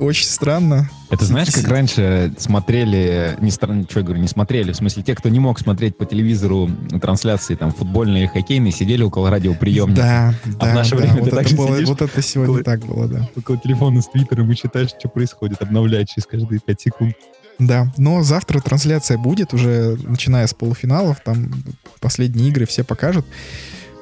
очень 0.00 0.26
странно. 0.26 0.90
Это 1.10 1.24
знаешь, 1.24 1.50
как 1.52 1.68
раньше 1.68 2.34
смотрели, 2.38 3.36
не 3.40 3.52
странно, 3.52 3.86
что 3.88 4.00
я 4.00 4.04
говорю, 4.04 4.20
не 4.20 4.28
смотрели, 4.28 4.72
в 4.72 4.76
смысле, 4.76 5.04
те, 5.04 5.14
кто 5.14 5.28
не 5.28 5.38
мог 5.38 5.60
смотреть 5.60 5.96
по 5.96 6.04
телевизору 6.04 6.68
трансляции 7.00 7.54
там 7.54 7.70
футбольные 7.70 8.26
хоккейные, 8.28 8.72
сидели 8.72 9.04
около 9.04 9.30
радиоприемника. 9.30 10.00
Да, 10.02 10.34
да, 10.58 10.72
в 10.72 10.74
наше 10.74 10.90
да, 10.90 10.96
время 10.96 11.14
ты 11.14 11.20
вот, 11.20 11.26
это 11.28 11.36
также 11.36 11.56
было, 11.56 11.68
сидишь 11.76 11.88
вот 11.88 12.02
это 12.02 12.22
сегодня 12.22 12.52
около- 12.54 12.64
так 12.64 12.80
было, 12.84 13.08
да. 13.08 13.28
Около 13.36 13.56
телефона 13.56 14.02
с 14.02 14.08
твиттером 14.08 14.50
и 14.50 14.56
читаешь, 14.56 14.90
что 14.90 15.08
происходит, 15.08 15.62
обновляешь 15.62 16.08
через 16.08 16.26
каждые 16.26 16.60
5 16.60 16.80
секунд. 16.80 17.14
Да, 17.58 17.92
но 17.96 18.22
завтра 18.22 18.60
трансляция 18.60 19.16
будет 19.16 19.54
уже, 19.54 19.96
начиная 20.02 20.46
с 20.46 20.54
полуфиналов, 20.54 21.18
там 21.24 21.52
последние 22.00 22.48
игры 22.48 22.66
все 22.66 22.82
покажут. 22.84 23.24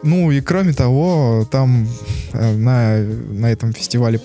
Ну 0.05 0.32
и 0.32 0.40
кроме 0.40 0.72
того, 0.72 1.46
там 1.50 1.86
э, 2.32 2.57
на, 2.57 2.98
на 2.98 3.53
этом 3.53 3.72
фестивале 3.72 4.18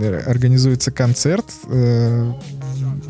р- 0.00 0.28
организуется 0.28 0.92
концерт 0.92 1.46
э, 1.66 2.32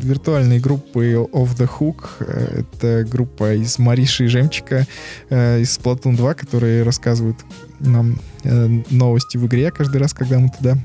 виртуальной 0.01 0.59
группы 0.59 1.13
Off 1.13 1.55
the 1.55 1.69
Hook. 1.69 2.05
Э, 2.21 2.61
Это 2.61 3.07
группа 3.07 3.53
из 3.53 3.77
Мариши 3.77 4.25
и 4.25 4.27
Жемчика, 4.27 4.87
э, 5.29 5.61
из 5.61 5.77
Splatoon 5.77 6.15
2, 6.15 6.33
которые 6.33 6.81
рассказывают 6.81 7.37
нам 7.79 8.19
э, 8.43 8.81
новости 8.89 9.37
в 9.37 9.45
игре 9.45 9.69
каждый 9.69 9.97
раз, 9.97 10.15
когда 10.15 10.39
мы 10.39 10.49
туда 10.49 10.77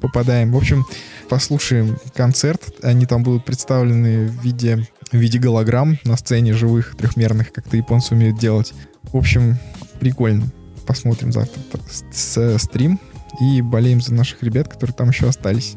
попадаем. 0.00 0.52
В 0.52 0.56
общем, 0.56 0.84
послушаем 1.28 1.98
концерт. 2.14 2.62
Они 2.82 3.06
там 3.06 3.22
будут 3.22 3.44
представлены 3.44 4.26
в 4.28 4.42
виде, 4.44 4.86
в 5.12 5.16
виде 5.16 5.38
голограмм 5.38 5.98
на 6.04 6.16
сцене 6.16 6.52
живых, 6.54 6.96
трехмерных, 6.96 7.52
как-то 7.52 7.76
японцы 7.76 8.14
умеют 8.14 8.38
делать. 8.38 8.72
В 9.04 9.16
общем, 9.16 9.58
прикольно. 10.00 10.46
Посмотрим 10.86 11.32
завтра 11.32 11.60
с- 11.90 12.04
с- 12.12 12.58
стрим 12.62 13.00
и 13.40 13.60
болеем 13.60 14.00
за 14.00 14.14
наших 14.14 14.42
ребят, 14.42 14.68
которые 14.68 14.94
там 14.94 15.08
еще 15.10 15.28
остались. 15.28 15.74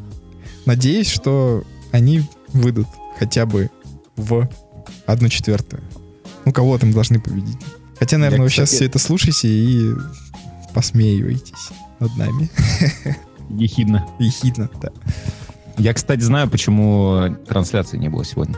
Надеюсь, 0.65 1.09
что 1.09 1.63
они 1.91 2.23
выйдут 2.49 2.87
хотя 3.17 3.45
бы 3.45 3.69
в 4.15 4.47
одну 5.05 5.29
четвертую. 5.29 5.81
Ну, 6.45 6.53
кого 6.53 6.77
там 6.77 6.91
должны 6.91 7.19
победить. 7.19 7.57
Хотя, 7.97 8.17
наверное, 8.17 8.39
Я, 8.39 8.43
вы 8.43 8.49
сейчас 8.49 8.65
кстати- 8.69 8.75
все 8.77 8.85
это 8.85 8.99
слушаете 8.99 9.47
и 9.49 9.91
посмеиваетесь 10.73 11.69
над 11.99 12.15
нами. 12.17 12.49
Ехидно. 13.49 14.07
Ехидно, 14.19 14.69
да. 14.81 14.89
Я, 15.79 15.93
кстати, 15.93 16.21
знаю, 16.21 16.49
почему 16.49 17.35
трансляции 17.47 17.97
не 17.97 18.09
было 18.09 18.23
сегодня. 18.25 18.55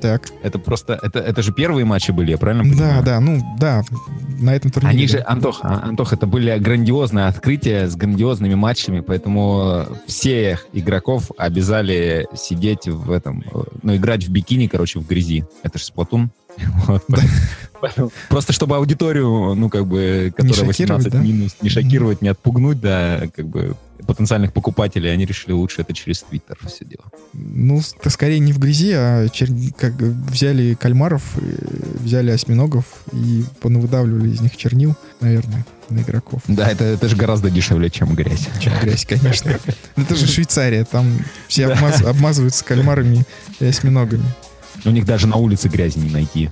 Так. 0.00 0.28
Это 0.42 0.58
просто, 0.58 0.98
это, 1.02 1.20
это 1.20 1.40
же 1.42 1.52
первые 1.52 1.86
матчи 1.86 2.10
были, 2.10 2.30
я 2.30 2.36
правильно 2.36 2.64
Да, 2.64 2.70
понимаю? 2.70 3.02
да, 3.04 3.20
ну, 3.20 3.56
да, 3.58 3.82
на 4.40 4.54
этом 4.54 4.70
турнире. 4.70 4.94
Они 4.94 5.06
же, 5.08 5.18
да. 5.18 5.24
Антох, 5.28 5.60
а, 5.62 5.84
Антох, 5.88 6.12
это 6.12 6.26
были 6.26 6.56
грандиозные 6.58 7.26
открытия 7.26 7.88
с 7.88 7.96
грандиозными 7.96 8.54
матчами, 8.54 9.00
поэтому 9.00 9.86
всех 10.06 10.66
игроков 10.74 11.30
обязали 11.38 12.26
сидеть 12.36 12.86
в 12.88 13.10
этом, 13.10 13.42
ну, 13.82 13.96
играть 13.96 14.24
в 14.26 14.30
бикини, 14.30 14.66
короче, 14.66 14.98
в 14.98 15.06
грязи. 15.06 15.44
Это 15.62 15.78
же 15.78 15.84
Сплатун. 15.84 16.30
Вот, 16.86 17.02
Да. 17.08 17.18
поэтому- 17.80 18.10
Просто 18.28 18.52
чтобы 18.52 18.76
аудиторию, 18.76 19.54
ну, 19.54 19.68
как 19.70 19.86
бы, 19.86 20.30
которая 20.36 20.52
шокировать, 20.72 20.78
18 20.78 21.12
да? 21.12 21.18
минус, 21.20 21.56
не 21.62 21.68
шокировать, 21.70 22.20
не 22.22 22.28
отпугнуть, 22.28 22.80
да, 22.80 23.22
как 23.34 23.46
бы, 23.48 23.76
потенциальных 24.06 24.52
покупателей, 24.52 25.12
они 25.12 25.24
решили 25.24 25.52
лучше 25.52 25.82
это 25.82 25.92
через 25.92 26.22
Твиттер 26.22 26.58
все 26.66 26.84
дело. 26.84 27.04
Ну, 27.32 27.80
с- 27.80 27.92
то 27.92 28.10
скорее 28.10 28.38
не 28.38 28.52
в 28.52 28.58
грязи, 28.58 28.92
а 28.92 29.26
чер- 29.26 29.72
как 29.78 29.94
взяли 29.94 30.74
кальмаров, 30.74 31.22
э, 31.36 31.40
взяли 32.00 32.30
осьминогов 32.30 32.84
и 33.12 33.44
понавыдавливали 33.60 34.30
из 34.30 34.40
них 34.40 34.56
чернил, 34.56 34.94
наверное, 35.20 35.64
на 35.90 36.00
игроков. 36.00 36.42
Да, 36.48 36.68
это, 36.68 36.84
это 36.84 37.08
же 37.08 37.16
гораздо 37.16 37.50
дешевле, 37.50 37.90
чем 37.90 38.14
грязь. 38.14 38.48
Чем 38.60 38.72
грязь, 38.82 39.06
конечно. 39.06 39.58
Это 39.96 40.14
же 40.16 40.26
Швейцария, 40.26 40.84
там 40.84 41.18
все 41.48 41.66
обмаз- 41.68 42.02
обмазываются 42.02 42.64
кальмарами 42.64 43.24
и 43.60 43.64
осьминогами. 43.66 44.24
У 44.84 44.90
них 44.90 45.04
даже 45.06 45.26
на 45.26 45.36
улице 45.36 45.68
грязи 45.68 45.98
не 45.98 46.10
найти. 46.10 46.50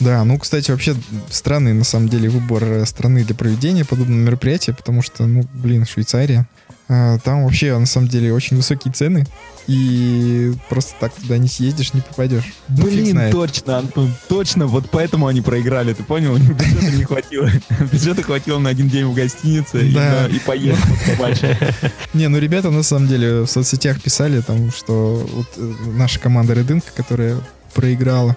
Да, 0.00 0.24
ну, 0.24 0.38
кстати, 0.38 0.70
вообще 0.70 0.94
странный, 1.30 1.72
на 1.72 1.84
самом 1.84 2.08
деле, 2.08 2.28
выбор 2.28 2.64
э, 2.64 2.84
страны 2.86 3.24
для 3.24 3.34
проведения 3.34 3.84
подобного 3.84 4.18
мероприятия, 4.20 4.72
потому 4.74 5.02
что, 5.02 5.26
ну, 5.26 5.44
блин, 5.54 5.86
Швейцария. 5.86 6.48
А, 6.88 7.18
Там 7.20 7.44
вообще, 7.44 7.76
на 7.78 7.86
самом 7.86 8.08
деле, 8.08 8.32
очень 8.34 8.56
высокие 8.58 8.92
цены, 8.92 9.24
и 9.66 10.52
просто 10.68 10.94
так 11.00 11.14
туда 11.14 11.38
не 11.38 11.48
съездишь, 11.48 11.94
не 11.94 12.02
попадешь. 12.02 12.52
Ну, 12.68 12.84
Блин, 12.84 13.30
точно, 13.30 13.78
Антон, 13.78 14.12
точно, 14.28 14.66
вот 14.66 14.90
поэтому 14.90 15.26
они 15.26 15.40
проиграли, 15.40 15.94
ты 15.94 16.02
понял? 16.02 16.34
У 16.34 16.36
них 16.36 16.50
бюджета 16.54 16.90
не 16.96 17.04
хватило. 17.04 17.48
Бюджета 17.92 18.22
хватило 18.22 18.58
на 18.58 18.68
один 18.68 18.88
день 18.88 19.06
в 19.06 19.14
гостинице 19.14 19.88
и 19.88 19.94
Да. 19.94 20.26
и 20.26 20.38
поездку 20.40 20.88
побольше. 21.06 21.56
Не, 22.12 22.28
ну 22.28 22.38
ребята 22.38 22.70
на 22.70 22.82
самом 22.82 23.08
деле 23.08 23.40
в 23.42 23.46
соцсетях 23.46 24.02
писали 24.02 24.42
там, 24.42 24.70
что 24.70 25.26
вот 25.32 25.46
э, 25.56 25.72
наша 25.96 26.20
команда 26.20 26.52
Редынка, 26.52 26.88
которая 26.94 27.38
проиграла 27.72 28.36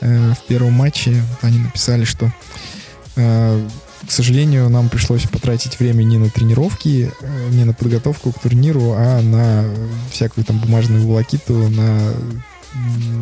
э, 0.00 0.32
в 0.32 0.46
первом 0.46 0.72
матче, 0.72 1.22
они 1.42 1.58
написали, 1.58 2.04
что 2.04 2.32
э, 3.16 3.68
к 4.06 4.10
сожалению, 4.10 4.70
нам 4.70 4.88
пришлось 4.88 5.22
потратить 5.22 5.78
время 5.78 6.02
не 6.02 6.18
на 6.18 6.30
тренировки, 6.30 7.12
э, 7.20 7.48
не 7.50 7.64
на 7.64 7.74
подготовку 7.74 8.32
к 8.32 8.40
турниру, 8.40 8.94
а 8.96 9.20
на 9.20 9.64
всякую 10.10 10.44
там 10.44 10.58
бумажную 10.58 11.06
волокиту, 11.06 11.68
на, 11.68 12.14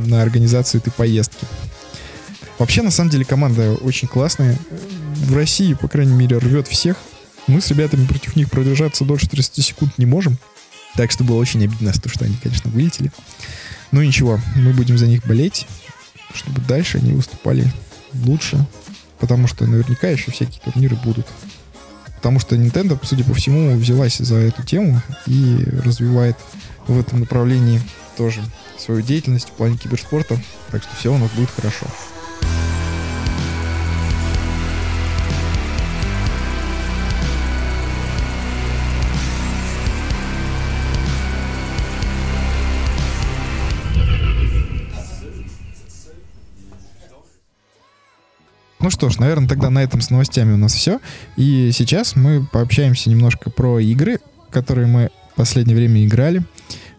на 0.06 0.22
организацию 0.22 0.80
этой 0.80 0.92
поездки. 0.92 1.44
Вообще, 2.58 2.82
на 2.82 2.90
самом 2.90 3.10
деле, 3.10 3.24
команда 3.24 3.74
очень 3.74 4.08
классная. 4.08 4.56
В 5.16 5.34
России, 5.34 5.74
по 5.74 5.88
крайней 5.88 6.14
мере, 6.14 6.38
рвет 6.38 6.68
всех. 6.68 6.96
Мы 7.46 7.60
с 7.60 7.68
ребятами 7.68 8.06
против 8.06 8.36
них 8.36 8.50
продержаться 8.50 9.04
дольше 9.04 9.28
30 9.28 9.64
секунд 9.64 9.98
не 9.98 10.06
можем. 10.06 10.38
Так 10.96 11.10
что 11.10 11.24
было 11.24 11.36
очень 11.36 11.64
обидно, 11.64 11.92
то, 11.92 12.08
что 12.08 12.24
они, 12.24 12.36
конечно, 12.42 12.70
вылетели. 12.70 13.12
Ну 13.92 14.02
ничего, 14.02 14.40
мы 14.56 14.72
будем 14.72 14.98
за 14.98 15.06
них 15.06 15.26
болеть, 15.26 15.66
чтобы 16.34 16.60
дальше 16.62 16.98
они 16.98 17.12
выступали 17.12 17.70
лучше 18.24 18.66
потому 19.18 19.46
что 19.46 19.66
наверняка 19.66 20.08
еще 20.08 20.30
всякие 20.30 20.60
турниры 20.62 20.96
будут. 20.96 21.26
Потому 22.16 22.40
что 22.40 22.56
Nintendo, 22.56 22.98
судя 23.02 23.24
по 23.24 23.34
всему, 23.34 23.76
взялась 23.76 24.16
за 24.18 24.36
эту 24.36 24.62
тему 24.62 25.00
и 25.26 25.58
развивает 25.84 26.36
в 26.86 26.98
этом 26.98 27.20
направлении 27.20 27.80
тоже 28.16 28.42
свою 28.78 29.02
деятельность 29.02 29.48
в 29.48 29.52
плане 29.52 29.76
киберспорта. 29.76 30.40
Так 30.70 30.82
что 30.82 30.96
все 30.96 31.12
у 31.12 31.18
нас 31.18 31.30
будет 31.32 31.50
хорошо. 31.50 31.86
Ну 48.86 48.90
что 48.90 49.10
ж, 49.10 49.18
наверное, 49.18 49.48
тогда 49.48 49.68
на 49.68 49.82
этом 49.82 50.00
с 50.00 50.10
новостями 50.10 50.52
у 50.52 50.56
нас 50.56 50.72
все. 50.72 51.00
И 51.34 51.72
сейчас 51.72 52.14
мы 52.14 52.46
пообщаемся 52.46 53.10
немножко 53.10 53.50
про 53.50 53.80
игры, 53.80 54.20
которые 54.48 54.86
мы 54.86 55.10
в 55.32 55.34
последнее 55.34 55.76
время 55.76 56.06
играли, 56.06 56.44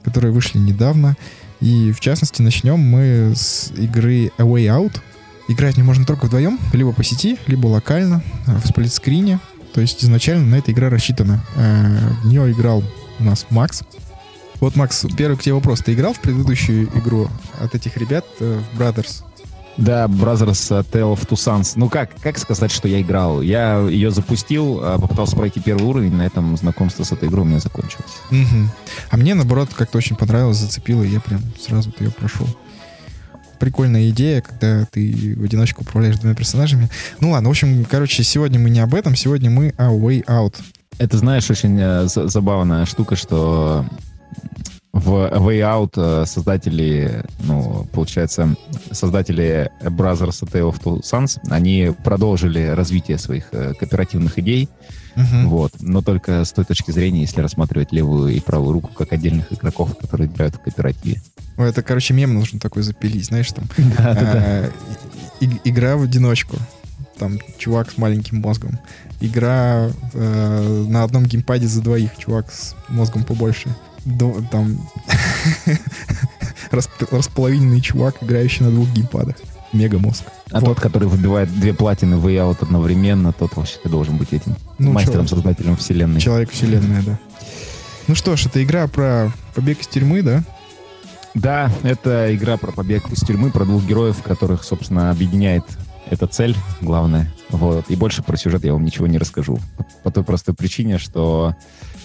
которые 0.03 0.33
вышли 0.33 0.57
недавно. 0.57 1.15
И 1.61 1.93
в 1.93 2.01
частности 2.01 2.41
начнем 2.41 2.77
мы 2.77 3.31
с 3.37 3.71
игры 3.77 4.33
A 4.37 4.43
Way 4.43 4.65
Out. 4.65 4.97
Играть 5.47 5.77
не 5.77 5.83
можно 5.83 6.05
только 6.05 6.25
вдвоем, 6.25 6.59
либо 6.73 6.91
по 6.91 7.05
сети, 7.05 7.37
либо 7.47 7.67
локально, 7.67 8.21
в 8.45 8.67
сплитскрине. 8.67 9.39
То 9.73 9.79
есть 9.79 10.03
изначально 10.03 10.45
на 10.45 10.55
эта 10.55 10.73
игра 10.73 10.89
рассчитана. 10.89 11.41
Э, 11.55 12.09
В 12.21 12.27
нее 12.27 12.51
играл 12.51 12.83
у 13.17 13.23
нас 13.23 13.45
Макс. 13.49 13.83
Вот, 14.59 14.75
Макс, 14.75 15.05
первый 15.15 15.37
к 15.37 15.41
тебе 15.41 15.53
вопрос. 15.53 15.79
Ты 15.79 15.93
играл 15.93 16.11
в 16.11 16.19
предыдущую 16.19 16.89
игру 16.99 17.29
от 17.61 17.75
этих 17.75 17.95
ребят, 17.95 18.25
э, 18.41 18.59
в 18.73 18.77
Brothers? 18.77 19.23
Да, 19.77 20.05
Brothers 20.05 20.85
Tale 20.91 21.13
of 21.15 21.27
Two 21.27 21.35
Sons. 21.35 21.73
Ну 21.75 21.87
как, 21.89 22.09
как 22.19 22.37
сказать, 22.39 22.71
что 22.71 22.87
я 22.87 22.99
играл? 23.01 23.41
Я 23.41 23.79
ее 23.87 24.09
запустил, 24.11 24.79
а, 24.81 24.97
попытался 24.97 25.35
пройти 25.35 25.59
первый 25.59 25.83
уровень, 25.83 26.13
на 26.15 26.23
этом 26.23 26.57
знакомство 26.57 27.03
с 27.03 27.11
этой 27.11 27.29
игрой 27.29 27.43
у 27.43 27.47
меня 27.47 27.59
закончилось. 27.59 28.11
Мгм. 28.31 28.71
А 29.11 29.17
мне, 29.17 29.35
наоборот, 29.35 29.69
как-то 29.75 29.97
очень 29.99 30.15
понравилось, 30.15 30.57
зацепило, 30.57 31.03
и 31.03 31.09
я 31.09 31.19
прям 31.19 31.41
сразу 31.59 31.93
ее 31.99 32.09
прошел. 32.09 32.47
Прикольная 33.59 34.09
идея, 34.09 34.41
когда 34.41 34.85
ты 34.85 35.35
в 35.37 35.43
одиночку 35.43 35.81
управляешь 35.81 36.17
двумя 36.17 36.35
персонажами. 36.35 36.89
Ну 37.19 37.31
ладно, 37.31 37.49
в 37.49 37.51
общем, 37.51 37.85
короче, 37.85 38.23
сегодня 38.23 38.59
мы 38.59 38.69
не 38.69 38.79
об 38.79 38.93
этом, 38.95 39.15
сегодня 39.15 39.49
мы 39.49 39.73
о 39.77 39.89
Way 39.91 40.25
Out. 40.25 40.55
Это, 40.99 41.17
знаешь, 41.17 41.49
очень 41.51 41.77
э, 41.79 42.07
за- 42.07 42.27
забавная 42.27 42.85
штука, 42.85 43.15
что 43.15 43.85
в 44.93 45.09
Way 45.09 45.59
Out 45.61 45.91
э, 45.95 46.25
создатели, 46.25 47.23
ну, 47.43 47.85
получается, 47.93 48.55
создатели 48.91 49.69
Brothers 49.81 50.43
A 50.43 50.45
Tale 50.45 50.71
of 50.71 50.81
Two 50.81 51.01
Sons, 51.01 51.39
они 51.49 51.93
продолжили 52.03 52.65
развитие 52.67 53.17
своих 53.17 53.49
э, 53.51 53.73
кооперативных 53.73 54.39
идей, 54.39 54.69
Мгм. 55.15 55.49
вот, 55.49 55.71
но 55.79 56.01
только 56.03 56.45
с 56.45 56.51
той 56.51 56.63
точки 56.65 56.91
зрения, 56.91 57.21
если 57.21 57.41
рассматривать 57.41 57.91
левую 57.91 58.35
и 58.35 58.39
правую 58.39 58.73
руку 58.73 58.91
как 58.93 59.13
отдельных 59.13 59.51
игроков, 59.51 59.97
которые 59.97 60.27
играют 60.29 60.55
в 60.55 60.59
кооперативе. 60.59 61.21
Это, 61.57 61.81
короче, 61.81 62.13
мем 62.13 62.33
нужно 62.35 62.59
такой 62.59 62.83
запилить, 62.83 63.25
знаешь, 63.25 63.51
там. 63.51 63.65
И- 65.39 65.49
Игра 65.69 65.97
в 65.97 66.03
одиночку. 66.03 66.57
Там 67.17 67.39
чувак 67.57 67.89
с 67.91 67.97
маленьким 67.97 68.41
мозгом. 68.41 68.77
Игра 69.21 69.89
э, 70.13 70.85
на 70.87 71.03
одном 71.03 71.25
геймпаде 71.25 71.65
за 71.67 71.81
двоих. 71.81 72.11
Чувак 72.17 72.51
с 72.51 72.75
мозгом 72.89 73.23
побольше. 73.23 73.69
До- 74.07 74.41
там 74.51 74.77
расп- 76.71 77.07
располовиненный 77.11 77.81
чувак, 77.81 78.15
играющий 78.21 78.65
на 78.65 78.71
двух 78.71 78.89
геймпадах. 78.89 79.35
Мега 79.73 79.99
мозг. 79.99 80.23
А 80.51 80.59
Вот. 80.59 80.65
тот, 80.65 80.79
который 80.79 81.07
выбивает 81.09 81.53
две 81.59 81.73
платины 81.73 82.17
в 82.17 82.25
Out 82.27 82.59
одновременно, 82.61 83.33
тот 83.33 83.55
вообще 83.57 83.77
должен 83.83 84.15
быть 84.17 84.31
этим 84.31 84.55
Ну, 84.79 84.93
мастером-создателем 84.93 85.75
вселенной. 85.75 86.21
Человек 86.21 86.51
вселенная, 86.51 87.03
да. 87.03 87.19
Ну 88.07 88.15
что 88.15 88.37
ж, 88.37 88.45
это 88.45 88.63
игра 88.63 88.87
про 88.87 89.31
побег 89.53 89.81
из 89.81 89.87
тюрьмы, 89.87 90.21
да? 90.21 90.43
Да, 91.33 91.69
это 91.83 92.33
игра 92.33 92.55
про 92.57 92.71
побег 92.71 93.11
из 93.11 93.19
тюрьмы, 93.19 93.51
про 93.51 93.65
двух 93.65 93.83
героев, 93.85 94.23
которых, 94.23 94.63
собственно, 94.63 95.11
объединяет 95.11 95.65
эта 96.09 96.27
цель 96.27 96.55
главная. 96.81 97.31
Вот. 97.49 97.89
И 97.89 97.95
больше 97.95 98.23
про 98.23 98.37
сюжет 98.37 98.63
я 98.63 98.73
вам 98.73 98.83
ничего 98.83 99.07
не 99.07 99.17
расскажу. 99.17 99.59
По, 99.77 99.85
по 100.03 100.11
той 100.11 100.23
простой 100.23 100.55
причине, 100.55 100.97
что 100.97 101.55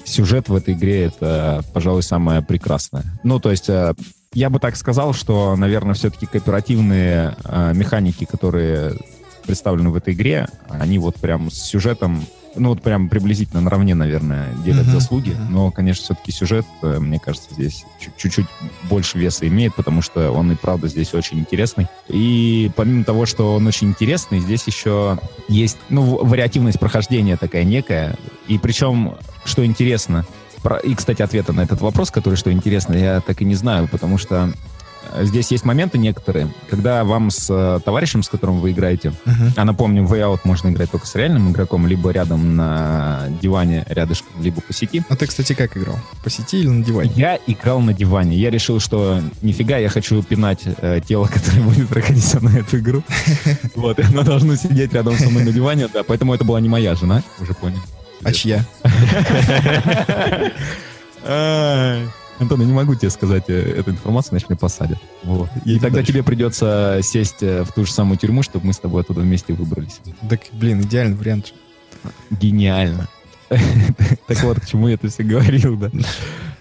сюжет 0.04 0.48
в 0.48 0.54
этой 0.54 0.74
игре 0.74 1.04
это, 1.04 1.64
пожалуй, 1.72 2.02
самое 2.02 2.42
прекрасное. 2.42 3.04
Ну, 3.22 3.38
то 3.40 3.50
есть, 3.50 3.68
э, 3.68 3.94
я 4.34 4.50
бы 4.50 4.58
так 4.58 4.76
сказал, 4.76 5.12
что, 5.14 5.56
наверное, 5.56 5.94
все-таки 5.94 6.26
кооперативные 6.26 7.36
э, 7.44 7.72
механики, 7.74 8.24
которые 8.24 8.96
представлены 9.46 9.90
в 9.90 9.96
этой 9.96 10.14
игре, 10.14 10.48
они 10.68 10.98
вот 10.98 11.16
прям 11.16 11.50
с 11.50 11.62
сюжетом 11.62 12.24
ну, 12.54 12.70
вот 12.70 12.82
прям 12.82 13.08
приблизительно 13.08 13.60
наравне, 13.60 13.94
наверное, 13.94 14.52
делят 14.64 14.82
Мгм, 14.86 14.92
заслуги. 14.92 15.30
мгм. 15.30 15.52
Но, 15.52 15.70
конечно, 15.70 16.04
все-таки 16.04 16.32
сюжет, 16.32 16.66
э, 16.82 16.98
мне 16.98 17.18
кажется, 17.18 17.48
здесь 17.54 17.84
чу- 18.00 18.10
чуть-чуть 18.16 18.46
больше 18.90 19.18
веса 19.18 19.46
имеет, 19.48 19.74
потому 19.74 20.02
что 20.02 20.30
он 20.32 20.52
и 20.52 20.54
правда 20.54 20.88
здесь 20.88 21.14
очень 21.14 21.38
интересный. 21.38 21.86
И 22.08 22.70
помимо 22.76 23.04
того, 23.04 23.26
что 23.26 23.54
он 23.54 23.66
очень 23.66 23.88
интересный, 23.88 24.40
здесь 24.40 24.66
еще 24.66 25.18
есть, 25.48 25.78
ну, 25.88 26.24
вариативность 26.24 26.78
прохождения 26.78 27.36
такая 27.36 27.64
некая. 27.64 28.16
И 28.48 28.58
причем, 28.58 29.14
что 29.44 29.64
интересно, 29.64 30.26
про- 30.62 30.78
и, 30.78 30.94
кстати, 30.94 31.22
ответа 31.22 31.52
на 31.52 31.62
этот 31.62 31.80
вопрос, 31.80 32.10
который 32.10 32.36
что 32.36 32.52
интересно, 32.52 32.94
я 32.94 33.20
так 33.20 33.40
и 33.42 33.44
не 33.44 33.54
знаю, 33.54 33.88
потому 33.88 34.18
что 34.18 34.52
здесь 35.20 35.50
есть 35.50 35.64
моменты 35.64 35.98
некоторые, 35.98 36.52
когда 36.68 37.04
вам 37.04 37.30
с 37.30 37.48
э, 37.50 37.80
товарищем, 37.84 38.22
с 38.22 38.28
которым 38.28 38.60
вы 38.60 38.72
играете, 38.72 39.12
а 39.56 39.64
напомню, 39.64 40.04
в 40.04 40.12
Out 40.14 40.40
можно 40.44 40.68
играть 40.68 40.90
только 40.90 41.06
с 41.06 41.14
реальным 41.14 41.50
игроком, 41.50 41.86
либо 41.86 42.10
рядом 42.10 42.56
на 42.56 43.28
диване 43.40 43.84
рядышком, 43.88 44.42
либо 44.42 44.60
по 44.60 44.72
сети. 44.72 45.02
А 45.08 45.16
ты, 45.16 45.26
кстати, 45.26 45.54
как 45.54 45.76
играл? 45.76 45.98
По 46.22 46.30
сети 46.30 46.60
или 46.60 46.68
на 46.68 46.84
диване? 46.84 47.12
Я 47.14 47.38
играл 47.46 47.80
на 47.80 47.92
диване. 47.92 48.36
Я 48.36 48.50
решил, 48.50 48.80
что 48.80 49.20
нифига, 49.42 49.78
я 49.78 49.88
хочу 49.88 50.22
пинать 50.22 50.62
э, 50.64 51.00
тело, 51.06 51.26
которое 51.32 51.62
будет 51.62 51.88
проходить 51.88 52.24
со 52.24 52.40
мной 52.40 52.60
эту 52.60 52.78
игру. 52.78 53.02
Вот, 53.74 53.98
и 53.98 54.02
оно 54.02 54.22
должно 54.22 54.54
сидеть 54.56 54.92
рядом 54.92 55.16
со 55.16 55.28
мной 55.30 55.44
на 55.44 55.52
диване, 55.52 55.88
да, 55.92 56.02
поэтому 56.02 56.34
это 56.34 56.44
была 56.44 56.60
не 56.60 56.68
моя 56.68 56.94
жена, 56.94 57.22
уже 57.40 57.54
понял. 57.54 57.78
А 58.22 58.32
чья? 58.32 58.64
Антон, 62.42 62.60
я 62.60 62.66
не 62.66 62.72
могу 62.72 62.94
тебе 62.94 63.10
сказать 63.10 63.44
э, 63.48 63.78
эту 63.78 63.90
информацию, 63.90 64.34
иначе 64.34 64.46
меня 64.48 64.58
посадят. 64.58 64.98
Вот. 65.22 65.48
И 65.64 65.74
тогда 65.74 65.96
дальше. 65.96 66.12
тебе 66.12 66.22
придется 66.22 67.00
сесть 67.02 67.42
э, 67.42 67.64
в 67.64 67.72
ту 67.72 67.84
же 67.84 67.92
самую 67.92 68.18
тюрьму, 68.18 68.42
чтобы 68.42 68.66
мы 68.66 68.72
с 68.72 68.78
тобой 68.78 69.02
оттуда 69.02 69.20
вместе 69.20 69.52
выбрались. 69.52 70.00
Так, 70.28 70.40
блин, 70.52 70.80
идеальный 70.82 71.16
вариант. 71.16 71.54
Гениально. 72.30 73.08
Так 74.26 74.42
вот, 74.44 74.60
к 74.60 74.66
чему 74.66 74.88
я 74.88 74.94
это 74.94 75.08
все 75.08 75.22
говорил, 75.22 75.76
да. 75.76 75.90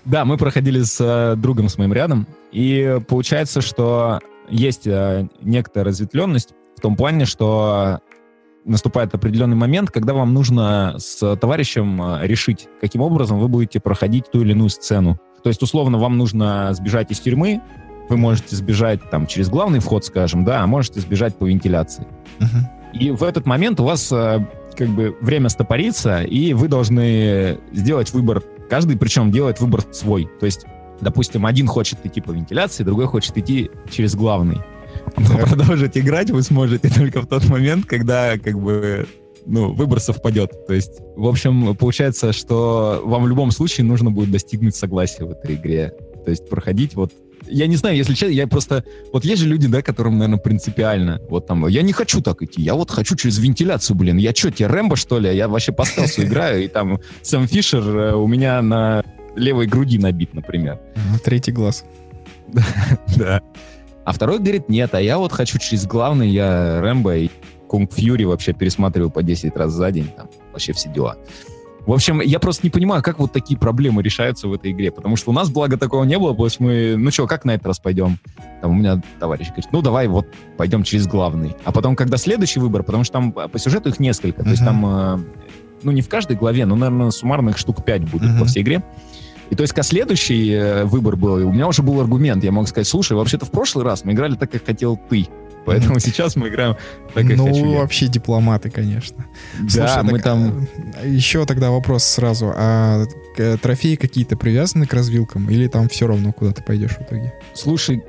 Да, 0.04 0.26
мы 0.26 0.38
проходили 0.38 0.82
с 0.82 0.98
э, 1.00 1.36
другом 1.38 1.70
с 1.70 1.78
моим 1.78 1.94
рядом, 1.94 2.28
и 2.52 3.00
получается, 3.08 3.62
что 3.62 4.20
есть 4.50 4.86
некоторая 4.86 5.86
разветвленность 5.86 6.54
в 6.76 6.82
том 6.82 6.98
плане, 6.98 7.26
что 7.26 8.00
наступает 8.66 9.14
определенный 9.16 9.56
момент, 9.56 9.92
когда 9.92 10.14
вам 10.14 10.34
нужно 10.34 10.96
с 10.98 11.36
товарищем 11.38 12.22
решить, 12.24 12.68
каким 12.82 13.02
образом 13.02 13.40
вы 13.40 13.48
будете 13.48 13.80
проходить 13.80 14.30
ту 14.32 14.42
или 14.42 14.52
иную 14.52 14.70
сцену. 14.70 15.20
То 15.44 15.50
есть, 15.50 15.62
условно, 15.62 15.98
вам 15.98 16.18
нужно 16.18 16.74
сбежать 16.74 17.12
из 17.12 17.20
тюрьмы, 17.20 17.62
вы 18.10 18.18
можете 18.18 18.56
сбежать 18.56 19.10
там 19.10 19.26
через 19.26 19.50
главный 19.50 19.80
вход, 19.80 20.04
скажем, 20.06 20.44
да, 20.44 20.62
а 20.62 20.68
можете 20.68 21.00
сбежать 21.00 21.36
по 21.36 21.46
вентиляции. 21.46 22.06
Мгм. 22.40 22.68
И 22.94 23.12
в 23.12 23.24
этот 23.24 23.46
момент 23.46 23.80
у 23.80 23.86
вас 23.86 24.12
э, 24.12 24.46
как 24.76 24.90
бы 24.90 25.16
время 25.22 25.50
стопорится, 25.50 26.22
и 26.22 26.54
вы 26.54 26.68
должны 26.68 27.58
сделать 27.72 28.12
выбор. 28.14 28.44
Каждый 28.70 28.98
причем 28.98 29.32
делает 29.32 29.60
выбор 29.62 29.82
свой. 29.92 30.30
То 30.40 30.46
есть, 30.46 30.66
допустим, 31.00 31.46
один 31.46 31.68
хочет 31.68 32.06
идти 32.06 32.22
по 32.22 32.32
вентиляции, 32.32 32.84
другой 32.84 33.08
хочет 33.08 33.38
идти 33.38 33.72
через 33.90 34.16
главный. 34.16 34.58
Но 35.18 35.38
Так. 35.38 35.50
продолжить 35.50 35.98
играть 35.98 36.32
вы 36.32 36.42
сможете 36.44 36.90
только 36.96 37.22
в 37.22 37.28
тот 37.28 37.48
момент, 37.48 37.86
когда 37.86 38.38
как 38.38 38.60
бы 38.60 39.08
ну, 39.46 39.74
выбор 39.74 40.00
совпадет. 40.00 40.66
То 40.68 40.74
есть, 40.74 41.00
в 41.16 41.28
общем, 41.28 41.76
получается, 41.76 42.34
что 42.34 43.02
вам 43.04 43.24
в 43.24 43.28
любом 43.28 43.52
случае 43.52 43.86
нужно 43.86 44.12
будет 44.12 44.32
достигнуть 44.32 44.76
согласия 44.76 45.26
в 45.26 45.32
этой 45.32 45.56
игре. 45.56 45.94
То 46.24 46.32
есть 46.32 46.50
проходить 46.50 46.96
вот... 46.96 47.14
Я 47.48 47.66
не 47.68 47.76
знаю, 47.76 47.98
если 47.98 48.14
честно, 48.14 48.34
я 48.34 48.48
просто... 48.48 48.84
Вот 49.12 49.26
есть 49.26 49.42
же 49.42 49.48
люди, 49.48 49.68
да, 49.68 49.82
которым, 49.82 50.20
наверное, 50.20 50.40
принципиально. 50.40 51.22
Вот 51.30 51.48
там, 51.48 51.68
я 51.68 51.82
не 51.82 51.92
хочу 51.92 52.22
так 52.22 52.42
идти, 52.44 52.62
я 52.62 52.76
вот 52.76 52.92
хочу 52.92 53.16
через 53.16 53.40
вентиляцию, 53.40 53.98
блин. 53.98 54.18
Я 54.18 54.32
что, 54.34 54.52
тебе 54.52 54.68
Рэмбо, 54.68 54.96
что 54.96 55.20
ли? 55.20 55.36
Я 55.36 55.48
вообще 55.48 55.72
по 55.72 55.84
стелсу 55.86 56.24
играю, 56.26 56.64
и 56.64 56.68
там 56.68 57.00
Сэм 57.24 57.48
Фишер 57.48 57.84
э, 57.84 58.16
у 58.16 58.28
меня 58.28 58.62
на 58.62 59.04
левой 59.36 59.66
груди 59.66 59.98
набит, 59.98 60.34
например. 60.34 60.80
Ага, 60.96 61.20
Третий 61.24 61.52
глаз. 61.52 61.84
Да. 63.18 63.42
А 64.04 64.14
второй 64.14 64.40
говорит, 64.40 64.68
нет, 64.68 64.94
а 64.96 65.02
я 65.02 65.18
вот 65.18 65.32
хочу 65.32 65.60
через 65.60 65.86
главный, 65.86 66.30
я 66.30 66.82
Рэмбо 66.82 67.18
и 67.18 67.30
Кунг 67.72 67.94
Фьюри 67.94 68.26
вообще 68.26 68.52
пересматриваю 68.52 69.10
по 69.10 69.24
10 69.24 69.56
раз 69.56 69.72
за 69.72 69.92
день, 69.92 70.10
там 70.18 70.28
вообще 70.52 70.74
все 70.74 70.90
дела. 70.90 71.16
В 71.86 71.94
общем, 71.94 72.20
я 72.20 72.38
просто 72.40 72.66
не 72.66 72.70
понимаю, 72.70 73.02
как 73.02 73.18
вот 73.18 73.32
такие 73.32 73.58
проблемы 73.58 74.04
решаются 74.04 74.50
в 74.50 74.54
этой 74.54 74.74
игре, 74.74 74.92
потому 74.92 75.16
что 75.16 75.32
у 75.32 75.34
нас, 75.34 75.50
благо, 75.50 75.78
такого 75.78 76.04
не 76.04 76.20
было, 76.20 76.32
потому 76.32 76.50
что 76.50 76.64
мы, 76.64 76.96
ну 76.98 77.12
что, 77.12 77.28
как 77.28 77.46
на 77.46 77.52
этот 77.52 77.68
раз 77.68 77.80
пойдем? 77.80 78.20
Там 78.62 78.72
у 78.72 78.74
меня 78.74 79.02
товарищ 79.22 79.48
говорит, 79.48 79.70
ну 79.72 79.82
давай 79.82 80.10
вот 80.10 80.28
пойдем 80.58 80.84
через 80.84 81.08
главный. 81.08 81.56
А 81.64 81.72
потом, 81.72 81.96
когда 81.96 82.18
следующий 82.18 82.60
выбор, 82.60 82.84
потому 82.84 83.06
что 83.06 83.14
там 83.14 83.32
по 83.32 83.58
сюжету 83.58 83.88
их 83.88 84.02
несколько, 84.02 84.44
то 84.44 84.50
есть 84.50 84.66
там, 84.66 84.86
э, 84.86 85.20
ну 85.82 85.92
не 85.92 86.02
в 86.02 86.10
каждой 86.10 86.36
главе, 86.36 86.66
но, 86.66 86.76
наверное, 86.76 87.10
суммарно 87.12 87.52
их 87.52 87.58
штук 87.58 87.86
5 87.86 88.12
будет 88.12 88.38
по 88.38 88.44
всей 88.44 88.64
игре. 88.64 88.84
И 89.50 89.56
то 89.56 89.62
есть, 89.62 89.74
когда 89.74 89.84
следующий 89.84 90.52
э, 90.52 90.84
выбор 90.84 91.16
был, 91.16 91.36
у 91.48 91.54
меня 91.54 91.68
уже 91.68 91.84
был 91.84 92.02
аргумент, 92.02 92.44
я 92.44 92.52
мог 92.52 92.68
сказать, 92.68 92.88
слушай, 92.88 93.14
вообще-то 93.14 93.46
в 93.46 93.52
прошлый 93.52 93.86
раз 93.86 94.04
мы 94.04 94.12
играли 94.12 94.36
так, 94.36 94.52
как 94.52 94.66
хотел 94.66 95.00
ты. 95.10 95.28
Поэтому 95.66 96.00
сейчас 96.00 96.36
мы 96.36 96.50
играем 96.50 96.76
так, 97.14 97.28
как 97.28 97.38
ну, 97.38 97.46
хочу 97.48 97.72
я. 97.72 97.80
вообще 97.80 98.08
дипломаты, 98.08 98.70
конечно. 98.70 99.26
Да, 99.60 99.70
Слушай, 99.70 100.04
мы 100.04 100.12
так, 100.14 100.24
там... 100.24 100.68
а, 101.02 101.06
Еще 101.06 101.46
тогда 101.46 101.72
вопрос 101.72 102.04
сразу. 102.04 102.52
А 102.56 103.06
к- 103.36 103.58
трофеи 103.58 103.96
какие-то 103.96 104.36
привязаны 104.38 104.86
к 104.88 104.94
развилкам? 104.94 105.50
Или 105.50 105.68
там 105.68 105.88
все 105.90 106.08
равно 106.08 106.34
куда 106.34 106.52
ты 106.52 106.64
пойдешь 106.64 106.92
в 106.98 107.02
итоге? 107.02 107.34
Слушай, 107.54 108.04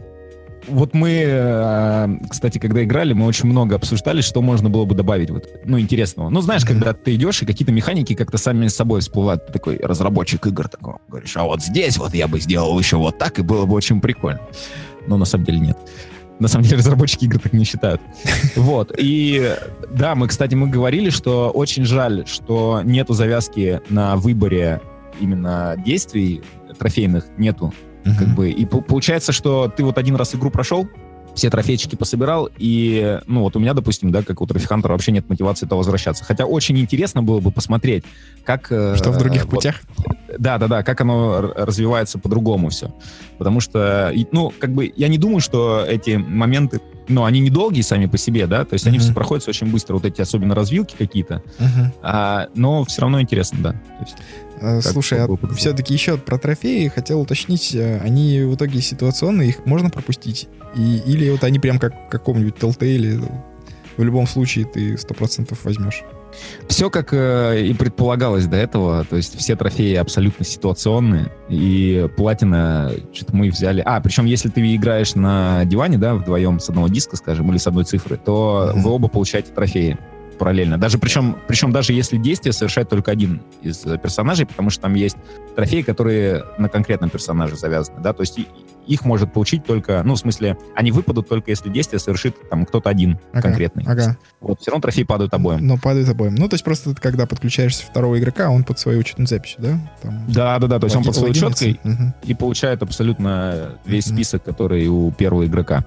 вот 0.68 0.94
мы, 0.94 1.24
э, 1.26 2.08
кстати, 2.30 2.58
когда 2.58 2.84
играли, 2.84 3.12
мы 3.14 3.26
очень 3.26 3.48
много 3.48 3.74
обсуждали, 3.74 4.20
что 4.20 4.40
можно 4.42 4.70
было 4.70 4.84
бы 4.84 4.94
добавить 4.94 5.28
вот, 5.30 5.48
ну, 5.64 5.78
интересного. 5.80 6.28
Ну, 6.30 6.40
знаешь, 6.40 6.62
Мгм. 6.62 6.74
когда 6.74 6.92
ты 6.92 7.14
идешь, 7.16 7.42
и 7.42 7.46
какие-то 7.46 7.72
механики 7.72 8.14
как-то 8.14 8.38
сами 8.38 8.68
с 8.68 8.76
собой 8.76 9.00
всплывают. 9.00 9.46
Ты 9.48 9.52
такой 9.52 9.78
разработчик 9.78 10.46
игр 10.46 10.68
такой, 10.68 10.94
говоришь, 11.08 11.36
а 11.36 11.44
вот 11.44 11.62
здесь 11.62 11.98
вот 11.98 12.14
я 12.14 12.28
бы 12.28 12.38
сделал 12.40 12.78
еще 12.78 12.96
вот 12.96 13.18
так, 13.18 13.38
и 13.40 13.42
было 13.42 13.66
бы 13.66 13.74
очень 13.74 14.00
прикольно. 14.00 14.40
Но 15.08 15.16
на 15.16 15.24
самом 15.24 15.44
деле 15.46 15.58
нет. 15.58 15.76
На 16.42 16.48
самом 16.48 16.64
деле 16.64 16.78
разработчики 16.78 17.26
игр 17.26 17.38
так 17.38 17.52
не 17.52 17.64
считают. 17.64 18.00
Вот. 18.56 18.92
И 18.98 19.54
да, 19.94 20.16
мы, 20.16 20.26
кстати, 20.26 20.56
мы 20.56 20.66
говорили, 20.66 21.08
что 21.10 21.50
очень 21.50 21.84
жаль, 21.84 22.24
что 22.26 22.80
нету 22.84 23.14
завязки 23.14 23.80
на 23.88 24.16
выборе 24.16 24.80
именно 25.20 25.76
действий 25.86 26.42
трофейных, 26.78 27.26
нету 27.38 27.72
как 28.18 28.34
бы, 28.34 28.50
и 28.50 28.66
по- 28.66 28.80
получается, 28.80 29.30
что 29.30 29.68
ты 29.68 29.84
вот 29.84 29.98
один 29.98 30.16
раз 30.16 30.34
игру 30.34 30.50
прошел, 30.50 30.88
все 31.34 31.48
трофейчики 31.50 31.96
пособирал, 31.96 32.50
и, 32.58 33.18
ну, 33.26 33.40
вот 33.40 33.56
у 33.56 33.58
меня, 33.58 33.72
допустим, 33.74 34.10
да, 34.12 34.22
как 34.22 34.40
у 34.42 34.46
трофихантера 34.46 34.92
вообще 34.92 35.12
нет 35.12 35.28
мотивации 35.28 35.66
то 35.66 35.76
возвращаться. 35.76 36.24
Хотя 36.24 36.44
очень 36.44 36.78
интересно 36.78 37.22
было 37.22 37.40
бы 37.40 37.50
посмотреть, 37.50 38.04
как... 38.44 38.70
э, 38.70 38.96
Что 38.96 39.12
в 39.12 39.18
других 39.18 39.44
вот- 39.46 39.54
путях? 39.54 39.80
да, 40.38 40.58
да, 40.58 40.66
да, 40.68 40.82
как 40.82 41.00
оно 41.00 41.40
развивается 41.40 42.18
по-другому 42.18 42.68
все. 42.68 42.94
Потому 43.38 43.60
что, 43.60 44.12
ну, 44.30 44.52
как 44.58 44.72
бы, 44.72 44.92
я 44.96 45.08
не 45.08 45.16
думаю, 45.18 45.40
что 45.40 45.84
эти 45.88 46.16
моменты, 46.16 46.80
ну, 47.08 47.24
они 47.24 47.40
недолгие 47.40 47.82
сами 47.82 48.06
по 48.06 48.18
себе, 48.18 48.46
да, 48.46 48.64
то 48.64 48.74
есть 48.74 48.86
они 48.86 48.98
Мгм. 48.98 49.04
все 49.04 49.14
проходят 49.14 49.48
очень 49.48 49.68
быстро, 49.72 49.94
вот 49.94 50.04
эти 50.04 50.20
особенно 50.20 50.54
развилки 50.54 50.94
какие-то, 50.98 51.42
Мгм. 51.58 51.92
а, 52.02 52.48
но 52.54 52.84
все 52.84 53.00
равно 53.02 53.20
интересно, 53.20 53.58
да. 53.62 53.72
То 53.72 53.78
есть, 54.04 54.16
Как 54.62 54.82
Слушай, 54.82 55.20
а 55.20 55.28
все-таки 55.56 55.92
еще 55.92 56.16
про 56.16 56.38
трофеи 56.38 56.88
хотел 56.88 57.20
уточнить. 57.20 57.74
э, 57.74 57.98
Они 57.98 58.42
в 58.42 58.54
итоге 58.54 58.80
ситуационные, 58.80 59.50
их 59.50 59.66
можно 59.66 59.90
пропустить? 59.90 60.48
И, 60.76 61.02
или 61.04 61.28
вот 61.30 61.44
они 61.44 61.58
прям 61.58 61.78
как 61.78 61.94
в 62.06 62.08
каком-нибудь 62.08 62.54
Telltale, 62.54 63.30
в 63.96 64.02
любом 64.02 64.26
случае 64.26 64.64
ты 64.64 64.94
100% 64.94 65.56
возьмешь? 65.64 66.02
Все 66.66 66.88
как 66.88 67.12
э, 67.12 67.62
и 67.66 67.74
предполагалось 67.74 68.46
до 68.46 68.56
этого, 68.56 69.04
то 69.04 69.16
есть 69.16 69.36
все 69.38 69.54
трофеи 69.54 69.94
абсолютно 69.96 70.46
ситуационные, 70.46 71.30
и 71.50 72.08
платина 72.16 72.90
что-то 73.12 73.36
мы 73.36 73.50
взяли. 73.50 73.82
А, 73.84 74.00
причем 74.00 74.24
если 74.24 74.48
ты 74.48 74.74
играешь 74.74 75.14
на 75.14 75.64
диване, 75.66 75.98
да, 75.98 76.14
вдвоем 76.14 76.58
с 76.58 76.70
одного 76.70 76.88
диска, 76.88 77.16
скажем, 77.16 77.50
или 77.50 77.58
с 77.58 77.66
одной 77.66 77.84
цифры, 77.84 78.16
то 78.16 78.72
вы 78.74 78.90
оба 78.90 79.08
получаете 79.08 79.52
трофеи 79.52 79.98
параллельно. 80.42 80.76
Даже 80.76 80.98
причем, 80.98 81.36
причем 81.46 81.70
даже 81.70 81.92
если 81.92 82.16
действие 82.16 82.52
совершает 82.52 82.88
только 82.88 83.12
один 83.12 83.42
из 83.62 83.86
э, 83.86 83.96
персонажей, 83.96 84.44
потому 84.44 84.70
что 84.70 84.82
там 84.82 84.94
есть 84.94 85.16
трофеи, 85.54 85.82
которые 85.82 86.42
на 86.58 86.68
конкретном 86.68 87.10
персонаже 87.10 87.54
завязаны, 87.54 88.00
да, 88.00 88.12
то 88.12 88.22
есть 88.22 88.40
их 88.86 89.04
может 89.04 89.32
получить 89.32 89.64
только, 89.64 90.02
ну, 90.04 90.14
в 90.14 90.18
смысле, 90.18 90.56
они 90.74 90.90
выпадут 90.92 91.28
только 91.28 91.50
если 91.50 91.68
действие 91.68 92.00
совершит 92.00 92.36
там 92.50 92.64
кто-то 92.66 92.88
один 92.90 93.18
Ага, 93.32 93.42
конкретный. 93.42 93.84
Ага. 93.86 94.16
Вот, 94.40 94.60
все 94.60 94.70
равно 94.70 94.82
трофеи 94.82 95.02
падают 95.04 95.32
обоим. 95.34 95.66
Но 95.66 95.78
падают 95.78 96.08
обоим. 96.08 96.34
Ну, 96.34 96.48
то 96.48 96.54
есть 96.54 96.64
просто 96.64 96.94
когда 96.94 97.26
подключаешься 97.26 97.84
второго 97.86 98.18
игрока, 98.18 98.50
он 98.50 98.64
под 98.64 98.78
своей 98.78 98.98
учетной 98.98 99.26
записью, 99.26 99.62
да? 99.62 99.78
Там 100.02 100.24
Да, 100.28 100.58
да, 100.58 100.66
да, 100.66 100.78
то 100.80 100.86
есть 100.86 100.96
он 100.96 101.04
под 101.04 101.14
своей 101.14 101.32
логинится. 101.34 101.64
четкой 101.66 101.92
Мгм. 101.92 102.14
и 102.24 102.34
получает 102.34 102.82
абсолютно 102.82 103.78
весь 103.84 104.06
Мгм. 104.08 104.16
список, 104.16 104.42
который 104.44 104.86
у 104.88 105.10
первого 105.12 105.46
игрока. 105.46 105.84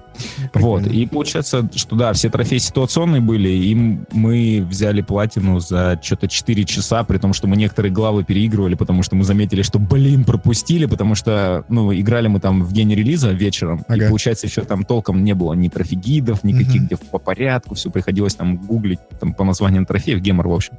Вот. 0.54 0.82
Прикольно. 0.82 0.86
И 0.88 1.06
получается, 1.06 1.68
что 1.74 1.96
да, 1.96 2.12
все 2.12 2.30
трофеи 2.30 2.58
ситуационные 2.58 3.20
были, 3.20 3.48
и 3.48 3.74
мы 4.12 4.66
взяли 4.68 5.02
платину 5.02 5.60
за 5.60 5.98
что-то 6.02 6.28
4 6.28 6.64
часа, 6.64 7.04
при 7.04 7.18
том, 7.18 7.32
что 7.32 7.46
мы 7.46 7.56
некоторые 7.56 7.92
главы 7.92 8.24
переигрывали, 8.24 8.74
потому 8.74 9.02
что 9.02 9.16
мы 9.16 9.24
заметили, 9.24 9.62
что, 9.62 9.78
блин, 9.78 10.24
пропустили, 10.24 10.86
потому 10.86 11.14
что, 11.14 11.64
ну, 11.68 11.92
играли 11.94 12.28
мы 12.28 12.40
там 12.40 12.62
в 12.62 12.72
день 12.72 12.85
релиза 12.94 13.30
вечером, 13.32 13.84
Ага. 13.88 14.04
и 14.04 14.08
получается 14.08 14.46
еще 14.46 14.62
там 14.62 14.84
толком 14.84 15.24
не 15.24 15.34
было 15.34 15.52
ни 15.54 15.68
трофигидов, 15.68 16.44
никаких, 16.44 16.76
Мгм. 16.82 16.86
где 16.86 16.96
по 16.96 17.18
порядку, 17.18 17.74
все 17.74 17.90
приходилось 17.90 18.34
там 18.34 18.56
гуглить 18.56 19.00
там, 19.20 19.32
по 19.34 19.44
названиям 19.44 19.86
трофеев, 19.86 20.20
гемор, 20.20 20.48
в 20.48 20.52
общем. 20.52 20.74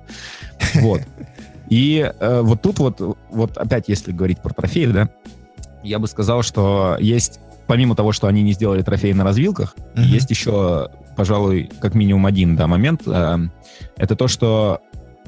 Вот. 0.75 1.01
И 1.69 2.11
э, 2.19 2.41
вот 2.43 2.61
тут 2.61 2.79
вот, 2.79 3.17
вот 3.29 3.57
опять, 3.57 3.85
если 3.89 4.11
говорить 4.11 4.39
про 4.39 4.53
трофеи, 4.53 4.85
да, 4.85 5.09
я 5.83 5.99
бы 5.99 6.07
сказал, 6.07 6.41
что 6.41 6.97
есть, 6.99 7.39
помимо 7.67 7.95
того, 7.95 8.11
что 8.13 8.27
они 8.27 8.41
не 8.41 8.53
сделали 8.53 8.81
трофеи 8.81 9.11
на 9.11 9.23
развилках, 9.23 9.75
Мгм. 9.95 10.03
есть 10.03 10.29
еще, 10.29 10.89
пожалуй, 11.15 11.69
как 11.81 11.93
минимум 11.93 12.25
один, 12.25 12.55
да, 12.55 12.67
момент. 12.67 13.01
э, 13.05 13.37
это 13.97 14.15
то, 14.15 14.27
что 14.27 14.79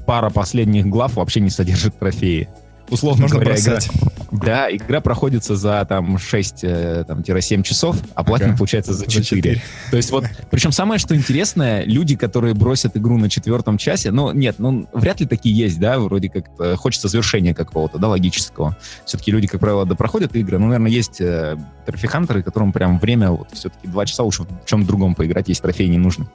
пара 0.05 0.30
последних 0.30 0.88
глав 0.88 1.15
вообще 1.17 1.39
не 1.41 1.49
содержит 1.49 1.99
трофеи. 1.99 2.47
Условно 2.90 3.24
Можно 3.24 3.40
говоря, 3.40 3.60
игра, 3.60 3.72
бросать. 3.74 3.92
да, 4.32 4.76
игра 4.76 5.02
проходится 5.02 5.56
за 5.56 5.86
там 5.88 6.16
6-7 6.16 7.64
часов, 7.64 7.98
а 8.16 8.24
платина 8.24 8.50
Ага. 8.50 8.58
получается 8.58 8.94
за 8.94 9.00
За 9.00 9.06
4. 9.08 9.24
четыре. 9.42 9.62
То 9.92 9.98
есть 9.98 10.12
вот, 10.12 10.26
причем 10.50 10.72
самое, 10.72 11.00
что 11.00 11.16
интересное, 11.16 11.84
люди, 11.86 12.16
которые 12.16 12.54
бросят 12.54 12.98
игру 12.98 13.18
на 13.18 13.30
четвертом 13.30 13.78
часе, 13.78 14.12
ну, 14.12 14.32
нет, 14.32 14.56
ну, 14.60 14.88
вряд 14.94 15.20
ли 15.20 15.28
такие 15.28 15.56
есть, 15.56 15.80
да, 15.80 16.00
вроде 16.00 16.30
как 16.30 16.46
э, 16.60 16.76
хочется 16.76 17.08
завершения 17.08 17.54
какого-то, 17.54 17.98
да, 17.98 18.08
логического. 18.08 18.78
Все-таки 19.06 19.32
люди, 19.32 19.48
как 19.48 19.60
правило, 19.60 19.86
допроходят 19.86 20.36
игры, 20.36 20.58
ну, 20.58 20.66
наверное, 20.68 20.92
есть 20.92 21.22
э, 21.22 21.58
трофихантеры, 21.86 22.44
которым 22.44 22.72
прям 22.72 23.00
время, 23.00 23.32
вот, 23.32 23.50
все-таки 23.54 23.88
два 23.88 24.06
часа 24.06 24.24
уж 24.24 24.40
в 24.40 24.48
чем 24.66 24.86
другом 24.86 25.16
поиграть, 25.16 25.50
есть 25.50 25.62
трофей 25.62 25.88
не 25.88 25.98
нужно. 25.98 26.30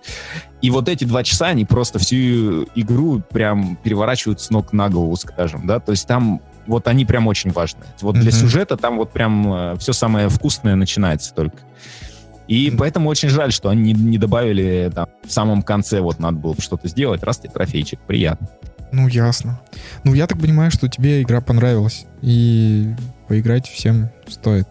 И 0.65 0.71
вот 0.71 0.89
эти 0.89 1.05
два 1.05 1.23
часа, 1.23 1.49
они 1.49 1.67
просто 1.67 1.99
всю 1.99 2.65
игру 2.75 3.21
прям 3.21 3.77
переворачивают 3.77 4.41
с 4.41 4.49
ног 4.49 4.73
на 4.73 4.89
голову, 4.89 5.15
скажем, 5.17 5.67
да, 5.67 5.79
то 5.79 5.93
есть 5.93 6.07
там 6.07 6.41
вот 6.67 6.89
они 6.89 7.05
прям 7.05 7.27
очень 7.27 7.51
важны. 7.51 7.85
Вот 8.01 8.15
для 8.15 8.31
Мгм. 8.31 8.41
сюжета 8.41 8.79
там 8.79 8.97
вот 8.97 9.13
прям 9.13 9.77
все 9.79 9.93
самое 9.93 10.31
вкусное 10.31 10.75
начинается 10.75 11.35
только. 11.35 11.59
И 12.49 12.71
Мгм. 12.71 12.79
поэтому 12.79 13.11
очень 13.11 13.29
жаль, 13.29 13.53
что 13.53 13.69
они 13.69 13.93
не, 13.93 14.17
добавили 14.17 14.91
там 14.95 15.09
в 15.23 15.31
самом 15.31 15.61
конце 15.63 16.01
вот 16.01 16.19
надо 16.19 16.39
было 16.39 16.55
бы 16.55 16.63
что-то 16.63 16.89
сделать, 16.89 17.23
раз 17.23 17.41
тебе 17.41 17.51
трофейчик, 17.51 18.01
приятно. 18.01 18.49
Ну, 18.91 19.07
ясно. 19.07 19.61
Ну, 20.03 20.15
я 20.15 20.27
так 20.27 20.41
понимаю, 20.41 20.71
что 20.71 20.89
тебе 20.89 21.21
игра 21.21 21.43
понравилась. 21.43 22.07
И 22.23 22.95
поиграть 23.29 23.69
всем 23.69 24.09
стоит. 24.29 24.69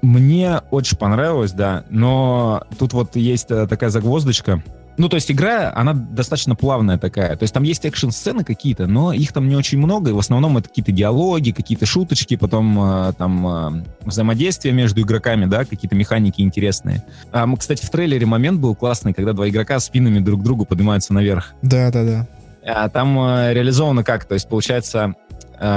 Мне 0.00 0.62
очень 0.72 0.96
понравилось, 0.96 1.52
да, 1.52 1.84
но 1.90 2.64
тут 2.76 2.92
вот 2.92 3.14
есть 3.14 3.52
э, 3.52 3.68
такая 3.68 3.90
загвоздочка. 3.90 4.60
Ну, 5.02 5.08
то 5.08 5.16
есть 5.16 5.32
игра, 5.32 5.72
она 5.74 5.94
достаточно 5.94 6.54
плавная 6.54 6.96
такая. 6.96 7.34
То 7.34 7.42
есть 7.42 7.52
там 7.52 7.64
есть 7.64 7.84
экшн-сцены 7.84 8.44
какие-то, 8.44 8.86
но 8.86 9.12
их 9.12 9.32
там 9.32 9.48
не 9.48 9.56
очень 9.56 9.78
много, 9.78 10.10
и 10.10 10.12
в 10.12 10.18
основном 10.20 10.58
это 10.58 10.68
какие-то 10.68 10.92
диалоги, 10.92 11.50
какие-то 11.50 11.86
шуточки, 11.86 12.36
потом 12.36 12.78
э, 12.80 13.12
там 13.18 13.46
э, 13.48 13.84
взаимодействие 14.02 14.72
между 14.72 15.00
игроками, 15.00 15.46
да, 15.46 15.64
какие-то 15.64 15.96
механики 15.96 16.40
интересные. 16.40 17.02
А, 17.32 17.52
кстати, 17.56 17.84
в 17.84 17.90
трейлере 17.90 18.26
момент 18.26 18.60
был 18.60 18.76
классный, 18.76 19.12
когда 19.12 19.32
два 19.32 19.48
игрока 19.48 19.80
спинами 19.80 20.20
друг 20.20 20.40
к 20.40 20.44
другу 20.44 20.66
поднимаются 20.66 21.12
наверх. 21.12 21.52
Да-да-да. 21.62 22.28
А 22.64 22.88
там 22.88 23.18
э, 23.18 23.54
реализовано 23.54 24.04
как? 24.04 24.24
То 24.24 24.34
есть, 24.34 24.48
получается, 24.48 25.16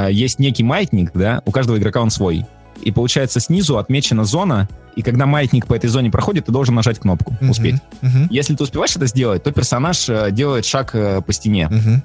есть 0.08 0.38
некий 0.38 0.64
маятник, 0.64 1.12
да, 1.16 1.42
у 1.46 1.52
каждого 1.52 1.80
игрока 1.80 2.00
он 2.00 2.12
свой. 2.12 2.46
И 2.82 2.92
получается, 2.92 3.40
снизу 3.40 3.78
отмечена 3.78 4.26
зона, 4.26 4.68
и 4.96 5.02
когда 5.02 5.26
маятник 5.26 5.68
по 5.68 5.74
этой 5.74 5.88
зоне 5.88 6.10
проходит, 6.10 6.46
ты 6.46 6.52
должен 6.52 6.76
нажать 6.76 7.00
кнопку, 7.00 7.36
успеть. 7.42 7.76
Мгм. 8.02 8.28
Если 8.30 8.56
ты 8.56 8.64
успеваешь 8.64 8.96
это 8.96 9.08
сделать, 9.08 9.44
то 9.44 9.52
персонаж 9.52 10.08
э, 10.10 10.32
делает 10.32 10.66
шаг 10.66 10.92
э, 10.94 11.22
по 11.22 11.34
стене. 11.34 11.68
Мгм. 11.70 12.04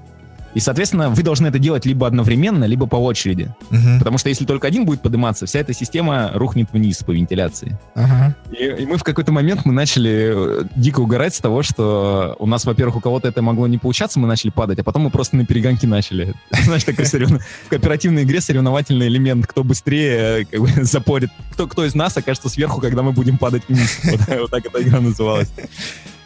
И, 0.54 0.60
соответственно, 0.60 1.10
вы 1.10 1.22
должны 1.22 1.46
это 1.46 1.58
делать 1.58 1.86
либо 1.86 2.06
одновременно, 2.06 2.64
либо 2.64 2.86
по 2.86 2.96
очереди. 2.96 3.54
Мгм. 3.70 3.98
Потому 3.98 4.18
что 4.18 4.28
если 4.28 4.44
только 4.44 4.66
один 4.66 4.84
будет 4.84 5.02
подниматься, 5.02 5.46
вся 5.46 5.60
эта 5.60 5.72
система 5.72 6.30
рухнет 6.34 6.68
вниз 6.72 6.98
по 6.98 7.12
вентиляции. 7.12 7.78
Ага. 7.94 8.34
И, 8.50 8.64
и 8.64 8.86
мы 8.86 8.96
в 8.96 9.04
какой-то 9.04 9.32
момент 9.32 9.64
мы 9.64 9.72
начали 9.72 10.32
э, 10.34 10.64
дико 10.74 11.00
угорать 11.00 11.34
с 11.34 11.40
того, 11.40 11.62
что 11.62 12.36
у 12.38 12.46
нас, 12.46 12.64
во-первых, 12.64 12.96
у 12.96 13.00
кого-то 13.00 13.28
это 13.28 13.42
могло 13.42 13.66
не 13.66 13.78
получаться, 13.78 14.18
мы 14.18 14.26
начали 14.26 14.50
падать, 14.50 14.78
а 14.80 14.84
потом 14.84 15.02
мы 15.02 15.10
просто 15.10 15.36
на 15.36 15.46
перегонки 15.46 15.86
начали. 15.86 16.34
Знаешь, 16.64 16.84
такой 16.84 17.04
в 17.04 17.68
кооперативной 17.68 18.24
игре 18.24 18.40
соревновательный 18.40 19.08
элемент, 19.08 19.46
кто 19.46 19.64
быстрее 19.64 20.42
э, 20.42 20.44
как 20.44 20.60
бы, 20.60 20.68
запорит, 20.84 21.30
кто, 21.52 21.66
кто 21.66 21.84
из 21.84 21.94
нас 21.94 22.16
окажется 22.16 22.48
сверху, 22.48 22.80
когда 22.80 23.02
мы 23.02 23.12
будем 23.12 23.38
падать 23.38 23.62
вниз. 23.68 24.00
Вот, 24.10 24.20
вот 24.40 24.50
так 24.50 24.66
эта 24.66 24.82
игра 24.82 25.00
называлась. 25.00 25.50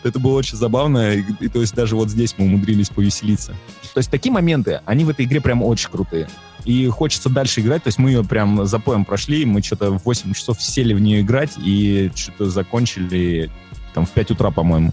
Это 0.03 0.19
было 0.19 0.39
очень 0.39 0.57
забавно, 0.57 1.15
и, 1.15 1.25
и 1.41 1.49
то 1.49 1.61
есть 1.61 1.75
даже 1.75 1.97
вот 1.97 2.09
здесь 2.11 2.35
мы 2.39 2.47
умудрились 2.47 2.89
повеселиться. 2.89 3.55
То 3.95 3.99
есть 3.99 4.11
такие 4.11 4.33
моменты, 4.33 4.81
они 4.85 5.05
в 5.05 5.09
этой 5.09 5.25
игре 5.25 5.41
прям 5.41 5.63
очень 5.63 5.89
крутые. 5.89 6.29
И 6.65 6.89
хочется 6.89 7.31
дальше 7.31 7.61
играть, 7.61 7.85
то 7.85 7.89
есть 7.89 7.99
мы 7.99 8.11
ее 8.11 8.25
прям 8.25 8.67
запоем 8.67 9.05
прошли, 9.05 9.45
мы 9.45 9.63
что-то 9.63 9.93
в 9.93 10.05
8 10.05 10.33
часов 10.35 10.61
сели 10.61 10.95
в 10.95 11.01
нее 11.01 11.21
играть 11.21 11.53
и 11.59 12.11
что-то 12.15 12.51
закончили 12.51 13.51
там 13.95 14.05
в 14.05 14.11
5 14.11 14.33
утра, 14.33 14.51
по-моему. 14.51 14.93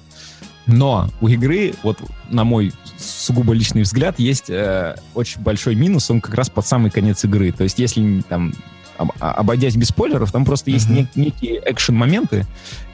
Но 0.67 1.09
у 1.21 1.27
игры, 1.27 1.73
вот 1.81 1.99
на 2.29 2.43
мой 2.43 2.71
сугубо 2.97 3.53
личный 3.53 3.81
взгляд, 3.81 4.19
есть 4.19 4.49
э, 4.49 4.95
очень 5.15 5.41
большой 5.41 5.75
минус, 5.75 6.11
он 6.11 6.21
как 6.21 6.35
раз 6.35 6.49
под 6.49 6.67
самый 6.67 6.91
конец 6.91 7.23
игры. 7.25 7.51
То 7.51 7.63
есть 7.63 7.79
если 7.79 8.21
там 8.21 8.53
обойдясь 9.19 9.75
без 9.75 9.87
спойлеров, 9.89 10.31
там 10.31 10.45
просто 10.45 10.71
есть 10.71 10.87
Мгм. 10.89 10.99
нек- 10.99 11.09
некие 11.15 11.61
экшен-моменты, 11.65 12.45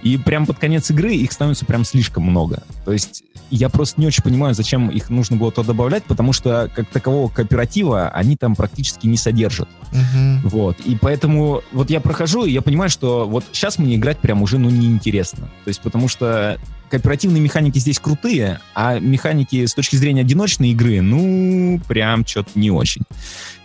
и 0.03 0.17
прям 0.17 0.45
под 0.45 0.59
конец 0.59 0.89
игры 0.91 1.13
их 1.15 1.31
становится 1.31 1.65
прям 1.65 1.83
слишком 1.85 2.23
много. 2.23 2.63
То 2.85 2.91
есть 2.93 3.23
я 3.49 3.69
просто 3.69 4.01
не 4.01 4.07
очень 4.07 4.23
понимаю, 4.23 4.53
зачем 4.53 4.89
их 4.89 5.09
нужно 5.09 5.37
было 5.37 5.51
туда 5.51 5.67
добавлять, 5.67 6.03
потому 6.03 6.33
что 6.33 6.69
как 6.75 6.87
такового 6.89 7.29
кооператива 7.29 8.09
они 8.09 8.35
там 8.35 8.55
практически 8.55 9.07
не 9.07 9.17
содержат. 9.17 9.69
Мгм. 9.91 10.41
Вот. 10.49 10.79
И 10.81 10.97
поэтому 10.99 11.61
вот 11.71 11.89
я 11.89 12.01
прохожу, 12.01 12.45
и 12.45 12.51
я 12.51 12.61
понимаю, 12.61 12.89
что 12.89 13.27
вот 13.27 13.45
сейчас 13.53 13.79
мне 13.79 13.95
играть 13.95 14.19
прям 14.19 14.41
уже, 14.41 14.57
ну, 14.57 14.69
неинтересно. 14.69 15.45
То 15.63 15.69
есть 15.69 15.79
потому 15.81 16.07
что 16.09 16.59
кооперативные 16.89 17.41
механики 17.41 17.79
здесь 17.79 17.99
крутые, 17.99 18.59
а 18.73 18.99
механики 18.99 19.65
с 19.65 19.73
точки 19.73 19.95
зрения 19.97 20.21
одиночной 20.21 20.69
игры, 20.71 21.01
ну, 21.01 21.81
прям 21.87 22.25
что-то 22.25 22.51
не 22.55 22.71
очень. 22.71 23.01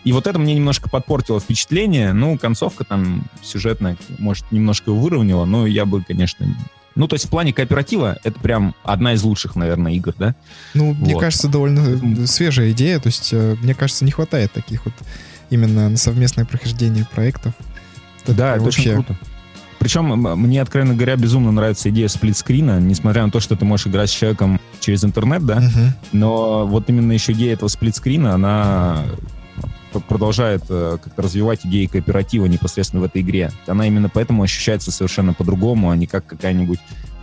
И 0.05 0.13
вот 0.13 0.27
это 0.27 0.39
мне 0.39 0.55
немножко 0.55 0.91
подпортило 0.91 1.39
впечатление. 1.41 2.13
Ну, 2.13 2.37
концовка 2.39 2.85
там 2.85 3.25
сюжетная, 3.43 3.97
может, 4.19 4.51
немножко 4.51 4.91
его 4.91 5.01
выровняла, 5.01 5.45
но 5.45 5.67
я 5.67 5.85
бы, 5.87 6.03
конечно... 6.03 6.47
Ну, 6.95 7.09
то 7.09 7.15
есть 7.15 7.27
в 7.27 7.31
плане 7.31 7.55
кооператива 7.55 8.19
это 8.23 8.39
прям 8.39 8.75
одна 8.85 9.15
из 9.15 9.23
лучших, 9.23 9.57
наверное, 9.57 9.93
игр, 9.93 10.13
да? 10.19 10.35
Ну, 10.75 10.93
мне 10.93 11.15
Вот. 11.15 11.21
кажется, 11.21 11.49
довольно 11.49 12.27
свежая 12.27 12.73
идея. 12.73 12.99
То 13.01 13.07
есть, 13.07 13.31
э, 13.33 13.57
мне 13.63 13.75
кажется, 13.75 14.05
не 14.05 14.11
хватает 14.11 14.53
таких 14.53 14.85
вот 14.85 14.95
именно 15.49 15.89
на 15.89 15.97
совместное 15.97 16.45
прохождение 16.45 17.07
проектов. 17.11 17.55
Да, 18.27 18.57
это 18.57 18.65
очень 18.65 18.93
круто. 18.93 19.17
Причем 19.79 20.05
мне, 20.39 20.61
откровенно 20.63 20.95
говоря, 20.95 21.17
безумно 21.17 21.51
нравится 21.51 21.91
идея 21.91 22.09
сплитскрина, 22.09 22.79
несмотря 22.79 23.25
на 23.25 23.33
то, 23.33 23.41
что 23.41 23.57
ты 23.57 23.65
можешь 23.65 23.87
играть 23.89 24.11
с 24.11 24.13
человеком 24.13 24.61
через 24.79 25.03
интернет, 25.05 25.45
да, 25.45 25.57
Мгм. 25.61 25.95
но 26.13 26.67
вот 26.67 26.89
именно 26.89 27.11
еще 27.13 27.33
идея 27.33 27.55
этого 27.55 27.69
сплитскрина, 27.69 28.35
она 28.35 29.03
продолжает 30.01 30.63
э, 30.69 30.99
как-то 31.03 31.23
развивать 31.23 31.65
идеи 31.65 31.87
кооператива 31.87 32.47
непосредственно 32.47 33.03
в 33.03 33.05
этой 33.05 33.23
игре. 33.23 33.51
Она 33.67 33.87
именно 33.87 34.09
поэтому 34.09 34.43
ощущается 34.43 34.91
совершенно 34.91 35.35
по-другому, 35.35 35.91
а 35.91 35.97
не 35.97 36.07
как 36.07 36.27
какая-нибудь 36.27 36.79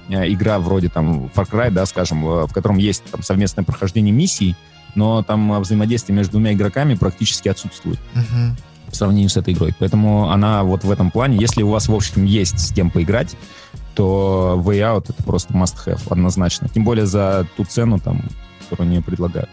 э, 0.10 0.32
игра 0.32 0.60
вроде 0.60 0.90
там 0.90 1.26
Far 1.36 1.50
Cry, 1.50 1.72
да, 1.72 1.86
скажем, 1.86 2.26
э, 2.28 2.48
в 2.48 2.54
котором 2.54 2.78
есть 2.78 3.04
там 3.06 3.24
совместное 3.24 3.64
прохождение 3.64 4.14
миссий, 4.14 4.56
но 4.96 5.24
там 5.24 5.54
э, 5.54 5.60
взаимодействие 5.60 6.16
между 6.16 6.34
двумя 6.34 6.54
игроками 6.54 6.96
практически 6.96 7.48
отсутствует 7.50 8.00
Мгм. 8.14 8.58
в 8.88 8.96
сравнении 8.96 9.28
с 9.28 9.38
этой 9.38 9.54
игрой. 9.54 9.74
Поэтому 9.80 10.32
она 10.32 10.64
вот 10.64 10.84
в 10.84 10.92
этом 10.92 11.12
плане, 11.12 11.38
если 11.40 11.64
у 11.64 11.70
вас, 11.70 11.88
в 11.88 11.94
общем, 11.94 12.26
есть 12.26 12.60
с 12.60 12.74
кем 12.74 12.90
поиграть, 12.92 13.36
то 13.96 14.62
Way 14.66 14.80
Out 14.80 15.06
это 15.10 15.24
просто 15.24 15.54
must-have, 15.54 16.02
однозначно. 16.10 16.70
Тем 16.70 16.86
более 16.86 17.06
за 17.06 17.46
ту 17.58 17.66
цену, 17.66 18.00
там, 18.00 18.24
которую 18.70 18.90
они 18.90 19.02
предлагают. 19.02 19.50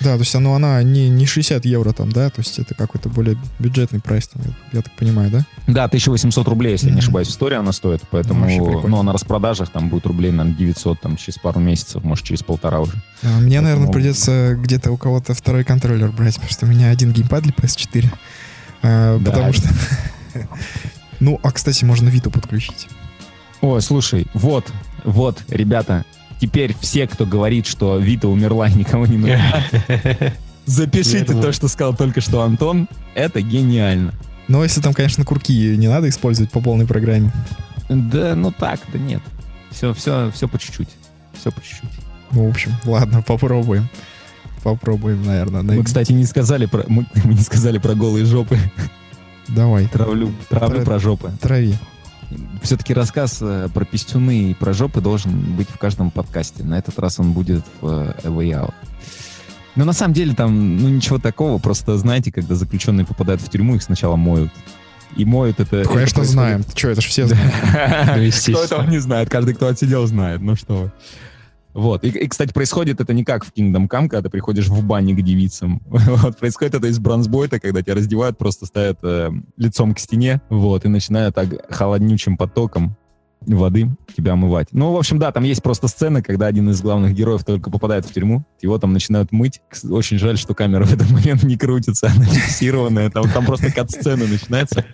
Да, 0.00 0.14
то 0.14 0.20
есть 0.20 0.34
оно, 0.34 0.54
она 0.54 0.82
не, 0.82 1.08
не 1.08 1.24
60 1.26 1.64
евро 1.64 1.92
там, 1.92 2.12
да? 2.12 2.28
То 2.30 2.40
есть 2.40 2.58
это 2.58 2.74
какой-то 2.74 3.08
более 3.08 3.36
бюджетный 3.58 4.00
прайс, 4.00 4.28
там, 4.28 4.42
я 4.72 4.82
так 4.82 4.92
понимаю, 4.94 5.30
да? 5.30 5.46
Да, 5.66 5.84
1800 5.84 6.46
рублей, 6.48 6.72
если 6.72 6.88
я 6.88 6.92
не 6.94 6.98
ошибаюсь, 7.00 7.28
история 7.28 7.56
она 7.56 7.72
стоит, 7.72 8.02
поэтому, 8.10 8.40
Ну, 8.40 8.46
вообще 8.46 8.62
прикольно. 8.62 8.88
ну, 8.96 9.02
на 9.02 9.12
распродажах 9.12 9.70
там 9.70 9.88
будет 9.88 10.06
рублей, 10.06 10.30
наверное, 10.32 10.58
900, 10.58 11.00
там, 11.00 11.16
через 11.16 11.38
пару 11.38 11.60
месяцев, 11.60 12.04
может, 12.04 12.24
через 12.26 12.42
полтора 12.42 12.80
уже. 12.80 12.92
А, 13.22 13.38
Мне, 13.40 13.60
наверное, 13.60 13.86
Поэтому- 13.86 13.92
придется 13.92 14.54
где-то 14.56 14.92
у 14.92 14.96
кого-то 14.96 15.34
второй 15.34 15.64
контроллер 15.64 16.10
брать, 16.12 16.34
потому 16.34 16.50
что 16.52 16.66
у 16.66 16.68
меня 16.68 16.90
один 16.90 17.12
геймпад 17.12 17.42
для 17.44 17.52
PS4. 17.52 18.10
А, 18.82 19.18
Да. 19.18 19.30
Потому 19.30 19.52
что... 19.52 19.68
Ну, 21.20 21.40
а, 21.42 21.50
кстати, 21.50 21.84
можно 21.84 22.08
Виту 22.10 22.30
подключить. 22.30 22.88
Ой, 23.62 23.80
слушай, 23.80 24.26
вот, 24.34 24.70
вот, 25.04 25.38
ребята, 25.48 26.04
теперь 26.40 26.74
все, 26.80 27.06
кто 27.06 27.26
говорит, 27.26 27.66
что 27.66 27.98
Вита 27.98 28.28
умерла 28.28 28.68
никому 28.70 29.06
не 29.06 29.16
нужна, 29.18 29.62
запишите 30.66 31.24
то, 31.40 31.52
что 31.52 31.68
сказал 31.68 31.94
только 31.94 32.20
что 32.20 32.42
Антон, 32.42 32.88
это 33.14 33.40
гениально. 33.40 34.12
Но 34.48 34.62
если 34.62 34.80
там, 34.80 34.94
конечно, 34.94 35.24
курки 35.24 35.76
не 35.76 35.88
надо 35.88 36.08
использовать 36.08 36.50
по 36.52 36.60
полной 36.60 36.86
программе. 36.86 37.32
Да, 37.88 38.34
ну 38.36 38.52
так, 38.52 38.80
да 38.92 38.98
нет. 38.98 39.22
Все, 39.70 39.92
все, 39.92 40.30
все 40.32 40.48
по 40.48 40.58
чуть-чуть. 40.58 40.88
Все 41.38 41.50
по 41.50 41.60
чуть-чуть. 41.60 41.90
Ну, 42.32 42.46
в 42.46 42.50
общем, 42.50 42.72
ладно, 42.84 43.22
попробуем. 43.22 43.88
Попробуем, 44.62 45.24
наверное. 45.24 45.62
Мы, 45.62 45.84
кстати, 45.84 46.12
не 46.12 46.24
сказали 46.24 46.66
про, 46.66 46.84
мы, 46.88 47.06
мы 47.24 47.34
не 47.34 47.42
сказали 47.42 47.78
про 47.78 47.94
голые 47.94 48.24
жопы. 48.24 48.58
Давай, 49.48 49.86
Травлю, 49.86 50.32
травлю 50.48 50.76
Тра- 50.78 50.84
про 50.84 50.98
жопы. 50.98 51.30
трави. 51.40 51.74
Все-таки 52.62 52.92
рассказ 52.94 53.38
э, 53.40 53.68
про 53.72 53.84
пистюны 53.84 54.50
и 54.50 54.54
про 54.54 54.72
жопы 54.72 55.00
должен 55.00 55.32
быть 55.56 55.68
в 55.70 55.78
каждом 55.78 56.10
подкасте. 56.10 56.64
На 56.64 56.78
этот 56.78 56.98
раз 56.98 57.20
он 57.20 57.32
будет 57.32 57.64
в 57.80 57.86
э, 57.88 58.14
A 58.24 58.28
Way 58.28 58.50
Out. 58.50 58.74
Но 59.76 59.84
на 59.84 59.92
самом 59.92 60.14
деле 60.14 60.34
там, 60.34 60.78
ну, 60.78 60.88
ничего 60.88 61.18
такого. 61.18 61.58
Просто, 61.58 61.96
знаете, 61.98 62.32
когда 62.32 62.54
заключенные 62.54 63.04
попадают 63.06 63.42
в 63.42 63.48
тюрьму, 63.48 63.76
их 63.76 63.82
сначала 63.82 64.16
моют. 64.16 64.50
И 65.16 65.24
моют 65.24 65.60
это... 65.60 65.76
это 65.76 65.88
Конечно, 65.88 66.16
происходит- 66.16 66.30
знаем. 66.30 66.64
Что, 66.74 66.88
это 66.88 67.00
же 67.00 67.08
все 67.08 67.26
знают. 67.28 68.34
Кто 68.42 68.64
этого 68.64 68.82
не 68.90 68.98
знает? 68.98 69.28
Каждый, 69.30 69.54
кто 69.54 69.68
отсидел, 69.68 70.06
знает. 70.06 70.40
Ну 70.40 70.56
что 70.56 70.74
вы. 70.76 70.92
Вот. 71.76 72.04
И, 72.04 72.08
и, 72.08 72.26
кстати, 72.26 72.54
происходит 72.54 73.02
это 73.02 73.12
не 73.12 73.22
как 73.22 73.44
в 73.44 73.52
Kingdom 73.52 73.86
Come, 73.86 74.08
когда 74.08 74.22
ты 74.22 74.30
приходишь 74.30 74.68
в 74.68 74.82
бане 74.82 75.14
к 75.14 75.22
девицам. 75.22 75.82
Вот. 76.16 76.38
Происходит 76.38 76.74
это 76.74 76.86
из 76.86 76.98
бронзбойта, 76.98 77.60
когда 77.60 77.82
тебя 77.82 77.94
раздевают, 77.94 78.38
просто 78.38 78.64
ставят 78.64 78.98
э, 79.02 79.30
лицом 79.58 79.94
к 79.94 79.98
стене, 79.98 80.40
вот, 80.48 80.86
и 80.86 80.88
начинают 80.88 81.34
так 81.34 81.48
холоднючим 81.70 82.38
потоком 82.38 82.96
воды 83.42 83.90
тебя 84.16 84.32
омывать. 84.32 84.68
Ну, 84.72 84.92
в 84.92 84.96
общем, 84.96 85.18
да, 85.18 85.30
там 85.32 85.44
есть 85.44 85.62
просто 85.62 85.88
сцена, 85.88 86.22
когда 86.22 86.46
один 86.46 86.70
из 86.70 86.80
главных 86.80 87.14
героев 87.14 87.44
только 87.44 87.70
попадает 87.70 88.06
в 88.06 88.12
тюрьму, 88.12 88.46
его 88.62 88.78
там 88.78 88.94
начинают 88.94 89.30
мыть. 89.30 89.60
Очень 89.88 90.18
жаль, 90.18 90.38
что 90.38 90.54
камера 90.54 90.84
в 90.84 90.94
этот 90.94 91.10
момент 91.10 91.42
не 91.42 91.58
крутится, 91.58 92.06
она 92.06 92.24
фиксированная, 92.24 93.10
там, 93.10 93.28
там 93.30 93.44
просто 93.44 93.70
кат-сцена 93.70 94.26
начинается. 94.26 94.84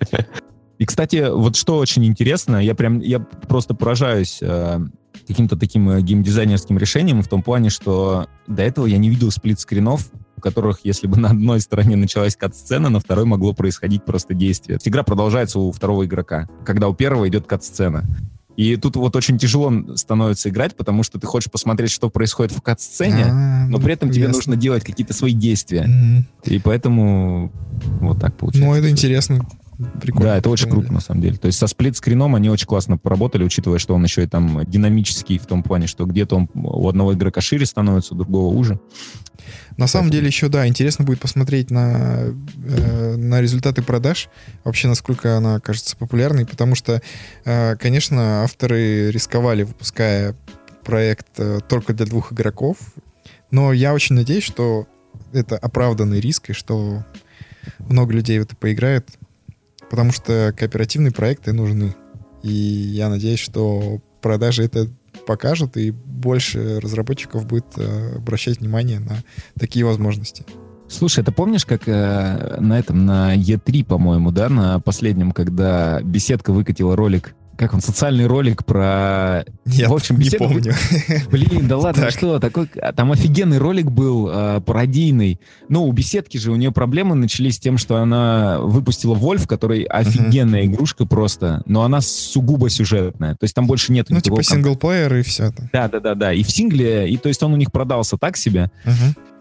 И, 0.78 0.84
кстати, 0.84 1.30
вот 1.30 1.54
что 1.54 1.78
очень 1.78 2.04
интересно, 2.04 2.56
я 2.56 2.74
прям, 2.74 2.98
я 2.98 3.20
просто 3.20 3.74
поражаюсь 3.74 4.38
э, 4.42 4.80
каким-то 5.32 5.56
таким 5.56 5.88
э, 5.90 6.02
геймдизайнерским 6.02 6.78
решением 6.78 7.22
в 7.22 7.28
том 7.28 7.42
плане, 7.42 7.70
что 7.70 8.28
до 8.46 8.62
этого 8.62 8.86
я 8.86 8.98
не 8.98 9.08
видел 9.08 9.30
сплит-скринов, 9.30 10.10
в 10.36 10.40
которых, 10.40 10.80
если 10.84 11.06
бы 11.06 11.18
на 11.18 11.30
одной 11.30 11.60
стороне 11.60 11.96
началась 11.96 12.36
кат-сцена, 12.36 12.90
на 12.90 13.00
второй 13.00 13.24
могло 13.24 13.54
происходить 13.54 14.04
просто 14.04 14.34
действие. 14.34 14.78
Игра 14.84 15.02
продолжается 15.02 15.58
у 15.58 15.72
второго 15.72 16.04
игрока, 16.04 16.48
когда 16.64 16.88
у 16.88 16.94
первого 16.94 17.28
идет 17.28 17.46
кат-сцена. 17.46 18.04
И 18.56 18.76
тут 18.76 18.96
вот 18.96 19.16
очень 19.16 19.38
тяжело 19.38 19.72
становится 19.96 20.50
играть, 20.50 20.76
потому 20.76 21.02
что 21.02 21.18
ты 21.18 21.26
хочешь 21.26 21.50
посмотреть, 21.50 21.90
что 21.90 22.10
происходит 22.10 22.52
в 22.52 22.60
кат-сцене, 22.60 23.24
А, 23.24 23.66
но 23.66 23.78
при 23.78 23.94
этом 23.94 24.10
тебе 24.10 24.28
нужно 24.28 24.56
делать 24.56 24.84
какие-то 24.84 25.14
свои 25.14 25.32
действия. 25.32 25.88
И 26.44 26.58
поэтому 26.58 27.50
вот 28.00 28.20
так 28.20 28.36
получается. 28.36 28.68
Ну, 28.68 28.74
это 28.74 28.90
интересно. 28.90 29.46
Прикольно. 30.00 30.30
Да, 30.30 30.36
это 30.38 30.50
очень 30.50 30.68
круто, 30.68 30.92
на 30.92 31.00
самом 31.00 31.20
деле. 31.20 31.36
То 31.36 31.46
есть 31.46 31.58
со 31.58 31.66
сплит-скрином 31.66 32.34
они 32.34 32.50
очень 32.50 32.66
классно 32.66 32.98
поработали, 32.98 33.44
учитывая, 33.44 33.78
что 33.78 33.94
он 33.94 34.04
еще 34.04 34.24
и 34.24 34.26
там 34.26 34.64
динамический 34.66 35.38
в 35.38 35.46
том 35.46 35.62
плане, 35.62 35.86
что 35.86 36.04
где-то 36.04 36.36
он 36.36 36.48
у 36.54 36.88
одного 36.88 37.14
игрока 37.14 37.40
шире 37.40 37.66
становится, 37.66 38.14
у 38.14 38.16
другого 38.16 38.54
уже. 38.54 38.80
На 39.76 39.86
самом 39.86 40.10
деле 40.10 40.26
еще, 40.26 40.48
да, 40.48 40.66
интересно 40.66 41.04
будет 41.04 41.20
посмотреть 41.20 41.70
на, 41.70 42.26
э, 42.66 43.16
на 43.16 43.40
результаты 43.40 43.82
продаж, 43.82 44.28
вообще 44.64 44.88
насколько 44.88 45.36
она 45.36 45.60
кажется 45.60 45.96
популярной, 45.96 46.46
потому 46.46 46.74
что, 46.74 47.00
э, 47.44 47.76
конечно, 47.76 48.42
авторы 48.42 49.10
рисковали, 49.10 49.62
выпуская 49.62 50.36
проект 50.84 51.26
э, 51.38 51.60
только 51.68 51.94
для 51.94 52.06
двух 52.06 52.32
игроков, 52.32 52.76
но 53.50 53.72
я 53.72 53.94
очень 53.94 54.14
надеюсь, 54.14 54.44
что 54.44 54.86
это 55.32 55.56
оправданный 55.56 56.20
риск, 56.20 56.50
и 56.50 56.52
что 56.52 57.04
много 57.78 58.12
людей 58.12 58.38
в 58.38 58.42
это 58.42 58.56
поиграет, 58.56 59.08
потому 59.92 60.10
что 60.10 60.54
кооперативные 60.56 61.12
проекты 61.12 61.52
нужны. 61.52 61.94
И 62.42 62.50
я 62.50 63.10
надеюсь, 63.10 63.40
что 63.40 64.00
продажи 64.22 64.64
это 64.64 64.88
покажут, 65.26 65.76
и 65.76 65.90
больше 65.90 66.80
разработчиков 66.80 67.46
будет 67.46 67.66
э, 67.76 68.16
обращать 68.16 68.60
внимание 68.60 69.00
на 69.00 69.22
такие 69.58 69.84
возможности. 69.84 70.46
Слушай, 70.88 71.22
ты 71.22 71.30
помнишь, 71.30 71.66
как 71.66 71.88
э, 71.88 72.56
на 72.58 72.78
этом, 72.78 73.04
на 73.04 73.36
E3, 73.36 73.84
по-моему, 73.84 74.30
да, 74.30 74.48
на 74.48 74.80
последнем, 74.80 75.32
когда 75.32 76.00
беседка 76.00 76.54
выкатила 76.54 76.96
ролик 76.96 77.34
как 77.56 77.74
он, 77.74 77.80
социальный 77.80 78.26
ролик 78.26 78.64
про... 78.64 79.44
Нет, 79.64 79.88
в 79.88 79.92
общем, 79.94 80.18
не 80.18 80.30
помню. 80.30 80.74
Блин, 81.30 81.68
да 81.68 81.76
ладно, 81.78 82.04
Так. 82.04 82.12
что, 82.12 82.38
такой, 82.38 82.68
а, 82.80 82.92
там 82.92 83.12
офигенный 83.12 83.58
ролик 83.58 83.90
был, 83.90 84.28
э, 84.32 84.60
пародийный. 84.60 85.38
Ну, 85.68 85.84
у 85.84 85.92
беседки 85.92 86.38
же 86.38 86.50
у 86.50 86.56
нее 86.56 86.72
проблемы 86.72 87.14
начались 87.14 87.56
с 87.56 87.58
тем, 87.58 87.78
что 87.78 87.96
она 87.96 88.58
выпустила 88.60 89.14
Вольф, 89.14 89.46
который 89.46 89.82
офигенная 89.84 90.66
игрушка 90.66 91.06
просто, 91.06 91.62
но 91.66 91.82
она 91.82 92.00
сугубо 92.00 92.70
сюжетная. 92.70 93.32
То 93.32 93.44
есть 93.44 93.54
там 93.54 93.66
больше 93.66 93.92
нет 93.92 94.06
Ну, 94.10 94.20
типа 94.20 94.42
синглплеер 94.42 95.14
и 95.16 95.22
все. 95.22 95.52
Да, 95.72 95.88
да, 95.88 96.00
да, 96.00 96.14
да. 96.14 96.32
И 96.32 96.42
в 96.42 96.50
сингле, 96.50 97.08
и 97.08 97.16
то 97.16 97.28
есть 97.28 97.42
он 97.42 97.52
у 97.52 97.56
них 97.56 97.70
продался 97.70 98.16
так 98.16 98.36
себе. 98.36 98.70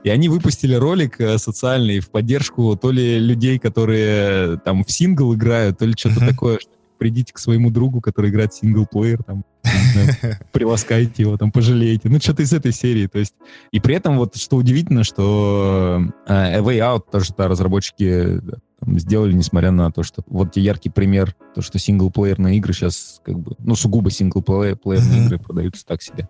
И 0.04 0.10
они 0.10 0.30
выпустили 0.30 0.74
ролик 0.74 1.22
э, 1.22 1.38
социальный 1.38 2.00
в 2.00 2.10
поддержку 2.10 2.76
то 2.76 2.90
ли 2.90 3.20
людей, 3.20 3.60
которые 3.60 4.56
э, 4.56 4.58
там 4.66 4.84
в 4.84 4.92
сингл 4.92 5.34
играют, 5.36 5.78
то 5.78 5.86
ли 5.86 5.94
что-то 5.96 6.26
такое. 6.26 6.58
что 6.60 6.72
Придите 7.02 7.34
к 7.34 7.40
своему 7.40 7.72
другу, 7.72 8.00
который 8.00 8.30
играет 8.30 8.54
синглплеер, 8.54 9.24
там, 9.24 9.44
знаю, 9.64 10.38
приласкайте 10.52 11.24
его, 11.24 11.36
там, 11.36 11.52
пожалеете. 11.52 12.10
Ну, 12.10 12.20
что-то 12.20 12.44
из 12.44 12.54
этой 12.54 12.72
серии. 12.72 13.08
То 13.08 13.18
есть, 13.18 13.34
и 13.72 13.80
при 13.80 13.96
этом 13.96 14.20
вот 14.20 14.36
что 14.36 14.58
удивительно, 14.58 15.04
что 15.04 16.04
э, 16.28 16.32
A 16.32 16.60
Way 16.60 16.78
Out 16.78 17.06
тоже 17.12 17.34
да, 17.36 17.48
разработчики 17.48 18.04
э, 18.04 18.40
там, 18.80 19.00
сделали, 19.00 19.34
несмотря 19.34 19.72
на 19.72 19.92
то, 19.92 20.04
что 20.04 20.22
вот 20.28 20.58
яркий 20.58 20.92
пример, 20.92 21.36
то, 21.56 21.64
что 21.64 21.80
синглплеерные 21.80 22.58
игры 22.58 22.72
сейчас 22.74 23.20
как 23.26 23.40
бы, 23.40 23.56
ну, 23.58 23.74
сугубо 23.74 24.12
синглплеерные 24.12 25.26
игры 25.26 25.40
продаются 25.40 25.84
так 25.84 26.04
себе. 26.04 26.30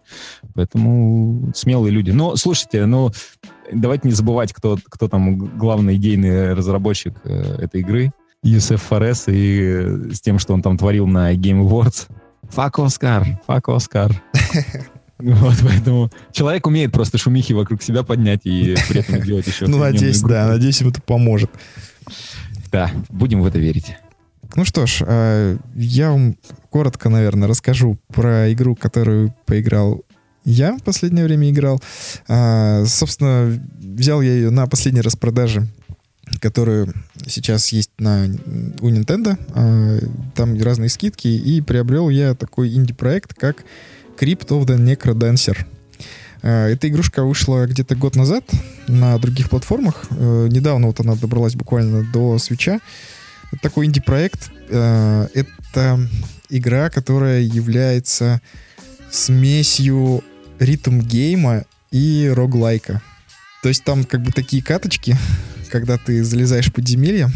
Поэтому 0.53 1.51
смелые 1.53 1.91
люди. 1.91 2.11
Но, 2.11 2.37
слушайте, 2.37 2.85
ну, 2.85 3.11
давайте 3.73 4.07
не 4.07 4.13
забывать, 4.13 4.53
кто, 4.53 4.77
кто 4.89 5.09
там 5.09 5.57
главный 5.57 5.97
идейный 5.97 6.53
разработчик 6.53 7.15
э, 7.25 7.57
этой 7.63 7.81
игры. 7.81 8.13
Юсеф 8.43 8.81
Форес 8.83 9.27
и 9.27 9.61
э, 9.61 10.09
с 10.13 10.21
тем, 10.21 10.39
что 10.39 10.53
он 10.53 10.61
там 10.61 10.77
творил 10.77 11.05
на 11.05 11.33
Game 11.35 11.61
Awards. 11.61 12.07
Фак 12.49 12.79
Оскар, 12.79 13.39
фак 13.47 13.69
Оскар. 13.69 14.21
Вот, 15.23 15.53
поэтому 15.61 16.09
человек 16.31 16.65
умеет 16.65 16.91
просто 16.91 17.19
шумихи 17.19 17.53
вокруг 17.53 17.83
себя 17.83 18.01
поднять 18.01 18.41
и 18.43 18.75
при 18.89 19.01
этом 19.01 19.21
делать 19.21 19.45
еще 19.45 19.67
Ну, 19.67 19.77
надеюсь, 19.77 20.19
да, 20.21 20.47
надеюсь, 20.47 20.81
им 20.81 20.89
это 20.89 20.99
поможет. 20.99 21.51
Да, 22.71 22.89
будем 23.09 23.43
в 23.43 23.45
это 23.45 23.59
верить. 23.59 23.95
Ну 24.55 24.65
что 24.65 24.87
ж, 24.87 25.03
а, 25.05 25.57
я 25.75 26.09
вам 26.09 26.37
коротко, 26.71 27.09
наверное, 27.09 27.47
расскажу 27.47 27.99
про 28.07 28.51
игру, 28.51 28.75
которую 28.75 29.35
поиграл 29.45 30.03
я 30.43 30.75
в 30.75 30.81
последнее 30.81 31.25
время 31.25 31.51
играл. 31.51 31.79
А, 32.27 32.83
Собственно, 32.85 33.61
взял 33.77 34.21
я 34.21 34.33
ее 34.33 34.49
на 34.49 34.65
последней 34.65 35.01
распродаже, 35.01 35.67
которая 36.39 36.87
сейчас 37.27 37.69
есть 37.69 37.91
на, 37.97 38.25
у 38.79 38.89
Nintendo. 38.89 39.37
А, 39.53 39.99
Там 40.35 40.61
разные 40.61 40.89
скидки. 40.89 41.27
И 41.27 41.61
приобрел 41.61 42.09
я 42.09 42.33
такой 42.35 42.73
инди-проект, 42.73 43.33
как 43.33 43.63
Crypt 44.19 44.47
of 44.47 44.65
the 44.65 44.77
Necrodancer. 44.77 45.57
А, 46.41 46.67
Эта 46.69 46.87
игрушка 46.87 47.23
вышла 47.23 47.65
где-то 47.65 47.95
год 47.95 48.15
назад 48.15 48.43
на 48.87 49.17
других 49.17 49.49
платформах. 49.49 50.05
Э, 50.11 50.47
Недавно 50.49 50.87
вот 50.87 50.99
она 50.99 51.15
добралась 51.15 51.55
буквально 51.55 52.03
до 52.11 52.37
свеча. 52.37 52.79
Такой 53.61 53.85
инди-проект. 53.85 54.49
Это 54.69 56.07
игра, 56.49 56.89
которая 56.89 57.41
является 57.41 58.41
смесью 59.11 60.23
ритм-гейма 60.59 61.65
и 61.91 62.31
роглайка. 62.33 63.01
То 63.61 63.69
есть 63.69 63.83
там 63.83 64.05
как 64.05 64.21
бы 64.21 64.31
такие 64.31 64.63
каточки, 64.63 65.17
когда 65.71 65.97
ты 65.97 66.23
залезаешь 66.23 66.69
в 66.69 66.73
подземелье, 66.73 67.29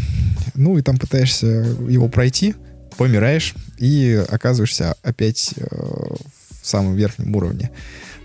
ну 0.54 0.78
и 0.78 0.82
там 0.82 0.98
пытаешься 0.98 1.46
его 1.46 2.08
пройти, 2.08 2.54
помираешь 2.96 3.54
и 3.78 4.24
оказываешься 4.28 4.94
опять 5.02 5.54
э, 5.56 5.66
в 6.62 6.66
самом 6.66 6.94
верхнем 6.94 7.34
уровне. 7.34 7.70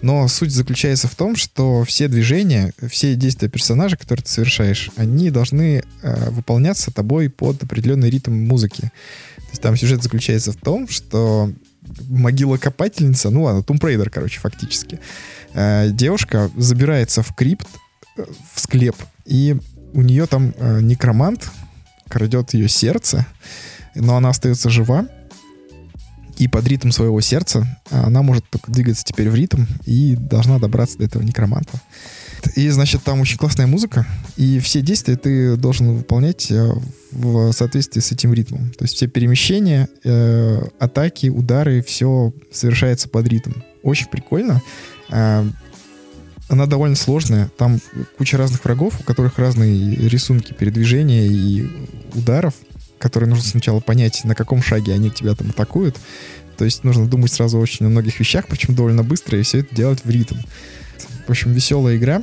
Но 0.02 0.28
суть 0.28 0.52
заключается 0.52 1.08
в 1.08 1.16
том, 1.16 1.36
что 1.36 1.84
все 1.84 2.08
движения, 2.08 2.74
все 2.90 3.16
действия 3.16 3.50
персонажа, 3.50 3.98
которые 3.98 4.24
ты 4.24 4.32
совершаешь, 4.32 4.90
они 4.96 5.30
должны 5.30 5.84
э, 6.02 6.30
выполняться 6.32 6.92
тобой 6.92 7.30
под 7.30 7.62
определенный 7.64 8.10
ритм 8.10 8.34
музыки. 8.34 8.82
То 8.82 9.50
есть 9.52 9.62
там 9.62 9.78
сюжет 9.78 10.02
заключается 10.02 10.52
в 10.52 10.58
том, 10.58 10.88
что 10.88 11.52
могила-копательница, 12.10 13.30
ну 13.30 13.44
ладно, 13.44 13.62
Raider, 13.62 14.10
короче, 14.10 14.40
фактически, 14.40 15.00
э, 15.54 15.90
девушка 15.92 16.50
забирается 16.58 17.22
в 17.22 17.36
крипт, 17.36 17.68
э, 18.18 18.26
в 18.54 18.60
склеп, 18.60 18.96
и 19.26 19.58
у 19.94 20.02
нее 20.02 20.26
там 20.26 20.54
э, 20.58 20.82
некромант 20.82 21.50
крадет 22.10 22.54
ее 22.54 22.68
сердце, 22.68 23.26
но 23.96 24.18
она 24.18 24.30
остается 24.30 24.70
жива, 24.70 25.08
и 26.38 26.48
под 26.48 26.68
ритм 26.68 26.90
своего 26.90 27.22
сердца 27.22 27.68
она 27.90 28.22
может 28.24 28.50
только 28.50 28.72
двигаться 28.72 29.04
теперь 29.06 29.30
в 29.30 29.36
ритм 29.36 29.66
и 29.86 30.16
должна 30.16 30.58
добраться 30.60 30.98
до 30.98 31.06
этого 31.06 31.22
некроманта. 31.22 31.80
И, 32.56 32.68
значит, 32.70 33.04
там 33.04 33.22
очень 33.22 33.38
классная 33.38 33.68
музыка, 33.68 34.08
и 34.36 34.60
все 34.60 34.82
действия 34.82 35.16
ты 35.16 35.56
должен 35.56 35.98
выполнять 35.98 36.50
э, 36.50 36.72
в 37.12 37.52
соответствии 37.52 38.02
с 38.02 38.12
этим 38.12 38.34
ритмом. 38.34 38.72
То 38.72 38.86
есть 38.86 38.96
все 38.96 39.08
перемещения, 39.08 39.88
э, 40.04 40.64
атаки, 40.80 41.28
удары, 41.28 41.84
все 41.84 42.34
совершается 42.52 43.08
под 43.08 43.28
ритм. 43.28 43.52
Очень 43.84 44.08
прикольно. 44.08 44.62
Э, 45.12 45.46
она 46.52 46.66
довольно 46.66 46.98
сложная. 46.98 47.50
Там 47.58 47.80
куча 48.18 48.38
разных 48.38 48.66
врагов, 48.66 49.00
у 49.00 49.04
которых 49.04 49.40
разные 49.40 49.96
рисунки 49.96 50.52
передвижения 50.52 51.26
и 51.26 51.66
ударов, 52.14 52.54
которые 53.00 53.30
нужно 53.30 53.46
сначала 53.46 53.80
понять, 53.80 54.26
на 54.26 54.36
каком 54.36 54.62
шаге 54.62 54.94
они 54.94 55.10
тебя 55.10 55.34
там 55.34 55.52
атакуют. 55.52 55.96
То 56.58 56.66
есть 56.66 56.84
нужно 56.84 57.08
думать 57.08 57.32
сразу 57.32 57.58
очень 57.58 57.86
о 57.86 57.90
многих 57.90 58.20
вещах, 58.20 58.48
причем 58.48 58.76
довольно 58.76 59.02
быстро, 59.02 59.40
и 59.40 59.44
все 59.44 59.60
это 59.60 59.74
делать 59.74 60.04
в 60.04 60.10
ритм. 60.10 60.36
В 61.26 61.30
общем, 61.30 61.54
веселая 61.54 61.96
игра. 61.96 62.22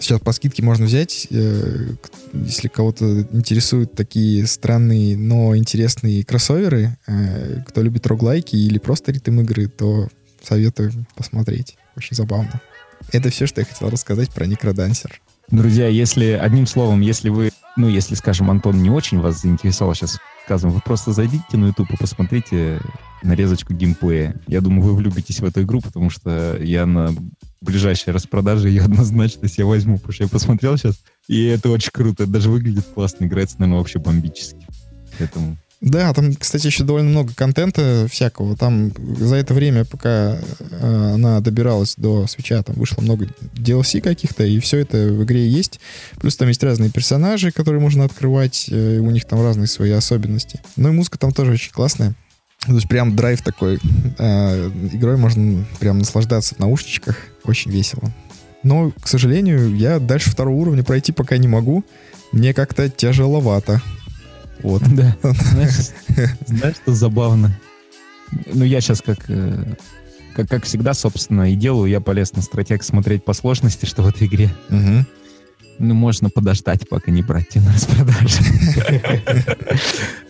Сейчас 0.00 0.20
по 0.20 0.32
скидке 0.32 0.62
можно 0.62 0.86
взять. 0.86 1.26
э, 1.30 1.90
Если 2.32 2.68
кого-то 2.68 3.28
интересуют 3.30 3.92
такие 3.92 4.46
странные, 4.46 5.18
но 5.18 5.54
интересные 5.54 6.24
кроссоверы, 6.24 6.96
э, 7.06 7.62
кто 7.68 7.82
любит 7.82 8.06
роглайки 8.06 8.56
или 8.56 8.78
просто 8.78 9.12
ритм 9.12 9.40
игры, 9.40 9.68
то 9.68 10.08
советую 10.42 10.92
посмотреть. 11.14 11.76
Очень 11.94 12.16
забавно. 12.16 12.60
Это 13.12 13.30
все, 13.30 13.46
что 13.46 13.60
я 13.60 13.66
хотел 13.66 13.88
рассказать 13.88 14.30
про 14.30 14.46
Некродансер. 14.46 15.20
Друзья, 15.50 15.86
если, 15.86 16.32
одним 16.32 16.66
словом, 16.66 17.00
если 17.00 17.28
вы, 17.28 17.50
ну, 17.76 17.88
если, 17.88 18.14
скажем, 18.14 18.50
Антон 18.50 18.82
не 18.82 18.90
очень 18.90 19.20
вас 19.20 19.42
заинтересовал 19.42 19.94
сейчас 19.94 20.18
сказом, 20.44 20.70
вы 20.70 20.80
просто 20.80 21.12
зайдите 21.12 21.56
на 21.56 21.66
YouTube 21.66 21.92
и 21.92 21.96
посмотрите 21.96 22.80
нарезочку 23.22 23.72
геймплея. 23.72 24.40
Я 24.46 24.60
думаю, 24.60 24.82
вы 24.82 24.94
влюбитесь 24.94 25.40
в 25.40 25.44
эту 25.44 25.62
игру, 25.62 25.80
потому 25.80 26.10
что 26.10 26.56
я 26.60 26.86
на 26.86 27.14
ближайшей 27.60 28.12
распродаже 28.12 28.68
ее 28.68 28.82
однозначно 28.82 29.48
себе 29.48 29.64
возьму, 29.64 29.96
потому 29.96 30.12
что 30.12 30.24
я 30.24 30.28
посмотрел 30.28 30.76
сейчас, 30.76 31.00
и 31.28 31.44
это 31.44 31.70
очень 31.70 31.90
круто. 31.92 32.24
Это 32.24 32.32
даже 32.32 32.50
выглядит 32.50 32.86
классно, 32.94 33.24
играется, 33.24 33.56
наверное, 33.58 33.78
вообще 33.78 33.98
бомбически. 33.98 34.66
Поэтому 35.18 35.56
Да, 35.82 36.12
там, 36.14 36.34
кстати, 36.34 36.66
еще 36.66 36.84
довольно 36.84 37.10
много 37.10 37.34
контента 37.34 38.06
всякого. 38.10 38.56
Там 38.56 38.92
за 39.18 39.36
это 39.36 39.52
время, 39.52 39.84
пока 39.84 40.38
э, 40.38 41.12
она 41.14 41.40
добиралась 41.40 41.94
до 41.96 42.26
свеча, 42.26 42.62
там 42.62 42.76
вышло 42.76 43.02
много 43.02 43.28
DLC 43.54 44.00
каких-то, 44.00 44.44
и 44.44 44.58
все 44.58 44.78
это 44.78 44.96
в 44.96 45.22
игре 45.24 45.46
есть. 45.46 45.78
Плюс 46.18 46.36
там 46.36 46.48
есть 46.48 46.62
разные 46.62 46.90
персонажи, 46.90 47.52
которые 47.52 47.80
можно 47.80 48.04
открывать, 48.04 48.68
э, 48.70 48.98
у 48.98 49.10
них 49.10 49.26
там 49.26 49.42
разные 49.42 49.66
свои 49.66 49.90
особенности. 49.90 50.60
Ну 50.76 50.88
и 50.88 50.92
музыка 50.92 51.18
там 51.18 51.32
тоже 51.32 51.52
очень 51.52 51.72
классная. 51.72 52.14
То 52.64 52.74
есть 52.74 52.88
прям 52.88 53.14
драйв 53.14 53.42
такой. 53.42 53.78
Э, 54.18 54.70
игрой 54.92 55.18
можно 55.18 55.64
прям 55.78 55.98
наслаждаться 55.98 56.54
в 56.54 56.58
наушничках. 56.58 57.16
Очень 57.44 57.70
весело. 57.70 58.10
Но, 58.62 58.92
к 59.00 59.06
сожалению, 59.06 59.76
я 59.76 60.00
дальше 60.00 60.30
второго 60.30 60.56
уровня 60.56 60.82
пройти 60.82 61.12
пока 61.12 61.36
не 61.36 61.48
могу. 61.48 61.84
Мне 62.32 62.54
как-то 62.54 62.88
тяжеловато. 62.88 63.82
Вот. 64.62 64.82
Да. 64.88 65.16
Знаешь, 65.22 65.90
знаешь, 66.46 66.76
что 66.76 66.94
забавно? 66.94 67.58
Ну, 68.52 68.64
я 68.64 68.80
сейчас 68.80 69.02
как, 69.02 69.18
э, 69.28 69.74
как, 70.34 70.48
как 70.48 70.64
всегда, 70.64 70.94
собственно, 70.94 71.52
и 71.52 71.56
делаю. 71.56 71.90
Я 71.90 72.00
полез 72.00 72.32
на 72.32 72.42
стратег 72.42 72.82
смотреть 72.82 73.24
по 73.24 73.32
сложности, 73.32 73.86
что 73.86 74.02
в 74.02 74.08
этой 74.08 74.26
игре. 74.26 74.50
Мгм. 74.68 75.06
Ну, 75.78 75.94
можно 75.94 76.30
подождать, 76.30 76.88
пока 76.88 77.10
не 77.10 77.22
брать 77.22 77.54
на 77.56 77.72
распродаже. 77.72 78.40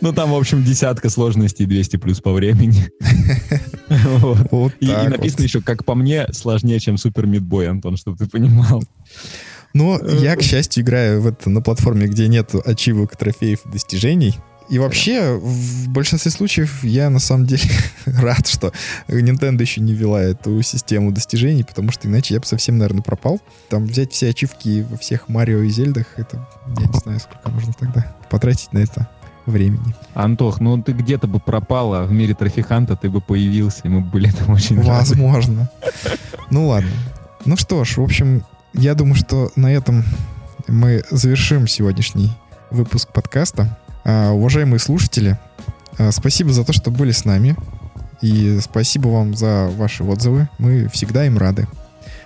Ну, 0.00 0.12
там, 0.12 0.30
в 0.30 0.36
общем, 0.36 0.62
десятка 0.62 1.08
сложностей, 1.08 1.66
200 1.66 1.96
плюс 1.96 2.20
по 2.20 2.32
времени. 2.32 2.90
И, 4.80 4.86
написано 4.86 5.44
еще, 5.44 5.62
как 5.62 5.84
по 5.84 5.94
мне, 5.94 6.26
сложнее, 6.32 6.78
чем 6.80 6.98
Супер 6.98 7.26
Мидбой, 7.26 7.68
Антон, 7.68 7.96
чтобы 7.96 8.18
ты 8.18 8.26
понимал. 8.26 8.82
Но 9.76 9.98
я, 9.98 10.36
к 10.36 10.42
счастью, 10.42 10.82
играю 10.82 11.20
в 11.20 11.26
это 11.26 11.50
на 11.50 11.60
платформе, 11.60 12.06
где 12.06 12.28
нет 12.28 12.54
ачивок, 12.64 13.16
трофеев 13.16 13.60
и 13.66 13.68
достижений. 13.68 14.36
И 14.68 14.80
вообще, 14.80 15.38
в 15.40 15.88
большинстве 15.90 16.32
случаев 16.32 16.82
я 16.82 17.08
на 17.08 17.20
самом 17.20 17.46
деле 17.46 17.62
рад, 18.06 18.48
что 18.48 18.72
Nintendo 19.06 19.60
еще 19.60 19.80
не 19.80 19.92
ввела 19.92 20.20
эту 20.20 20.60
систему 20.62 21.12
достижений, 21.12 21.62
потому 21.62 21.92
что 21.92 22.08
иначе 22.08 22.34
я 22.34 22.40
бы 22.40 22.46
совсем, 22.46 22.78
наверное, 22.78 23.02
пропал. 23.02 23.40
Там 23.68 23.86
взять 23.86 24.12
все 24.12 24.30
ачивки 24.30 24.84
во 24.90 24.96
всех 24.96 25.28
Марио 25.28 25.60
и 25.60 25.68
Зельдах, 25.68 26.06
это 26.16 26.48
я 26.78 26.86
не 26.86 26.98
знаю, 26.98 27.20
сколько 27.20 27.48
нужно 27.50 27.74
тогда 27.78 28.16
потратить 28.28 28.72
на 28.72 28.78
это. 28.78 29.08
времени. 29.46 29.94
Антох, 30.14 30.58
ну 30.60 30.82
ты 30.82 30.90
где-то 30.90 31.28
бы 31.28 31.38
пропала 31.38 32.02
в 32.02 32.10
мире 32.10 32.34
трафиканта, 32.34 32.96
ты 32.96 33.08
бы 33.08 33.20
появился, 33.20 33.82
и 33.84 33.88
мы 33.88 34.00
были 34.00 34.30
там 34.32 34.50
очень 34.50 34.78
рады. 34.78 34.90
Возможно. 34.90 35.70
Ну 36.50 36.66
ладно. 36.66 36.90
Ну 37.44 37.56
что 37.56 37.84
ж, 37.84 37.98
в 37.98 38.02
общем, 38.02 38.42
я 38.76 38.94
думаю, 38.94 39.14
что 39.14 39.50
на 39.56 39.72
этом 39.72 40.04
мы 40.68 41.02
завершим 41.10 41.66
сегодняшний 41.66 42.32
выпуск 42.70 43.12
подкаста. 43.12 43.78
А, 44.04 44.32
уважаемые 44.32 44.78
слушатели, 44.78 45.38
а, 45.98 46.10
спасибо 46.12 46.52
за 46.52 46.64
то, 46.64 46.72
что 46.72 46.90
были 46.90 47.10
с 47.10 47.24
нами. 47.24 47.56
И 48.22 48.58
спасибо 48.60 49.08
вам 49.08 49.34
за 49.34 49.68
ваши 49.76 50.02
отзывы. 50.04 50.48
Мы 50.58 50.88
всегда 50.88 51.26
им 51.26 51.38
рады. 51.38 51.66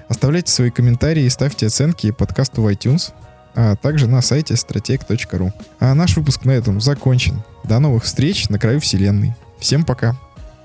Оставляйте 0.08 0.50
свои 0.50 0.70
комментарии 0.70 1.24
и 1.24 1.30
ставьте 1.30 1.66
оценки 1.66 2.10
подкасту 2.10 2.62
в 2.62 2.68
iTunes, 2.68 3.12
а 3.54 3.76
также 3.76 4.06
на 4.08 4.22
сайте 4.22 4.54
strateg.ru. 4.54 5.52
А 5.78 5.94
наш 5.94 6.16
выпуск 6.16 6.44
на 6.44 6.52
этом 6.52 6.80
закончен. 6.80 7.42
До 7.64 7.78
новых 7.78 8.04
встреч 8.04 8.48
на 8.48 8.58
краю 8.58 8.80
вселенной. 8.80 9.34
Всем 9.58 9.84
пока. 9.84 10.16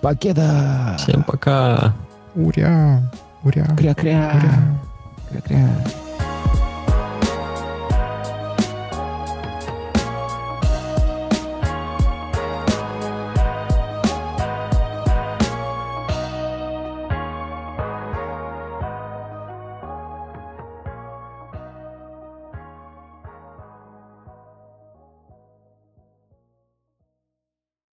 Покеда! 0.01 0.97
Всем 0.99 1.23
пока. 1.23 1.95
Уря! 2.35 3.11
Уря! 3.43 3.65
Кря-кря! 3.77 4.31
Уря! 4.35 4.94
Кря-кря! 5.35 6.04